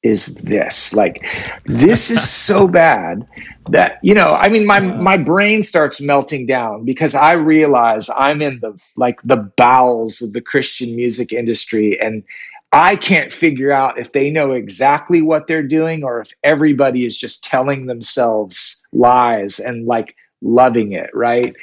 is 0.06 0.36
this? 0.36 0.94
Like, 0.94 1.28
this 1.66 2.12
is 2.12 2.30
so 2.30 2.68
bad 2.84 3.28
that, 3.70 3.98
you 4.04 4.14
know, 4.14 4.36
I 4.36 4.50
mean, 4.50 4.66
my, 4.68 4.80
my 4.80 5.18
brain 5.18 5.64
starts 5.64 6.00
melting 6.00 6.46
down 6.46 6.86
because 6.86 7.16
I 7.16 7.32
realize 7.32 8.08
I'm 8.16 8.42
in 8.42 8.60
the, 8.60 8.80
like, 8.96 9.20
the 9.24 9.52
bowels 9.58 10.22
of 10.22 10.34
the 10.34 10.42
Christian 10.42 10.96
music 10.96 11.34
industry. 11.34 12.00
And 12.00 12.24
I 12.72 12.96
can't 12.98 13.34
figure 13.34 13.72
out 13.72 13.98
if 13.98 14.12
they 14.12 14.30
know 14.30 14.52
exactly 14.52 15.24
what 15.24 15.48
they're 15.48 15.64
doing 15.64 16.04
or 16.04 16.22
if 16.22 16.32
everybody 16.44 17.06
is 17.06 17.18
just 17.18 17.44
telling 17.44 17.88
themselves 17.88 18.86
lies 18.94 19.60
and 19.60 19.88
like 19.88 20.16
loving 20.42 20.92
it, 20.92 21.10
right? 21.14 21.56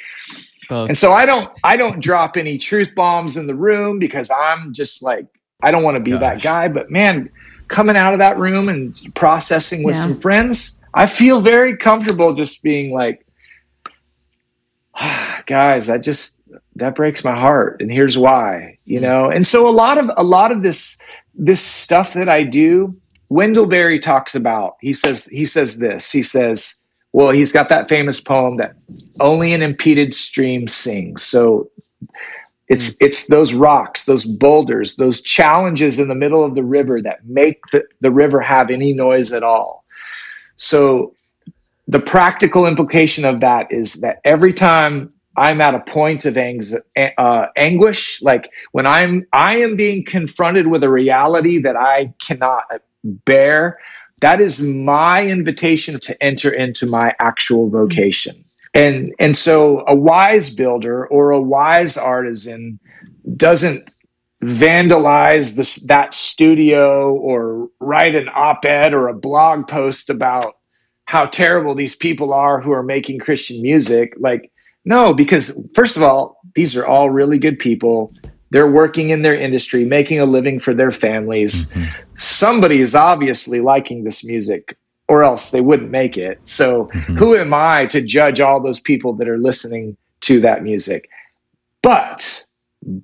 Both. 0.67 0.89
And 0.89 0.97
so 0.97 1.13
I 1.13 1.25
don't 1.25 1.51
I 1.63 1.77
don't 1.77 2.01
drop 2.01 2.35
any 2.35 2.57
truth 2.57 2.95
bombs 2.95 3.37
in 3.37 3.45
the 3.45 3.53
room 3.53 3.99
because 3.99 4.31
I'm 4.31 4.73
just 4.73 5.03
like 5.03 5.27
I 5.61 5.69
don't 5.69 5.83
want 5.83 5.97
to 5.97 6.03
be 6.03 6.11
Gosh. 6.11 6.21
that 6.21 6.41
guy, 6.41 6.67
but 6.67 6.89
man, 6.89 7.29
coming 7.67 7.95
out 7.95 8.13
of 8.13 8.19
that 8.19 8.37
room 8.37 8.69
and 8.69 8.95
processing 9.15 9.83
with 9.83 9.95
yeah. 9.95 10.07
some 10.07 10.19
friends, 10.19 10.77
I 10.93 11.05
feel 11.05 11.41
very 11.41 11.75
comfortable 11.77 12.33
just 12.33 12.63
being 12.63 12.93
like 12.93 13.25
guys, 15.45 15.89
I 15.89 15.97
just 15.97 16.39
that 16.75 16.95
breaks 16.95 17.23
my 17.23 17.37
heart 17.37 17.81
and 17.81 17.91
here's 17.91 18.17
why, 18.17 18.77
you 18.85 18.99
know. 18.99 19.29
And 19.29 19.45
so 19.45 19.67
a 19.67 19.71
lot 19.71 19.97
of 19.97 20.09
a 20.17 20.23
lot 20.23 20.51
of 20.51 20.63
this 20.63 20.99
this 21.35 21.61
stuff 21.61 22.13
that 22.13 22.29
I 22.29 22.43
do, 22.43 22.95
Wendell 23.29 23.65
Berry 23.65 23.99
talks 23.99 24.35
about. 24.35 24.77
He 24.81 24.93
says 24.93 25.25
he 25.25 25.45
says 25.45 25.79
this. 25.79 26.11
He 26.11 26.23
says 26.23 26.79
well, 27.13 27.29
he's 27.29 27.51
got 27.51 27.69
that 27.69 27.87
famous 27.87 28.19
poem 28.19 28.57
that 28.57 28.75
only 29.19 29.53
an 29.53 29.61
impeded 29.61 30.13
stream 30.13 30.67
sings. 30.67 31.21
So 31.21 31.69
it's 32.67 32.93
mm. 32.93 32.97
it's 33.01 33.27
those 33.27 33.53
rocks, 33.53 34.05
those 34.05 34.25
boulders, 34.25 34.95
those 34.95 35.21
challenges 35.21 35.99
in 35.99 36.07
the 36.07 36.15
middle 36.15 36.43
of 36.43 36.55
the 36.55 36.63
river 36.63 37.01
that 37.01 37.25
make 37.25 37.65
the, 37.71 37.83
the 38.01 38.11
river 38.11 38.39
have 38.39 38.69
any 38.69 38.93
noise 38.93 39.31
at 39.31 39.43
all. 39.43 39.83
So 40.55 41.13
the 41.87 41.99
practical 41.99 42.65
implication 42.65 43.25
of 43.25 43.41
that 43.41 43.71
is 43.71 43.95
that 43.95 44.19
every 44.23 44.53
time 44.53 45.09
I'm 45.35 45.61
at 45.61 45.75
a 45.75 45.79
point 45.79 46.25
of 46.25 46.37
anx- 46.37 46.75
uh, 46.95 47.45
anguish, 47.55 48.21
like 48.21 48.51
when 48.71 48.85
I'm 48.85 49.25
I 49.33 49.57
am 49.57 49.75
being 49.75 50.05
confronted 50.05 50.67
with 50.67 50.83
a 50.83 50.89
reality 50.89 51.59
that 51.61 51.75
I 51.75 52.13
cannot 52.21 52.63
bear, 53.03 53.79
that 54.21 54.39
is 54.39 54.61
my 54.61 55.25
invitation 55.25 55.99
to 55.99 56.23
enter 56.23 56.51
into 56.51 56.85
my 56.85 57.13
actual 57.19 57.69
vocation. 57.69 58.45
And 58.73 59.13
and 59.19 59.35
so 59.35 59.83
a 59.87 59.95
wise 59.95 60.53
builder 60.53 61.05
or 61.07 61.31
a 61.31 61.41
wise 61.41 61.97
artisan 61.97 62.79
doesn't 63.35 63.95
vandalize 64.41 65.55
this 65.55 65.85
that 65.87 66.13
studio 66.13 67.13
or 67.13 67.69
write 67.79 68.15
an 68.15 68.29
op-ed 68.29 68.93
or 68.93 69.07
a 69.07 69.13
blog 69.13 69.67
post 69.67 70.09
about 70.09 70.57
how 71.05 71.25
terrible 71.25 71.75
these 71.75 71.95
people 71.95 72.33
are 72.33 72.59
who 72.61 72.71
are 72.71 72.83
making 72.83 73.19
Christian 73.19 73.61
music. 73.61 74.13
Like, 74.17 74.51
no, 74.85 75.13
because 75.13 75.59
first 75.75 75.95
of 75.95 76.03
all, 76.03 76.39
these 76.55 76.75
are 76.75 76.85
all 76.85 77.09
really 77.09 77.37
good 77.37 77.59
people 77.59 78.11
they're 78.53 78.69
working 78.69 79.09
in 79.09 79.23
their 79.23 79.35
industry, 79.35 79.83
making 79.83 80.19
a 80.19 80.25
living 80.25 80.59
for 80.59 80.75
their 80.75 80.91
families. 80.91 81.69
Mm-hmm. 81.69 81.85
Somebody 82.17 82.81
is 82.81 82.93
obviously 82.93 83.61
liking 83.61 84.03
this 84.03 84.23
music, 84.23 84.77
or 85.07 85.23
else 85.23 85.51
they 85.51 85.61
wouldn't 85.61 85.91
make 85.91 86.17
it. 86.17 86.39
So, 86.45 86.85
mm-hmm. 86.85 87.17
who 87.17 87.35
am 87.35 87.53
I 87.53 87.85
to 87.87 88.01
judge 88.01 88.39
all 88.39 88.61
those 88.61 88.79
people 88.79 89.13
that 89.13 89.27
are 89.27 89.37
listening 89.37 89.97
to 90.21 90.41
that 90.41 90.63
music? 90.63 91.09
But, 91.81 92.45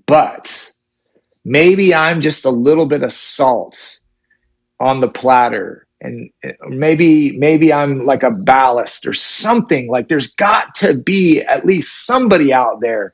but, 0.05 0.73
maybe 1.43 1.93
I'm 1.93 2.21
just 2.21 2.45
a 2.45 2.49
little 2.49 2.85
bit 2.85 3.03
of 3.03 3.11
salt 3.11 3.99
on 4.79 5.01
the 5.01 5.09
platter 5.09 5.87
and 6.01 6.29
maybe 6.69 7.37
maybe 7.37 7.73
i'm 7.73 8.05
like 8.05 8.23
a 8.23 8.31
ballast 8.31 9.05
or 9.05 9.13
something 9.13 9.89
like 9.89 10.07
there's 10.07 10.33
got 10.35 10.73
to 10.75 10.93
be 10.93 11.41
at 11.41 11.65
least 11.65 12.05
somebody 12.05 12.53
out 12.53 12.79
there 12.79 13.13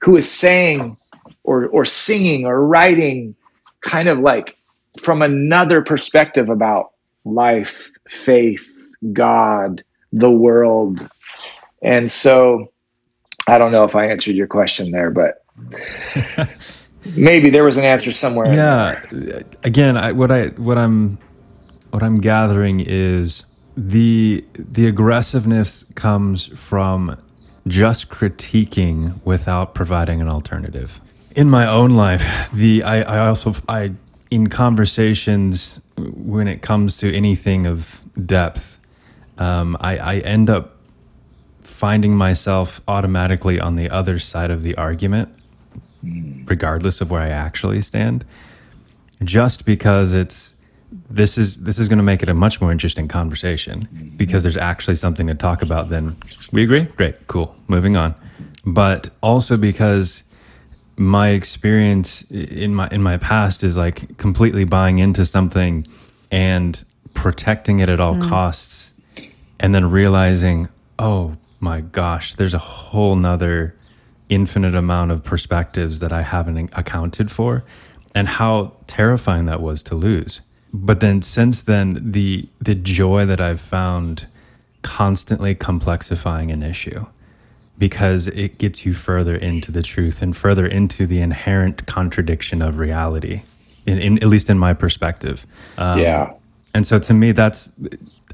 who 0.00 0.16
is 0.16 0.30
saying 0.30 0.96
or 1.42 1.66
or 1.66 1.84
singing 1.84 2.46
or 2.46 2.66
writing 2.66 3.34
kind 3.80 4.08
of 4.08 4.18
like 4.18 4.56
from 5.00 5.22
another 5.22 5.82
perspective 5.82 6.48
about 6.48 6.92
life, 7.24 7.90
faith, 8.08 8.72
God, 9.12 9.84
the 10.12 10.30
world. 10.30 11.08
And 11.82 12.10
so 12.10 12.72
I 13.46 13.58
don't 13.58 13.72
know 13.72 13.84
if 13.84 13.96
I 13.96 14.06
answered 14.06 14.34
your 14.34 14.46
question 14.46 14.90
there, 14.90 15.10
but 15.10 15.44
maybe 17.16 17.50
there 17.50 17.64
was 17.64 17.76
an 17.76 17.84
answer 17.84 18.12
somewhere. 18.12 18.52
Yeah. 18.54 19.42
Again, 19.62 19.96
I, 19.96 20.12
what 20.12 20.30
I 20.30 20.48
what 20.48 20.78
I'm 20.78 21.18
what 21.90 22.02
I'm 22.02 22.20
gathering 22.20 22.80
is 22.80 23.44
the 23.76 24.44
the 24.54 24.86
aggressiveness 24.86 25.84
comes 25.94 26.46
from 26.46 27.18
just 27.66 28.08
critiquing 28.08 29.20
without 29.24 29.74
providing 29.74 30.20
an 30.20 30.28
alternative 30.28 31.00
in 31.34 31.50
my 31.50 31.66
own 31.66 31.90
life, 31.90 32.50
the 32.52 32.82
I, 32.82 33.02
I 33.02 33.28
also 33.28 33.54
I 33.68 33.92
in 34.30 34.48
conversations 34.48 35.80
when 35.96 36.48
it 36.48 36.62
comes 36.62 36.96
to 36.98 37.14
anything 37.14 37.66
of 37.66 38.02
depth, 38.26 38.80
um, 39.38 39.76
I, 39.80 39.98
I 39.98 40.18
end 40.18 40.50
up 40.50 40.76
finding 41.62 42.16
myself 42.16 42.80
automatically 42.86 43.60
on 43.60 43.76
the 43.76 43.90
other 43.90 44.18
side 44.18 44.50
of 44.50 44.62
the 44.62 44.74
argument, 44.76 45.36
regardless 46.46 47.00
of 47.00 47.10
where 47.10 47.20
I 47.20 47.28
actually 47.28 47.80
stand, 47.80 48.24
just 49.22 49.64
because 49.64 50.12
it's 50.12 50.54
this 51.10 51.36
is 51.36 51.64
this 51.64 51.78
is 51.78 51.88
going 51.88 51.98
to 51.98 52.04
make 52.04 52.22
it 52.22 52.28
a 52.28 52.34
much 52.34 52.60
more 52.60 52.70
interesting 52.70 53.08
conversation 53.08 54.12
because 54.16 54.44
there's 54.44 54.56
actually 54.56 54.94
something 54.94 55.26
to 55.26 55.34
talk 55.34 55.62
about. 55.62 55.88
Then 55.88 56.16
we 56.52 56.62
agree, 56.62 56.84
great, 56.84 57.26
cool, 57.26 57.56
moving 57.66 57.96
on. 57.96 58.14
But 58.64 59.10
also 59.20 59.56
because 59.56 60.22
my 60.96 61.30
experience 61.30 62.22
in 62.30 62.74
my 62.74 62.88
in 62.88 63.02
my 63.02 63.18
past 63.18 63.64
is 63.64 63.76
like 63.76 64.16
completely 64.16 64.64
buying 64.64 64.98
into 64.98 65.26
something 65.26 65.86
and 66.30 66.84
protecting 67.14 67.78
it 67.80 67.88
at 67.88 68.00
all 68.00 68.14
mm. 68.14 68.28
costs 68.28 68.92
and 69.58 69.74
then 69.74 69.90
realizing 69.90 70.68
oh 70.98 71.36
my 71.60 71.80
gosh 71.80 72.34
there's 72.34 72.54
a 72.54 72.58
whole 72.58 73.16
nother 73.16 73.74
infinite 74.28 74.74
amount 74.74 75.10
of 75.10 75.24
perspectives 75.24 75.98
that 75.98 76.12
i 76.12 76.22
haven't 76.22 76.70
accounted 76.74 77.30
for 77.30 77.64
and 78.14 78.28
how 78.28 78.72
terrifying 78.86 79.46
that 79.46 79.60
was 79.60 79.82
to 79.82 79.94
lose 79.94 80.40
but 80.72 81.00
then 81.00 81.20
since 81.20 81.60
then 81.60 81.98
the 82.12 82.48
the 82.60 82.74
joy 82.74 83.26
that 83.26 83.40
i've 83.40 83.60
found 83.60 84.26
constantly 84.82 85.54
complexifying 85.54 86.52
an 86.52 86.62
issue 86.62 87.06
because 87.78 88.28
it 88.28 88.58
gets 88.58 88.86
you 88.86 88.94
further 88.94 89.34
into 89.34 89.72
the 89.72 89.82
truth 89.82 90.22
and 90.22 90.36
further 90.36 90.66
into 90.66 91.06
the 91.06 91.20
inherent 91.20 91.86
contradiction 91.86 92.62
of 92.62 92.78
reality, 92.78 93.42
in, 93.86 93.98
in 93.98 94.22
at 94.22 94.28
least 94.28 94.48
in 94.48 94.58
my 94.58 94.72
perspective. 94.72 95.46
Um, 95.76 95.98
yeah. 95.98 96.32
And 96.72 96.86
so 96.86 96.98
to 96.98 97.14
me, 97.14 97.32
that's 97.32 97.72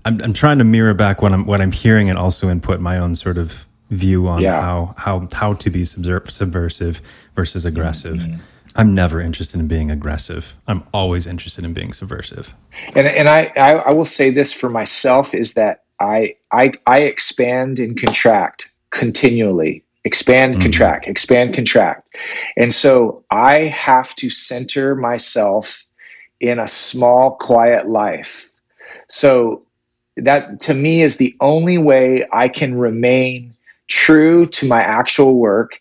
I'm, 0.04 0.20
I'm 0.22 0.32
trying 0.32 0.58
to 0.58 0.64
mirror 0.64 0.94
back 0.94 1.22
what 1.22 1.32
I'm 1.32 1.46
what 1.46 1.60
I'm 1.60 1.72
hearing 1.72 2.08
and 2.08 2.18
also 2.18 2.48
input 2.48 2.80
my 2.80 2.98
own 2.98 3.16
sort 3.16 3.38
of 3.38 3.66
view 3.90 4.28
on 4.28 4.42
yeah. 4.42 4.60
how 4.60 4.94
how 4.96 5.28
how 5.32 5.54
to 5.54 5.70
be 5.70 5.84
subversive 5.84 7.00
versus 7.34 7.64
aggressive. 7.64 8.18
Mm-hmm. 8.18 8.40
I'm 8.76 8.94
never 8.94 9.20
interested 9.20 9.58
in 9.58 9.66
being 9.66 9.90
aggressive. 9.90 10.54
I'm 10.68 10.84
always 10.94 11.26
interested 11.26 11.64
in 11.64 11.74
being 11.74 11.92
subversive. 11.92 12.54
And 12.94 13.06
and 13.06 13.28
I, 13.28 13.52
I, 13.56 13.70
I 13.72 13.92
will 13.92 14.04
say 14.04 14.30
this 14.30 14.52
for 14.52 14.70
myself 14.70 15.34
is 15.34 15.54
that 15.54 15.84
I 15.98 16.36
I 16.52 16.72
I 16.86 17.00
expand 17.00 17.80
and 17.80 18.00
contract 18.00 18.70
continually. 18.90 19.84
Expand 20.04 20.54
mm-hmm. 20.54 20.62
contract. 20.62 21.08
Expand 21.08 21.54
contract. 21.54 22.16
And 22.56 22.72
so 22.72 23.24
i 23.30 23.64
have 23.66 24.14
to 24.16 24.30
center 24.30 24.94
myself 24.94 25.86
in 26.40 26.58
a 26.58 26.68
small 26.68 27.32
quiet 27.32 27.88
life. 27.88 28.50
So 29.08 29.62
that 30.16 30.60
to 30.60 30.74
me 30.74 31.02
is 31.02 31.16
the 31.16 31.34
only 31.40 31.78
way 31.78 32.26
i 32.32 32.48
can 32.48 32.74
remain 32.74 33.54
true 33.88 34.46
to 34.46 34.66
my 34.66 34.80
actual 34.80 35.34
work. 35.34 35.80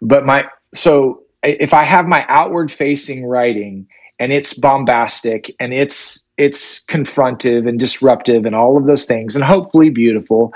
But 0.00 0.24
my 0.24 0.48
so 0.74 1.22
if 1.42 1.72
i 1.74 1.84
have 1.84 2.06
my 2.06 2.24
outward 2.28 2.70
facing 2.70 3.24
writing 3.26 3.86
and 4.18 4.32
it's 4.32 4.54
bombastic 4.54 5.54
and 5.60 5.72
it's 5.72 6.26
it's 6.36 6.84
confrontive 6.86 7.68
and 7.68 7.78
disruptive 7.78 8.44
and 8.44 8.54
all 8.54 8.76
of 8.76 8.86
those 8.86 9.04
things 9.04 9.34
and 9.36 9.44
hopefully 9.44 9.90
beautiful 9.90 10.52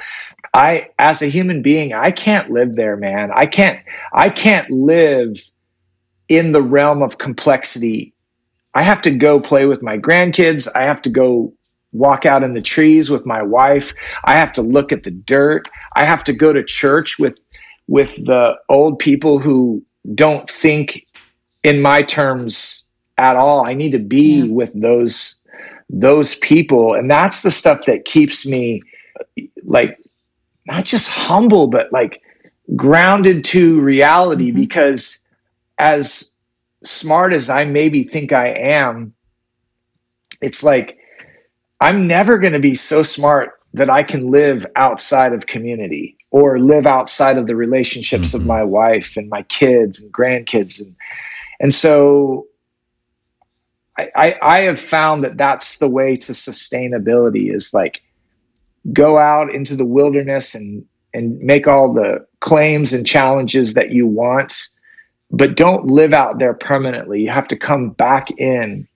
I 0.54 0.88
as 0.98 1.22
a 1.22 1.26
human 1.26 1.62
being, 1.62 1.92
I 1.94 2.10
can't 2.10 2.50
live 2.50 2.74
there, 2.74 2.96
man. 2.96 3.30
I 3.34 3.46
can't 3.46 3.80
I 4.12 4.28
can't 4.28 4.70
live 4.70 5.38
in 6.28 6.52
the 6.52 6.62
realm 6.62 7.02
of 7.02 7.18
complexity. 7.18 8.12
I 8.74 8.82
have 8.82 9.02
to 9.02 9.10
go 9.10 9.40
play 9.40 9.66
with 9.66 9.82
my 9.82 9.98
grandkids. 9.98 10.68
I 10.74 10.84
have 10.84 11.02
to 11.02 11.10
go 11.10 11.52
walk 11.92 12.24
out 12.24 12.42
in 12.42 12.54
the 12.54 12.62
trees 12.62 13.10
with 13.10 13.26
my 13.26 13.42
wife. 13.42 13.92
I 14.24 14.34
have 14.34 14.52
to 14.54 14.62
look 14.62 14.92
at 14.92 15.02
the 15.02 15.10
dirt. 15.10 15.68
I 15.94 16.04
have 16.04 16.24
to 16.24 16.32
go 16.32 16.52
to 16.52 16.64
church 16.64 17.18
with 17.18 17.38
with 17.88 18.16
the 18.24 18.54
old 18.68 18.98
people 18.98 19.38
who 19.38 19.82
don't 20.14 20.50
think 20.50 21.06
in 21.62 21.80
my 21.82 22.02
terms 22.02 22.86
at 23.18 23.36
all. 23.36 23.68
I 23.68 23.74
need 23.74 23.92
to 23.92 23.98
be 23.98 24.40
yeah. 24.40 24.52
with 24.52 24.70
those 24.74 25.38
those 25.90 26.36
people. 26.36 26.94
And 26.94 27.10
that's 27.10 27.42
the 27.42 27.50
stuff 27.50 27.84
that 27.86 28.04
keeps 28.04 28.46
me 28.46 28.80
like 29.64 29.98
not 30.66 30.84
just 30.84 31.10
humble, 31.10 31.66
but 31.66 31.92
like 31.92 32.22
grounded 32.76 33.44
to 33.44 33.80
reality 33.80 34.48
mm-hmm. 34.48 34.60
because 34.60 35.22
as 35.78 36.32
smart 36.84 37.32
as 37.32 37.50
I 37.50 37.64
maybe 37.64 38.04
think 38.04 38.32
I 38.32 38.48
am, 38.48 39.14
it's 40.40 40.62
like 40.62 40.98
I'm 41.80 42.06
never 42.06 42.38
going 42.38 42.52
to 42.52 42.60
be 42.60 42.74
so 42.74 43.02
smart 43.02 43.52
that 43.74 43.90
I 43.90 44.02
can 44.02 44.28
live 44.28 44.66
outside 44.76 45.32
of 45.32 45.46
community 45.46 46.16
or 46.30 46.58
live 46.58 46.86
outside 46.86 47.38
of 47.38 47.46
the 47.46 47.56
relationships 47.56 48.28
mm-hmm. 48.28 48.42
of 48.42 48.46
my 48.46 48.62
wife 48.62 49.16
and 49.16 49.28
my 49.28 49.42
kids 49.42 50.02
and 50.02 50.12
grandkids 50.12 50.80
and 50.80 50.94
and 51.60 51.72
so 51.72 52.46
I, 53.96 54.08
I, 54.16 54.34
I 54.42 54.58
have 54.60 54.80
found 54.80 55.24
that 55.24 55.36
that's 55.36 55.78
the 55.78 55.88
way 55.88 56.16
to 56.16 56.32
sustainability 56.32 57.54
is 57.54 57.74
like 57.74 58.02
go 58.92 59.18
out 59.18 59.54
into 59.54 59.76
the 59.76 59.86
wilderness 59.86 60.54
and 60.54 60.84
and 61.14 61.38
make 61.40 61.68
all 61.68 61.92
the 61.92 62.26
claims 62.40 62.92
and 62.92 63.06
challenges 63.06 63.74
that 63.74 63.90
you 63.90 64.06
want 64.06 64.68
but 65.32 65.56
don't 65.56 65.86
live 65.86 66.12
out 66.12 66.38
there 66.38 66.52
permanently. 66.52 67.22
You 67.22 67.30
have 67.30 67.48
to 67.48 67.56
come 67.56 67.90
back 67.90 68.30
in 68.38 68.86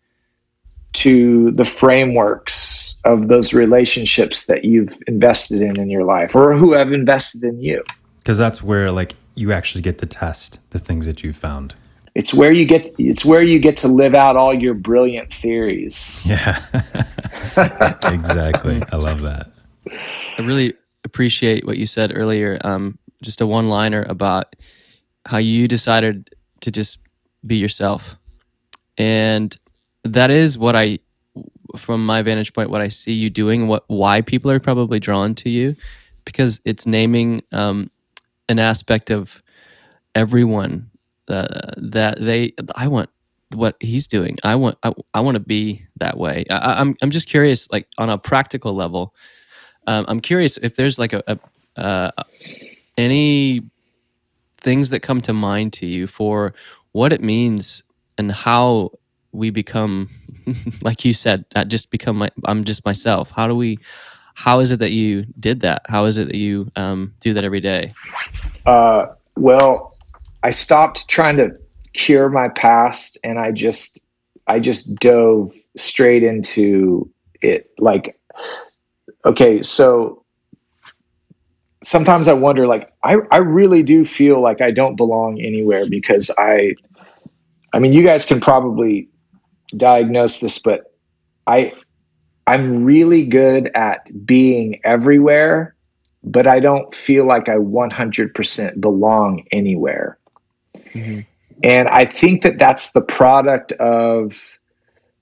to 0.93 1.51
the 1.53 1.65
frameworks 1.65 2.97
of 3.05 3.29
those 3.29 3.55
relationships 3.55 4.47
that 4.47 4.65
you've 4.65 4.97
invested 5.07 5.63
in 5.63 5.81
in 5.81 5.91
your 5.91 6.05
life 6.05 6.35
or 6.35 6.55
who 6.55 6.75
have 6.75 6.93
invested 6.93 7.43
in 7.43 7.61
you. 7.61 7.83
Because 8.19 8.39
that's 8.39 8.63
where 8.63 8.93
like 8.93 9.15
you 9.35 9.53
actually 9.53 9.83
get 9.83 9.99
to 9.99 10.07
test 10.07 10.59
the 10.71 10.79
things 10.79 11.07
that 11.07 11.23
you've 11.23 11.37
found. 11.37 11.75
It's 12.15 12.33
where 12.33 12.53
you 12.53 12.65
get 12.65 12.95
it's 12.99 13.25
where 13.25 13.43
you 13.43 13.59
get 13.59 13.77
to 13.79 13.89
live 13.89 14.15
out 14.15 14.37
all 14.37 14.55
your 14.55 14.75
brilliant 14.75 15.33
theories. 15.33 16.25
Yeah. 16.27 16.63
Exactly. 18.03 18.83
I 18.93 18.97
love 18.97 19.23
that 19.23 19.51
i 19.91 20.43
really 20.43 20.75
appreciate 21.05 21.67
what 21.67 21.79
you 21.79 21.87
said 21.87 22.13
earlier 22.15 22.59
um, 22.65 22.99
just 23.23 23.41
a 23.41 23.47
one 23.47 23.69
liner 23.69 24.05
about 24.09 24.57
how 25.27 25.39
you 25.39 25.69
decided 25.69 26.31
to 26.61 26.71
just 26.71 26.99
be 27.47 27.57
yourself 27.57 28.17
and 28.99 29.57
that 30.05 30.31
is 30.31 30.59
what 30.59 30.77
I, 30.77 30.99
from 31.77 32.05
my 32.05 32.23
vantage 32.23 32.53
point, 32.53 32.71
what 32.71 32.81
I 32.81 32.89
see 32.89 33.13
you 33.13 33.31
doing, 33.31 33.69
what 33.69 33.85
why 33.89 34.21
people 34.23 34.51
are 34.51 34.61
probably 34.61 35.01
drawn 35.01 35.35
to 35.37 35.51
you, 35.51 35.77
because 36.25 36.61
it's 36.65 36.87
naming 36.87 37.43
um, 37.53 37.89
an 38.49 38.59
aspect 38.59 39.11
of 39.11 39.43
everyone 40.15 40.91
uh, 41.29 41.73
that 41.77 42.21
they. 42.21 42.55
I 42.75 42.89
want 42.89 43.11
what 43.55 43.77
he's 43.81 44.07
doing. 44.07 44.39
I 44.45 44.55
want. 44.55 44.79
I, 44.83 44.93
I 45.13 45.21
want 45.21 45.35
to 45.35 45.41
be 45.41 45.85
that 45.99 46.17
way. 46.17 46.45
I, 46.51 46.81
I'm, 46.81 46.97
I'm 47.03 47.11
just 47.11 47.29
curious, 47.29 47.71
like 47.71 47.89
on 47.99 48.09
a 48.11 48.19
practical 48.19 48.75
level. 48.75 49.15
Um, 49.87 50.05
I'm 50.09 50.21
curious 50.21 50.57
if 50.59 50.77
there's 50.77 50.99
like 50.99 51.13
a, 51.13 51.23
a 51.27 51.39
uh, 51.81 52.11
any 52.97 53.63
things 54.59 54.91
that 54.91 55.01
come 55.01 55.21
to 55.21 55.33
mind 55.33 55.73
to 55.75 55.87
you 55.87 56.07
for 56.07 56.55
what 56.93 57.13
it 57.13 57.21
means 57.21 57.83
and 58.19 58.33
how 58.33 58.91
we 59.33 59.51
become 59.51 60.09
like 60.83 61.05
you 61.05 61.13
said 61.13 61.45
I 61.55 61.65
just 61.65 61.91
become 61.91 62.17
my 62.17 62.31
i'm 62.45 62.65
just 62.65 62.85
myself. 62.85 63.31
How 63.31 63.47
do 63.47 63.55
we 63.55 63.79
how 64.35 64.61
is 64.61 64.71
it 64.73 64.79
that 64.81 64.93
you 64.93 65.27
did 65.39 65.61
that? 65.61 65.83
How 65.87 66.05
is 66.07 66.19
it 66.19 66.29
that 66.29 66.37
you 66.37 66.71
um, 66.77 67.15
do 67.21 67.33
that 67.35 67.45
every 67.45 67.61
day? 67.61 67.95
Uh, 68.65 69.07
well 69.37 69.97
i 70.43 70.51
stopped 70.51 71.09
trying 71.09 71.37
to 71.37 71.51
cure 71.93 72.29
my 72.29 72.49
past 72.49 73.19
and 73.25 73.39
i 73.39 73.51
just 73.51 74.01
i 74.47 74.59
just 74.59 74.95
dove 74.97 75.53
straight 75.77 76.23
into 76.23 77.11
it. 77.43 77.71
Like 77.79 78.19
okay 79.27 79.63
so 79.63 80.23
sometimes 81.83 82.29
i 82.29 82.33
wonder 82.33 82.67
like 82.67 82.93
i 83.03 83.17
i 83.31 83.37
really 83.37 83.83
do 83.83 84.05
feel 84.05 84.41
like 84.41 84.63
i 84.63 84.71
don't 84.71 84.97
belong 84.97 85.41
anywhere 85.41 85.87
because 85.89 86.31
i 86.39 86.75
i 87.75 87.79
mean 87.79 87.93
you 87.93 88.03
guys 88.03 88.25
can 88.25 88.41
probably 88.41 89.09
diagnose 89.75 90.41
this, 90.41 90.59
but 90.59 90.93
I 91.47 91.73
I'm 92.47 92.85
really 92.85 93.25
good 93.25 93.71
at 93.75 94.09
being 94.25 94.81
everywhere, 94.85 95.75
but 96.23 96.47
I 96.47 96.61
don't 96.61 96.95
feel 96.95 97.27
like 97.27 97.49
I 97.49 97.57
100% 97.57 98.81
belong 98.81 99.45
anywhere. 99.51 100.19
Mm-hmm. 100.95 101.21
And 101.65 101.89
I 101.89 102.05
think 102.05 102.43
that 102.43 102.59
that's 102.59 102.93
the 102.93 103.01
product 103.01 103.73
of 103.73 104.59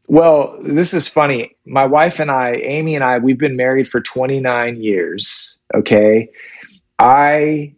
well, 0.09 0.59
this 0.63 0.93
is 0.93 1.09
funny. 1.09 1.57
My 1.65 1.87
wife 1.87 2.21
and 2.21 2.31
I, 2.31 2.55
Amy 2.55 2.95
and 2.95 3.03
I, 3.03 3.19
we've 3.19 3.39
been 3.39 3.57
married 3.57 3.89
for 3.89 4.01
29 4.01 4.83
years, 4.83 5.59
okay? 5.75 6.29
I 6.99 7.75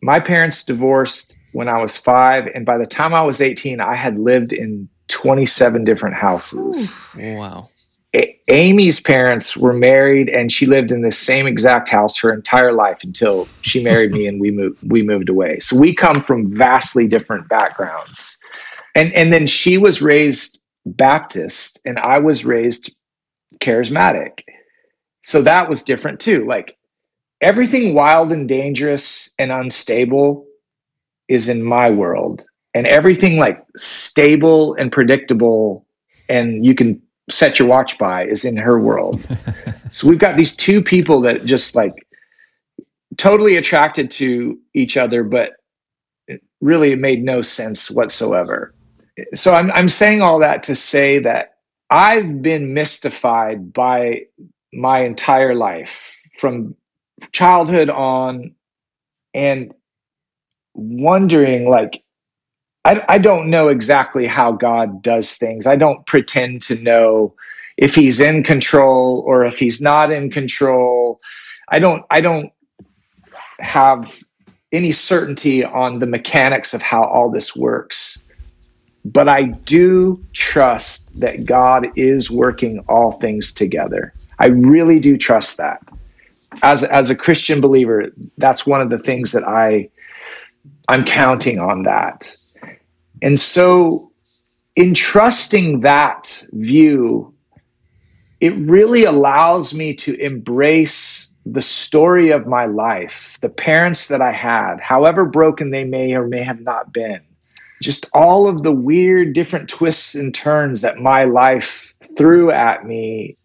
my 0.00 0.20
parents 0.20 0.64
divorced 0.64 1.36
when 1.52 1.68
I 1.68 1.80
was 1.82 1.96
5 1.96 2.46
and 2.54 2.64
by 2.64 2.78
the 2.78 2.86
time 2.86 3.14
I 3.14 3.22
was 3.22 3.40
18, 3.40 3.80
I 3.80 3.96
had 3.96 4.16
lived 4.18 4.52
in 4.52 4.88
27 5.08 5.84
different 5.84 6.14
houses. 6.14 7.00
Wow. 7.16 7.68
A- 8.14 8.38
Amy's 8.48 9.00
parents 9.00 9.56
were 9.56 9.72
married 9.72 10.28
and 10.28 10.52
she 10.52 10.66
lived 10.66 10.92
in 10.92 11.02
the 11.02 11.10
same 11.10 11.46
exact 11.46 11.88
house 11.88 12.18
her 12.20 12.32
entire 12.32 12.72
life 12.72 13.02
until 13.02 13.48
she 13.62 13.82
married 13.82 14.12
me 14.12 14.26
and 14.26 14.40
we 14.40 14.50
moved 14.52 14.78
we 14.88 15.02
moved 15.02 15.28
away. 15.28 15.58
So 15.58 15.76
we 15.76 15.94
come 15.94 16.20
from 16.20 16.46
vastly 16.46 17.08
different 17.08 17.48
backgrounds. 17.48 18.38
And 18.94 19.12
and 19.14 19.32
then 19.32 19.46
she 19.46 19.76
was 19.76 20.00
raised 20.00 20.57
Baptist 20.86 21.80
and 21.84 21.98
I 21.98 22.18
was 22.18 22.44
raised 22.44 22.92
charismatic. 23.60 24.40
So 25.24 25.42
that 25.42 25.68
was 25.68 25.82
different 25.82 26.20
too. 26.20 26.46
Like 26.46 26.76
everything 27.40 27.94
wild 27.94 28.32
and 28.32 28.48
dangerous 28.48 29.32
and 29.38 29.52
unstable 29.52 30.46
is 31.28 31.48
in 31.48 31.62
my 31.62 31.90
world 31.90 32.44
and 32.74 32.86
everything 32.86 33.38
like 33.38 33.62
stable 33.76 34.74
and 34.74 34.90
predictable 34.90 35.86
and 36.28 36.64
you 36.64 36.74
can 36.74 37.00
set 37.30 37.58
your 37.58 37.68
watch 37.68 37.98
by 37.98 38.24
is 38.24 38.44
in 38.44 38.56
her 38.56 38.78
world. 38.78 39.22
so 39.90 40.08
we've 40.08 40.18
got 40.18 40.36
these 40.36 40.56
two 40.56 40.82
people 40.82 41.20
that 41.22 41.44
just 41.44 41.74
like 41.74 42.06
totally 43.16 43.56
attracted 43.56 44.10
to 44.12 44.58
each 44.74 44.96
other, 44.96 45.24
but 45.24 45.52
it 46.26 46.42
really 46.60 46.94
made 46.94 47.22
no 47.22 47.42
sense 47.42 47.90
whatsoever. 47.90 48.74
So 49.34 49.54
I'm 49.54 49.70
I'm 49.72 49.88
saying 49.88 50.22
all 50.22 50.38
that 50.40 50.62
to 50.64 50.74
say 50.74 51.18
that 51.20 51.56
I've 51.90 52.42
been 52.42 52.74
mystified 52.74 53.72
by 53.72 54.22
my 54.72 55.00
entire 55.00 55.54
life 55.54 56.16
from 56.36 56.74
childhood 57.32 57.90
on 57.90 58.54
and 59.34 59.72
wondering 60.74 61.68
like 61.68 62.02
I, 62.84 63.02
I 63.08 63.18
don't 63.18 63.50
know 63.50 63.68
exactly 63.68 64.26
how 64.26 64.52
God 64.52 65.02
does 65.02 65.36
things. 65.36 65.66
I 65.66 65.76
don't 65.76 66.06
pretend 66.06 66.62
to 66.62 66.76
know 66.80 67.34
if 67.76 67.94
he's 67.94 68.20
in 68.20 68.42
control 68.42 69.22
or 69.26 69.44
if 69.44 69.58
he's 69.58 69.80
not 69.80 70.10
in 70.12 70.30
control. 70.30 71.20
I 71.68 71.78
don't 71.78 72.04
I 72.10 72.20
don't 72.20 72.52
have 73.60 74.16
any 74.72 74.92
certainty 74.92 75.64
on 75.64 75.98
the 75.98 76.06
mechanics 76.06 76.74
of 76.74 76.82
how 76.82 77.04
all 77.04 77.30
this 77.30 77.56
works. 77.56 78.22
But 79.12 79.28
I 79.28 79.42
do 79.42 80.22
trust 80.34 81.18
that 81.20 81.46
God 81.46 81.86
is 81.96 82.30
working 82.30 82.80
all 82.88 83.12
things 83.12 83.54
together. 83.54 84.12
I 84.38 84.46
really 84.46 85.00
do 85.00 85.16
trust 85.16 85.56
that. 85.56 85.80
As 86.62 86.84
as 86.84 87.10
a 87.10 87.16
Christian 87.16 87.60
believer, 87.60 88.12
that's 88.36 88.66
one 88.66 88.80
of 88.80 88.90
the 88.90 88.98
things 88.98 89.32
that 89.32 89.44
I 89.44 89.88
I'm 90.88 91.04
counting 91.04 91.58
on 91.58 91.84
that. 91.84 92.36
And 93.22 93.38
so, 93.38 94.12
in 94.76 94.94
trusting 94.94 95.80
that 95.80 96.46
view, 96.52 97.34
it 98.40 98.54
really 98.56 99.04
allows 99.04 99.74
me 99.74 99.94
to 99.94 100.14
embrace 100.14 101.32
the 101.46 101.60
story 101.60 102.30
of 102.30 102.46
my 102.46 102.66
life, 102.66 103.38
the 103.40 103.48
parents 103.48 104.08
that 104.08 104.20
I 104.20 104.32
had, 104.32 104.80
however 104.80 105.24
broken 105.24 105.70
they 105.70 105.84
may 105.84 106.14
or 106.14 106.26
may 106.26 106.42
have 106.42 106.60
not 106.60 106.92
been, 106.92 107.20
just 107.82 108.06
all 108.12 108.48
of 108.48 108.62
the 108.62 108.72
weird 108.72 109.32
different 109.32 109.68
twists 109.68 110.14
and 110.14 110.34
turns 110.34 110.80
that 110.82 110.98
my 110.98 111.24
life 111.24 111.94
threw 112.16 112.50
at 112.50 112.84
me. 112.84 113.36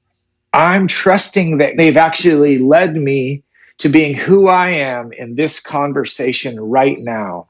I'm 0.54 0.88
trusting 0.88 1.58
that 1.58 1.78
they've 1.78 1.98
actually 1.98 2.60
led 2.60 2.96
me 2.96 3.44
to 3.80 3.90
being 3.90 4.16
who 4.16 4.48
I 4.48 4.72
am 4.72 5.12
in 5.12 5.36
this 5.36 5.60
conversation 5.60 6.60
right 6.60 7.00
now. 7.00 7.50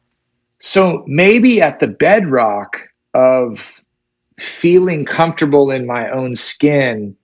So 0.60 1.04
maybe 1.08 1.62
at 1.62 1.80
the 1.80 1.88
bedrock 1.88 2.78
of 3.14 3.84
feeling 4.40 5.06
comfortable 5.06 5.70
in 5.72 5.86
my 5.86 6.10
own 6.10 6.36
skin 6.36 7.16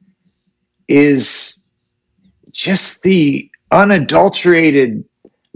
is 0.87 1.63
just 2.51 3.03
the 3.03 3.49
unadulterated 3.71 5.05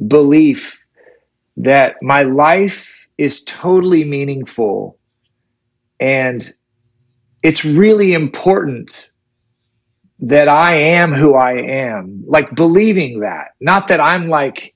belief 0.08 0.86
that 1.58 1.96
my 2.02 2.24
life 2.24 2.93
is 3.18 3.44
totally 3.44 4.04
meaningful. 4.04 4.98
And 6.00 6.50
it's 7.44 7.66
really 7.66 8.14
important 8.14 9.12
that 10.20 10.48
I 10.48 10.76
am 10.76 11.12
who 11.12 11.36
I 11.36 11.54
am, 11.54 12.24
like 12.26 12.56
believing 12.56 13.20
that, 13.20 13.50
not 13.60 13.90
that 13.90 14.00
I'm 14.00 14.30
like 14.30 14.74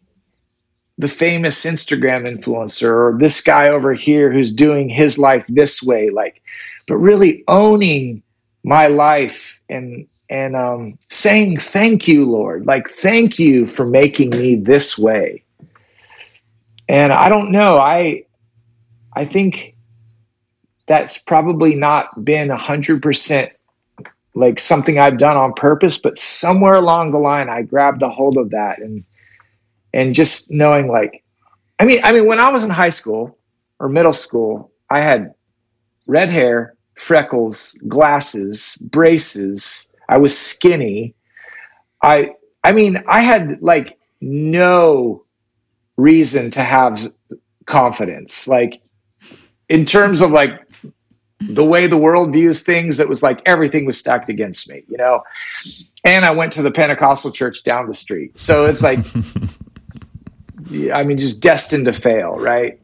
the 0.98 1.08
famous 1.08 1.64
Instagram 1.64 2.24
influencer 2.28 2.90
or 2.90 3.18
this 3.20 3.40
guy 3.42 3.70
over 3.70 3.94
here 3.94 4.32
who's 4.32 4.52
doing 4.52 4.90
his 4.90 5.18
life 5.18 5.46
this 5.48 5.82
way, 5.82 6.10
like, 6.10 6.42
but 6.88 6.98
really 6.98 7.44
owning 7.48 8.24
my 8.64 8.88
life 8.88 9.62
and 9.70 10.08
and 10.30 10.58
um, 10.58 11.00
saying 11.10 11.58
thank 11.58 12.08
you, 12.08 12.30
Lord, 12.30 12.66
like 12.66 12.90
thank 12.90 13.40
you 13.40 13.66
for 13.68 13.86
making 13.86 14.32
me 14.32 14.58
this 14.58 14.98
way. 14.98 15.44
And 16.90 17.14
I 17.14 17.30
don't 17.30 17.52
know, 17.52 17.80
I 17.80 18.26
I 19.18 19.26
think 19.26 19.76
that's 20.86 21.18
probably 21.18 21.74
not 21.74 22.24
been 22.24 22.52
a 22.52 22.58
hundred 22.58 23.02
percent 23.02 23.52
like 24.36 24.60
something 24.60 25.00
I've 25.00 25.18
done 25.18 25.36
on 25.36 25.54
purpose, 25.54 25.98
but 25.98 26.20
somewhere 26.20 26.76
along 26.76 27.12
the 27.12 27.18
line 27.18 27.50
I 27.50 27.64
grabbed 27.64 28.04
a 28.04 28.10
hold 28.10 28.38
of 28.38 28.52
that 28.52 28.78
and 28.80 29.04
and 29.92 30.14
just 30.14 30.52
knowing 30.52 30.88
like 30.88 31.24
I 31.80 31.86
mean 31.86 32.00
I 32.04 32.12
mean 32.12 32.28
when 32.28 32.40
I 32.40 32.50
was 32.50 32.64
in 32.64 32.70
high 32.70 32.90
school 32.90 33.40
or 33.80 33.90
middle 33.90 34.14
school, 34.14 34.72
I 34.92 35.00
had 35.00 35.34
red 36.06 36.30
hair, 36.30 36.76
freckles, 36.96 37.74
glasses, 37.88 38.78
braces, 38.92 39.92
I 40.10 40.18
was 40.18 40.38
skinny. 40.38 41.16
I 42.04 42.36
I 42.64 42.72
mean, 42.72 42.98
I 43.08 43.22
had 43.22 43.62
like 43.64 43.98
no 44.22 45.24
reason 45.96 46.52
to 46.52 46.62
have 46.62 47.12
confidence. 47.66 48.48
Like 48.48 48.80
in 49.70 49.86
terms 49.86 50.22
of 50.22 50.32
like 50.32 50.52
the 51.40 51.66
way 51.66 51.88
the 51.88 51.98
world 51.98 52.34
views 52.34 52.64
things, 52.64 53.00
it 53.00 53.08
was 53.08 53.22
like 53.22 53.42
everything 53.46 53.86
was 53.86 53.98
stacked 53.98 54.30
against 54.30 54.70
me, 54.70 54.84
you 54.88 54.98
know. 54.98 55.24
And 56.04 56.26
I 56.26 56.32
went 56.32 56.54
to 56.54 56.62
the 56.62 56.72
Pentecostal 56.72 57.32
church 57.32 57.64
down 57.64 57.88
the 57.88 57.94
street. 57.94 58.38
So 58.40 58.66
it's 58.66 58.82
like 58.82 59.00
I 60.94 61.04
mean 61.04 61.18
just 61.18 61.42
destined 61.42 61.86
to 61.86 61.94
fail, 61.94 62.36
right? 62.36 62.80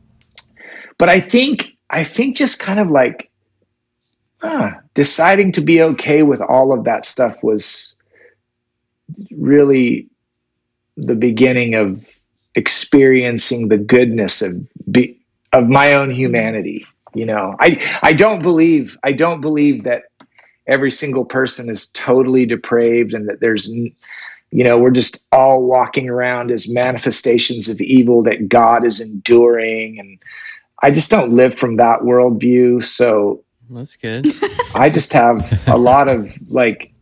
But 0.98 1.10
I 1.10 1.20
think 1.20 1.76
I 1.90 2.04
think 2.04 2.38
just 2.38 2.60
kind 2.60 2.80
of 2.80 2.90
like 2.92 3.32
ah, 4.44 4.80
deciding 4.94 5.52
to 5.54 5.62
be 5.62 5.82
okay 5.82 6.24
with 6.24 6.42
all 6.42 6.72
of 6.72 6.84
that 6.86 7.06
stuff 7.06 7.44
was 7.44 7.98
really 9.32 10.08
the 10.98 11.16
beginning 11.16 11.76
of 11.76 12.08
experiencing 12.56 13.70
the 13.70 13.78
goodness 13.78 14.42
of 14.42 14.54
be, 14.92 15.20
of 15.54 15.70
my 15.70 15.94
own 15.94 16.10
humanity 16.10 16.86
you 17.14 17.26
know 17.26 17.56
i 17.60 17.82
i 18.02 18.14
don't 18.14 18.42
believe 18.42 18.98
i 19.04 19.12
don't 19.12 19.42
believe 19.42 19.84
that 19.84 20.04
every 20.68 20.92
single 20.92 21.26
person 21.26 21.70
is 21.70 21.88
totally 21.88 22.46
depraved 22.46 23.14
and 23.14 23.30
that 23.30 23.40
there's 23.40 23.74
you 23.74 24.64
know 24.64 24.78
we're 24.78 24.92
just 24.92 25.24
all 25.32 25.64
walking 25.64 26.10
around 26.10 26.52
as 26.52 26.70
manifestations 26.70 27.70
of 27.70 27.80
evil 27.82 28.24
that 28.24 28.50
god 28.50 28.86
is 28.86 29.00
enduring 29.00 30.00
and 30.00 30.20
i 30.82 30.92
just 30.92 31.12
don't 31.12 31.32
live 31.32 31.54
from 31.54 31.78
that 31.78 32.00
worldview 32.00 32.84
so 32.84 33.44
that's 33.70 33.96
good. 33.96 34.28
I 34.76 34.90
just 34.90 35.14
have 35.14 35.68
a 35.68 35.78
lot 35.78 36.08
of 36.08 36.36
like 36.50 36.94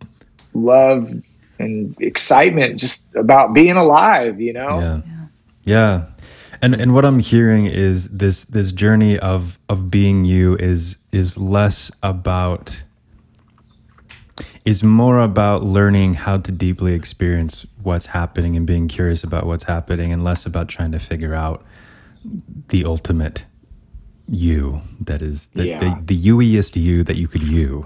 love 0.54 1.12
and 1.60 1.96
excitement 2.00 2.80
just 2.80 3.14
about 3.16 3.54
being 3.54 3.78
alive, 3.78 4.42
you 4.42 4.54
know? 4.54 4.80
Yeah. 4.80 5.02
Yeah. 5.64 6.06
And 6.62 6.76
and 6.76 6.94
what 6.94 7.06
I'm 7.06 7.20
hearing 7.20 7.66
is 7.66 8.08
this 8.10 8.46
this 8.46 8.72
journey 8.72 9.18
of 9.18 9.58
of 9.68 9.90
being 9.90 10.26
you 10.26 10.56
is 10.58 10.98
is 11.12 11.38
less 11.38 11.92
about 12.04 12.84
is 14.64 14.84
more 14.84 15.20
about 15.20 15.64
learning 15.64 16.14
how 16.14 16.38
to 16.38 16.52
deeply 16.52 16.94
experience 16.94 17.66
what's 17.82 18.08
happening 18.08 18.56
and 18.56 18.68
being 18.68 18.88
curious 18.88 19.24
about 19.24 19.46
what's 19.46 19.64
happening 19.64 20.12
and 20.12 20.24
less 20.24 20.46
about 20.46 20.68
trying 20.68 20.92
to 20.92 21.00
figure 21.00 21.34
out 21.34 21.66
the 22.68 22.86
ultimate 22.86 23.46
you 24.28 24.82
that 25.00 25.22
is 25.22 25.48
the, 25.48 25.68
yeah. 25.68 25.80
the, 25.80 26.02
the 26.06 26.18
youiest 26.18 26.80
you 26.80 27.04
that 27.04 27.18
you 27.18 27.28
could 27.28 27.44
you 27.44 27.86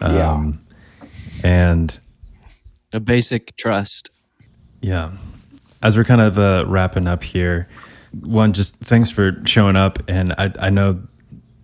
um, 0.00 0.60
yeah. 1.02 1.06
and 1.42 1.98
a 2.92 3.00
basic 3.00 3.56
trust 3.56 4.10
yeah 4.82 5.10
as 5.82 5.96
we're 5.96 6.04
kind 6.04 6.20
of 6.20 6.38
uh, 6.38 6.64
wrapping 6.66 7.08
up 7.08 7.24
here 7.24 7.66
one 8.20 8.52
just 8.52 8.76
thanks 8.76 9.10
for 9.10 9.36
showing 9.44 9.76
up 9.76 9.98
and 10.08 10.32
i, 10.38 10.52
I 10.58 10.70
know 10.70 11.02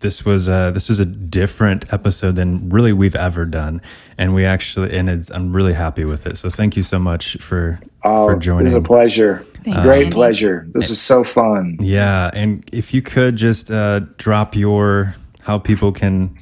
this 0.00 0.24
was 0.24 0.46
a, 0.46 0.70
this 0.74 0.88
was 0.88 1.00
a 1.00 1.06
different 1.06 1.92
episode 1.92 2.36
than 2.36 2.68
really 2.68 2.92
we've 2.92 3.16
ever 3.16 3.44
done 3.44 3.80
and 4.18 4.34
we 4.34 4.44
actually 4.44 4.96
and 4.96 5.08
it's 5.08 5.30
i'm 5.30 5.54
really 5.54 5.72
happy 5.72 6.04
with 6.04 6.26
it 6.26 6.36
so 6.36 6.48
thank 6.50 6.76
you 6.76 6.82
so 6.82 6.98
much 6.98 7.36
for 7.38 7.80
oh, 8.04 8.28
for 8.28 8.36
joining 8.36 8.60
it 8.60 8.64
was 8.64 8.74
a 8.74 8.80
pleasure 8.80 9.44
Thanks, 9.66 9.80
Great 9.80 10.04
Andy. 10.04 10.14
pleasure. 10.14 10.64
This 10.70 10.88
was 10.88 11.02
so 11.02 11.24
fun. 11.24 11.76
Yeah, 11.80 12.30
and 12.32 12.64
if 12.72 12.94
you 12.94 13.02
could 13.02 13.34
just 13.34 13.68
uh, 13.68 14.00
drop 14.16 14.54
your 14.54 15.16
how 15.42 15.58
people 15.58 15.90
can 15.90 16.38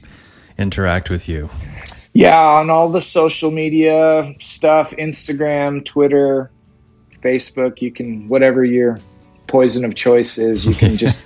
interact 0.59 1.09
with 1.09 1.27
you. 1.27 1.49
Yeah, 2.13 2.39
on 2.39 2.69
all 2.69 2.91
the 2.91 3.01
social 3.01 3.51
media 3.51 4.35
stuff, 4.41 4.91
Instagram, 4.99 5.87
Twitter, 5.87 6.51
Facebook, 7.23 7.81
you 7.81 7.91
can 7.91 8.29
whatever 8.29 8.63
your 8.63 8.99
poison 9.47 9.85
of 9.85 9.95
choice 9.95 10.39
is, 10.39 10.67
you 10.67 10.75
can 10.75 10.97
just 10.97 11.25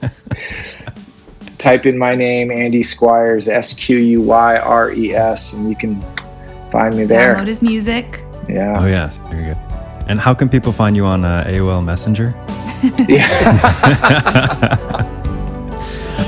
type 1.59 1.87
in 1.87 1.99
my 1.99 2.13
name, 2.13 2.51
Andy 2.51 2.83
Squyres, 2.83 3.49
S 3.49 3.75
Q 3.75 3.99
U 3.99 4.23
Y 4.23 4.59
R 4.59 4.93
E 4.93 5.15
S, 5.15 5.55
and 5.55 5.69
you 5.69 5.77
can 5.77 6.01
find 6.71 6.97
me 6.97 7.05
there. 7.05 7.35
Download 7.35 7.47
his 7.47 7.63
music. 7.63 8.21
Yeah. 8.49 8.79
Oh 8.81 8.87
yes, 8.87 9.19
very 9.29 9.47
good. 9.47 9.59
And 10.09 10.19
how 10.19 10.33
can 10.33 10.49
people 10.49 10.73
find 10.73 10.97
you 10.97 11.05
on 11.05 11.25
uh, 11.25 11.45
AOL 11.47 11.85
Messenger? 11.85 12.29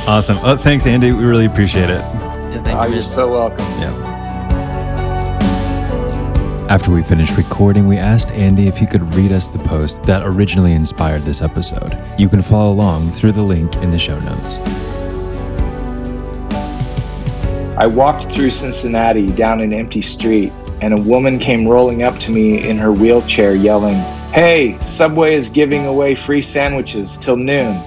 awesome. 0.06 0.38
Oh, 0.42 0.56
thanks, 0.56 0.86
Andy. 0.86 1.12
We 1.12 1.24
really 1.24 1.46
appreciate 1.46 1.88
it. 1.88 2.00
Yeah, 2.00 2.62
thank 2.62 2.78
oh, 2.78 2.86
you. 2.86 2.94
You're 2.94 3.02
so 3.02 3.30
welcome. 3.30 3.64
Yeah. 3.80 4.19
After 6.70 6.92
we 6.92 7.02
finished 7.02 7.36
recording, 7.36 7.88
we 7.88 7.98
asked 7.98 8.30
Andy 8.30 8.68
if 8.68 8.76
he 8.76 8.86
could 8.86 9.02
read 9.16 9.32
us 9.32 9.48
the 9.48 9.58
post 9.58 10.04
that 10.04 10.22
originally 10.24 10.72
inspired 10.72 11.22
this 11.22 11.42
episode. 11.42 11.98
You 12.16 12.28
can 12.28 12.42
follow 12.42 12.70
along 12.70 13.10
through 13.10 13.32
the 13.32 13.42
link 13.42 13.74
in 13.78 13.90
the 13.90 13.98
show 13.98 14.16
notes. 14.20 14.54
I 17.76 17.88
walked 17.88 18.26
through 18.26 18.50
Cincinnati 18.50 19.32
down 19.32 19.60
an 19.60 19.72
empty 19.72 20.00
street 20.00 20.52
and 20.80 20.94
a 20.94 21.02
woman 21.02 21.40
came 21.40 21.66
rolling 21.66 22.04
up 22.04 22.16
to 22.20 22.30
me 22.30 22.64
in 22.64 22.78
her 22.78 22.92
wheelchair 22.92 23.56
yelling, 23.56 23.96
Hey, 24.32 24.78
Subway 24.80 25.34
is 25.34 25.48
giving 25.48 25.86
away 25.86 26.14
free 26.14 26.40
sandwiches 26.40 27.18
till 27.18 27.36
noon. 27.36 27.82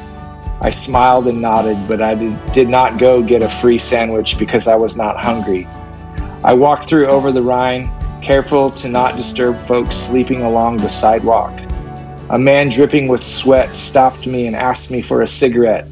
I 0.59 0.71
smiled 0.71 1.29
and 1.29 1.41
nodded, 1.41 1.77
but 1.88 2.01
I 2.01 2.15
did 2.51 2.67
not 2.67 2.99
go 2.99 3.23
get 3.23 3.43
a 3.43 3.47
free 3.47 3.77
sandwich 3.77 4.38
because 4.38 4.67
I 4.67 4.75
was 4.75 4.97
not 4.97 5.23
hungry. 5.23 5.67
I 6.43 6.53
walked 6.53 6.89
through 6.89 7.07
Over-the-Rhine, 7.07 7.89
careful 8.24 8.69
to 8.69 8.89
not 8.89 9.17
disturb 9.17 9.59
folks 9.67 9.95
sleeping 9.95 10.43
along 10.43 10.78
the 10.78 10.89
sidewalk. 10.89 11.59
A 12.30 12.39
man 12.39 12.69
dripping 12.69 13.07
with 13.07 13.21
sweat 13.21 13.76
stopped 13.76 14.26
me 14.26 14.47
and 14.47 14.55
asked 14.55 14.89
me 14.89 15.01
for 15.01 15.21
a 15.21 15.28
cigarette, 15.28 15.88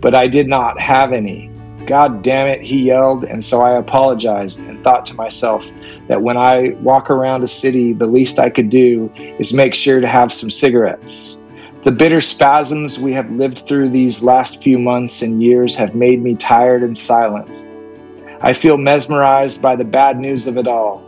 but 0.00 0.14
I 0.14 0.26
did 0.26 0.48
not 0.48 0.80
have 0.80 1.12
any. 1.12 1.50
God 1.86 2.22
damn 2.22 2.46
it, 2.46 2.62
he 2.62 2.80
yelled, 2.80 3.24
and 3.24 3.44
so 3.44 3.60
I 3.60 3.78
apologized 3.78 4.62
and 4.62 4.82
thought 4.82 5.04
to 5.06 5.14
myself 5.14 5.70
that 6.08 6.22
when 6.22 6.38
I 6.38 6.70
walk 6.80 7.10
around 7.10 7.42
a 7.42 7.46
city, 7.46 7.92
the 7.92 8.06
least 8.06 8.38
I 8.38 8.48
could 8.48 8.70
do 8.70 9.12
is 9.38 9.52
make 9.52 9.74
sure 9.74 10.00
to 10.00 10.08
have 10.08 10.32
some 10.32 10.48
cigarettes. 10.48 11.38
The 11.82 11.92
bitter 11.92 12.22
spasms 12.22 12.98
we 12.98 13.12
have 13.12 13.30
lived 13.30 13.68
through 13.68 13.90
these 13.90 14.22
last 14.22 14.62
few 14.62 14.78
months 14.78 15.20
and 15.20 15.42
years 15.42 15.76
have 15.76 15.94
made 15.94 16.22
me 16.22 16.34
tired 16.34 16.82
and 16.82 16.96
silent. 16.96 17.62
I 18.40 18.54
feel 18.54 18.78
mesmerized 18.78 19.60
by 19.60 19.76
the 19.76 19.84
bad 19.84 20.18
news 20.18 20.46
of 20.46 20.56
it 20.56 20.66
all. 20.66 21.02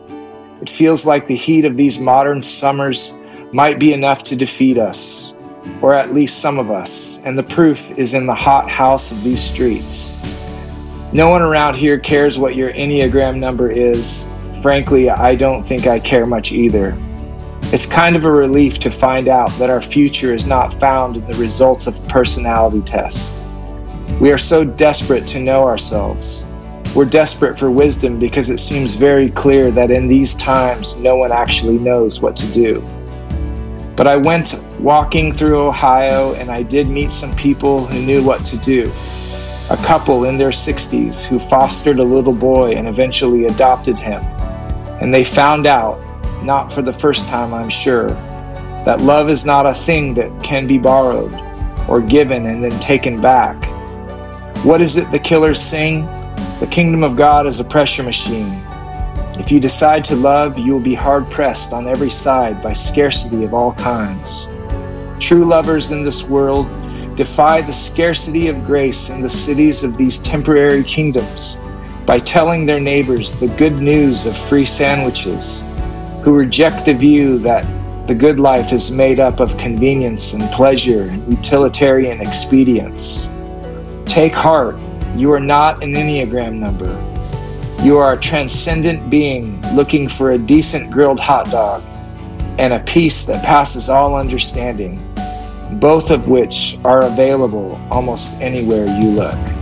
It 0.63 0.71
feels 0.71 1.05
like 1.05 1.27
the 1.27 1.37
heat 1.37 1.65
of 1.65 1.77
these 1.77 1.99
modern 1.99 2.41
summers 2.43 3.17
might 3.53 3.79
be 3.79 3.93
enough 3.93 4.25
to 4.25 4.37
defeat 4.37 4.79
us, 4.79 5.35
or 5.83 5.95
at 5.95 6.15
least 6.15 6.41
some 6.41 6.59
of 6.59 6.71
us, 6.71 7.21
and 7.25 7.37
the 7.37 7.43
proof 7.43 7.91
is 7.99 8.15
in 8.15 8.27
the 8.27 8.35
hot 8.35 8.71
house 8.71 9.13
of 9.13 9.23
these 9.23 9.41
streets. 9.41 10.19
No 11.13 11.29
one 11.29 11.43
around 11.43 11.77
here 11.77 11.99
cares 11.99 12.39
what 12.39 12.57
your 12.57 12.73
Enneagram 12.73 13.39
number 13.39 13.71
is. 13.71 14.29
Frankly, 14.63 15.09
I 15.11 15.35
don't 15.35 15.63
think 15.63 15.87
I 15.87 15.99
care 15.99 16.27
much 16.27 16.53
either. 16.53 16.97
It's 17.73 17.87
kind 17.87 18.17
of 18.17 18.25
a 18.25 18.31
relief 18.31 18.79
to 18.81 18.91
find 18.91 19.29
out 19.29 19.51
that 19.59 19.71
our 19.71 19.83
future 19.83 20.33
is 20.33 20.47
not 20.47 20.73
found 20.73 21.17
in 21.17 21.27
the 21.27 21.37
results 21.37 21.87
of 21.87 22.07
personality 22.09 22.81
tests. 22.83 23.35
We 24.21 24.33
are 24.33 24.39
so 24.39 24.65
desperate 24.65 25.27
to 25.29 25.41
know 25.41 25.65
ourselves. 25.65 26.47
We're 26.97 27.05
desperate 27.05 27.59
for 27.59 27.71
wisdom 27.71 28.19
because 28.19 28.49
it 28.49 28.59
seems 28.59 28.95
very 28.95 29.29
clear 29.29 29.71
that 29.71 29.91
in 29.91 30.09
these 30.09 30.35
times 30.35 30.97
no 30.97 31.15
one 31.15 31.31
actually 31.31 31.77
knows 31.77 32.23
what 32.23 32.35
to 32.37 32.47
do. 32.55 32.81
But 33.95 34.09
I 34.09 34.17
went 34.17 34.65
walking 34.81 35.35
through 35.35 35.63
Ohio 35.63 36.33
and 36.37 36.51
I 36.51 36.63
did 36.63 36.89
meet 36.89 37.13
some 37.13 37.37
people 37.37 37.85
who 37.85 38.01
knew 38.01 38.25
what 38.25 38.47
to 38.47 38.57
do 38.57 38.91
a 39.69 39.77
couple 39.77 40.25
in 40.25 40.39
their 40.39 40.49
60s 40.49 41.27
who 41.27 41.39
fostered 41.39 41.99
a 41.99 42.03
little 42.03 42.33
boy 42.33 42.71
and 42.71 42.89
eventually 42.89 43.45
adopted 43.45 43.99
him. 43.99 44.23
And 45.03 45.13
they 45.13 45.23
found 45.23 45.67
out 45.67 46.01
not 46.43 46.73
for 46.73 46.81
the 46.81 46.95
first 46.95 47.29
time, 47.29 47.53
I'm 47.53 47.69
sure, 47.69 48.09
that 48.87 49.03
love 49.03 49.29
is 49.29 49.45
not 49.45 49.67
a 49.67 49.75
thing 49.75 50.15
that 50.15 50.43
can 50.43 50.67
be 50.67 50.79
borrowed 50.79 51.35
or 51.91 52.01
given 52.01 52.47
and 52.47 52.65
then 52.65 52.81
taken 52.81 53.21
back. 53.21 53.63
What 54.65 54.81
is 54.81 54.97
it 54.97 55.11
the 55.11 55.19
Killers 55.19 55.61
sing? 55.61 56.09
The 56.59 56.67
kingdom 56.67 57.03
of 57.03 57.17
God 57.17 57.47
is 57.47 57.61
a 57.61 57.65
pressure 57.65 58.03
machine. 58.03 58.63
If 59.39 59.53
you 59.53 59.61
decide 59.61 60.03
to 60.05 60.17
love, 60.17 60.59
you 60.59 60.73
will 60.73 60.81
be 60.81 60.95
hard 60.95 61.31
pressed 61.31 61.75
on 61.75 61.87
every 61.87 62.09
side 62.09 62.63
by 62.63 62.73
scarcity 62.73 63.45
of 63.45 63.53
all 63.53 63.75
kinds. 63.75 64.49
True 65.21 65.45
lovers 65.45 65.91
in 65.91 66.03
this 66.03 66.25
world 66.25 66.67
defy 67.15 67.61
the 67.61 67.75
scarcity 67.75 68.49
of 68.49 68.65
grace 68.65 69.11
in 69.11 69.21
the 69.21 69.29
cities 69.29 69.85
of 69.85 69.99
these 69.99 70.19
temporary 70.21 70.83
kingdoms 70.83 71.61
by 72.07 72.19
telling 72.19 72.65
their 72.65 72.81
neighbors 72.81 73.35
the 73.35 73.49
good 73.57 73.79
news 73.81 74.25
of 74.25 74.35
free 74.35 74.65
sandwiches, 74.65 75.63
who 76.23 76.35
reject 76.35 76.87
the 76.87 76.95
view 76.95 77.39
that 77.41 77.67
the 78.09 78.15
good 78.15 78.41
life 78.41 78.73
is 78.73 78.91
made 78.91 79.21
up 79.21 79.41
of 79.41 79.59
convenience 79.59 80.33
and 80.33 80.43
pleasure 80.53 81.03
and 81.03 81.29
utilitarian 81.31 82.21
expedience. 82.21 83.31
Take 84.07 84.33
heart, 84.33 84.79
you 85.19 85.33
are 85.33 85.41
not 85.41 85.83
an 85.83 85.93
Enneagram 85.93 86.59
number. 86.59 86.93
You 87.83 87.99
are 87.99 88.15
a 88.15 88.21
transcendent 88.21 89.09
being 89.09 89.61
looking 89.75 90.09
for 90.09 90.33
a 90.33 90.39
decent 90.39 90.91
grilled 90.91 91.21
hot 91.21 91.51
dog 91.51 91.83
and 92.59 92.73
a 92.73 92.81
peace 92.81 93.25
that 93.25 93.45
passes 93.45 93.89
all 93.89 94.15
understanding, 94.15 94.99
both 95.81 96.11
of 96.11 96.29
which 96.29 96.79
are 96.85 97.05
available 97.05 97.81
almost 97.91 98.35
anywhere 98.41 98.87
you 98.87 99.11
look. 99.11 99.56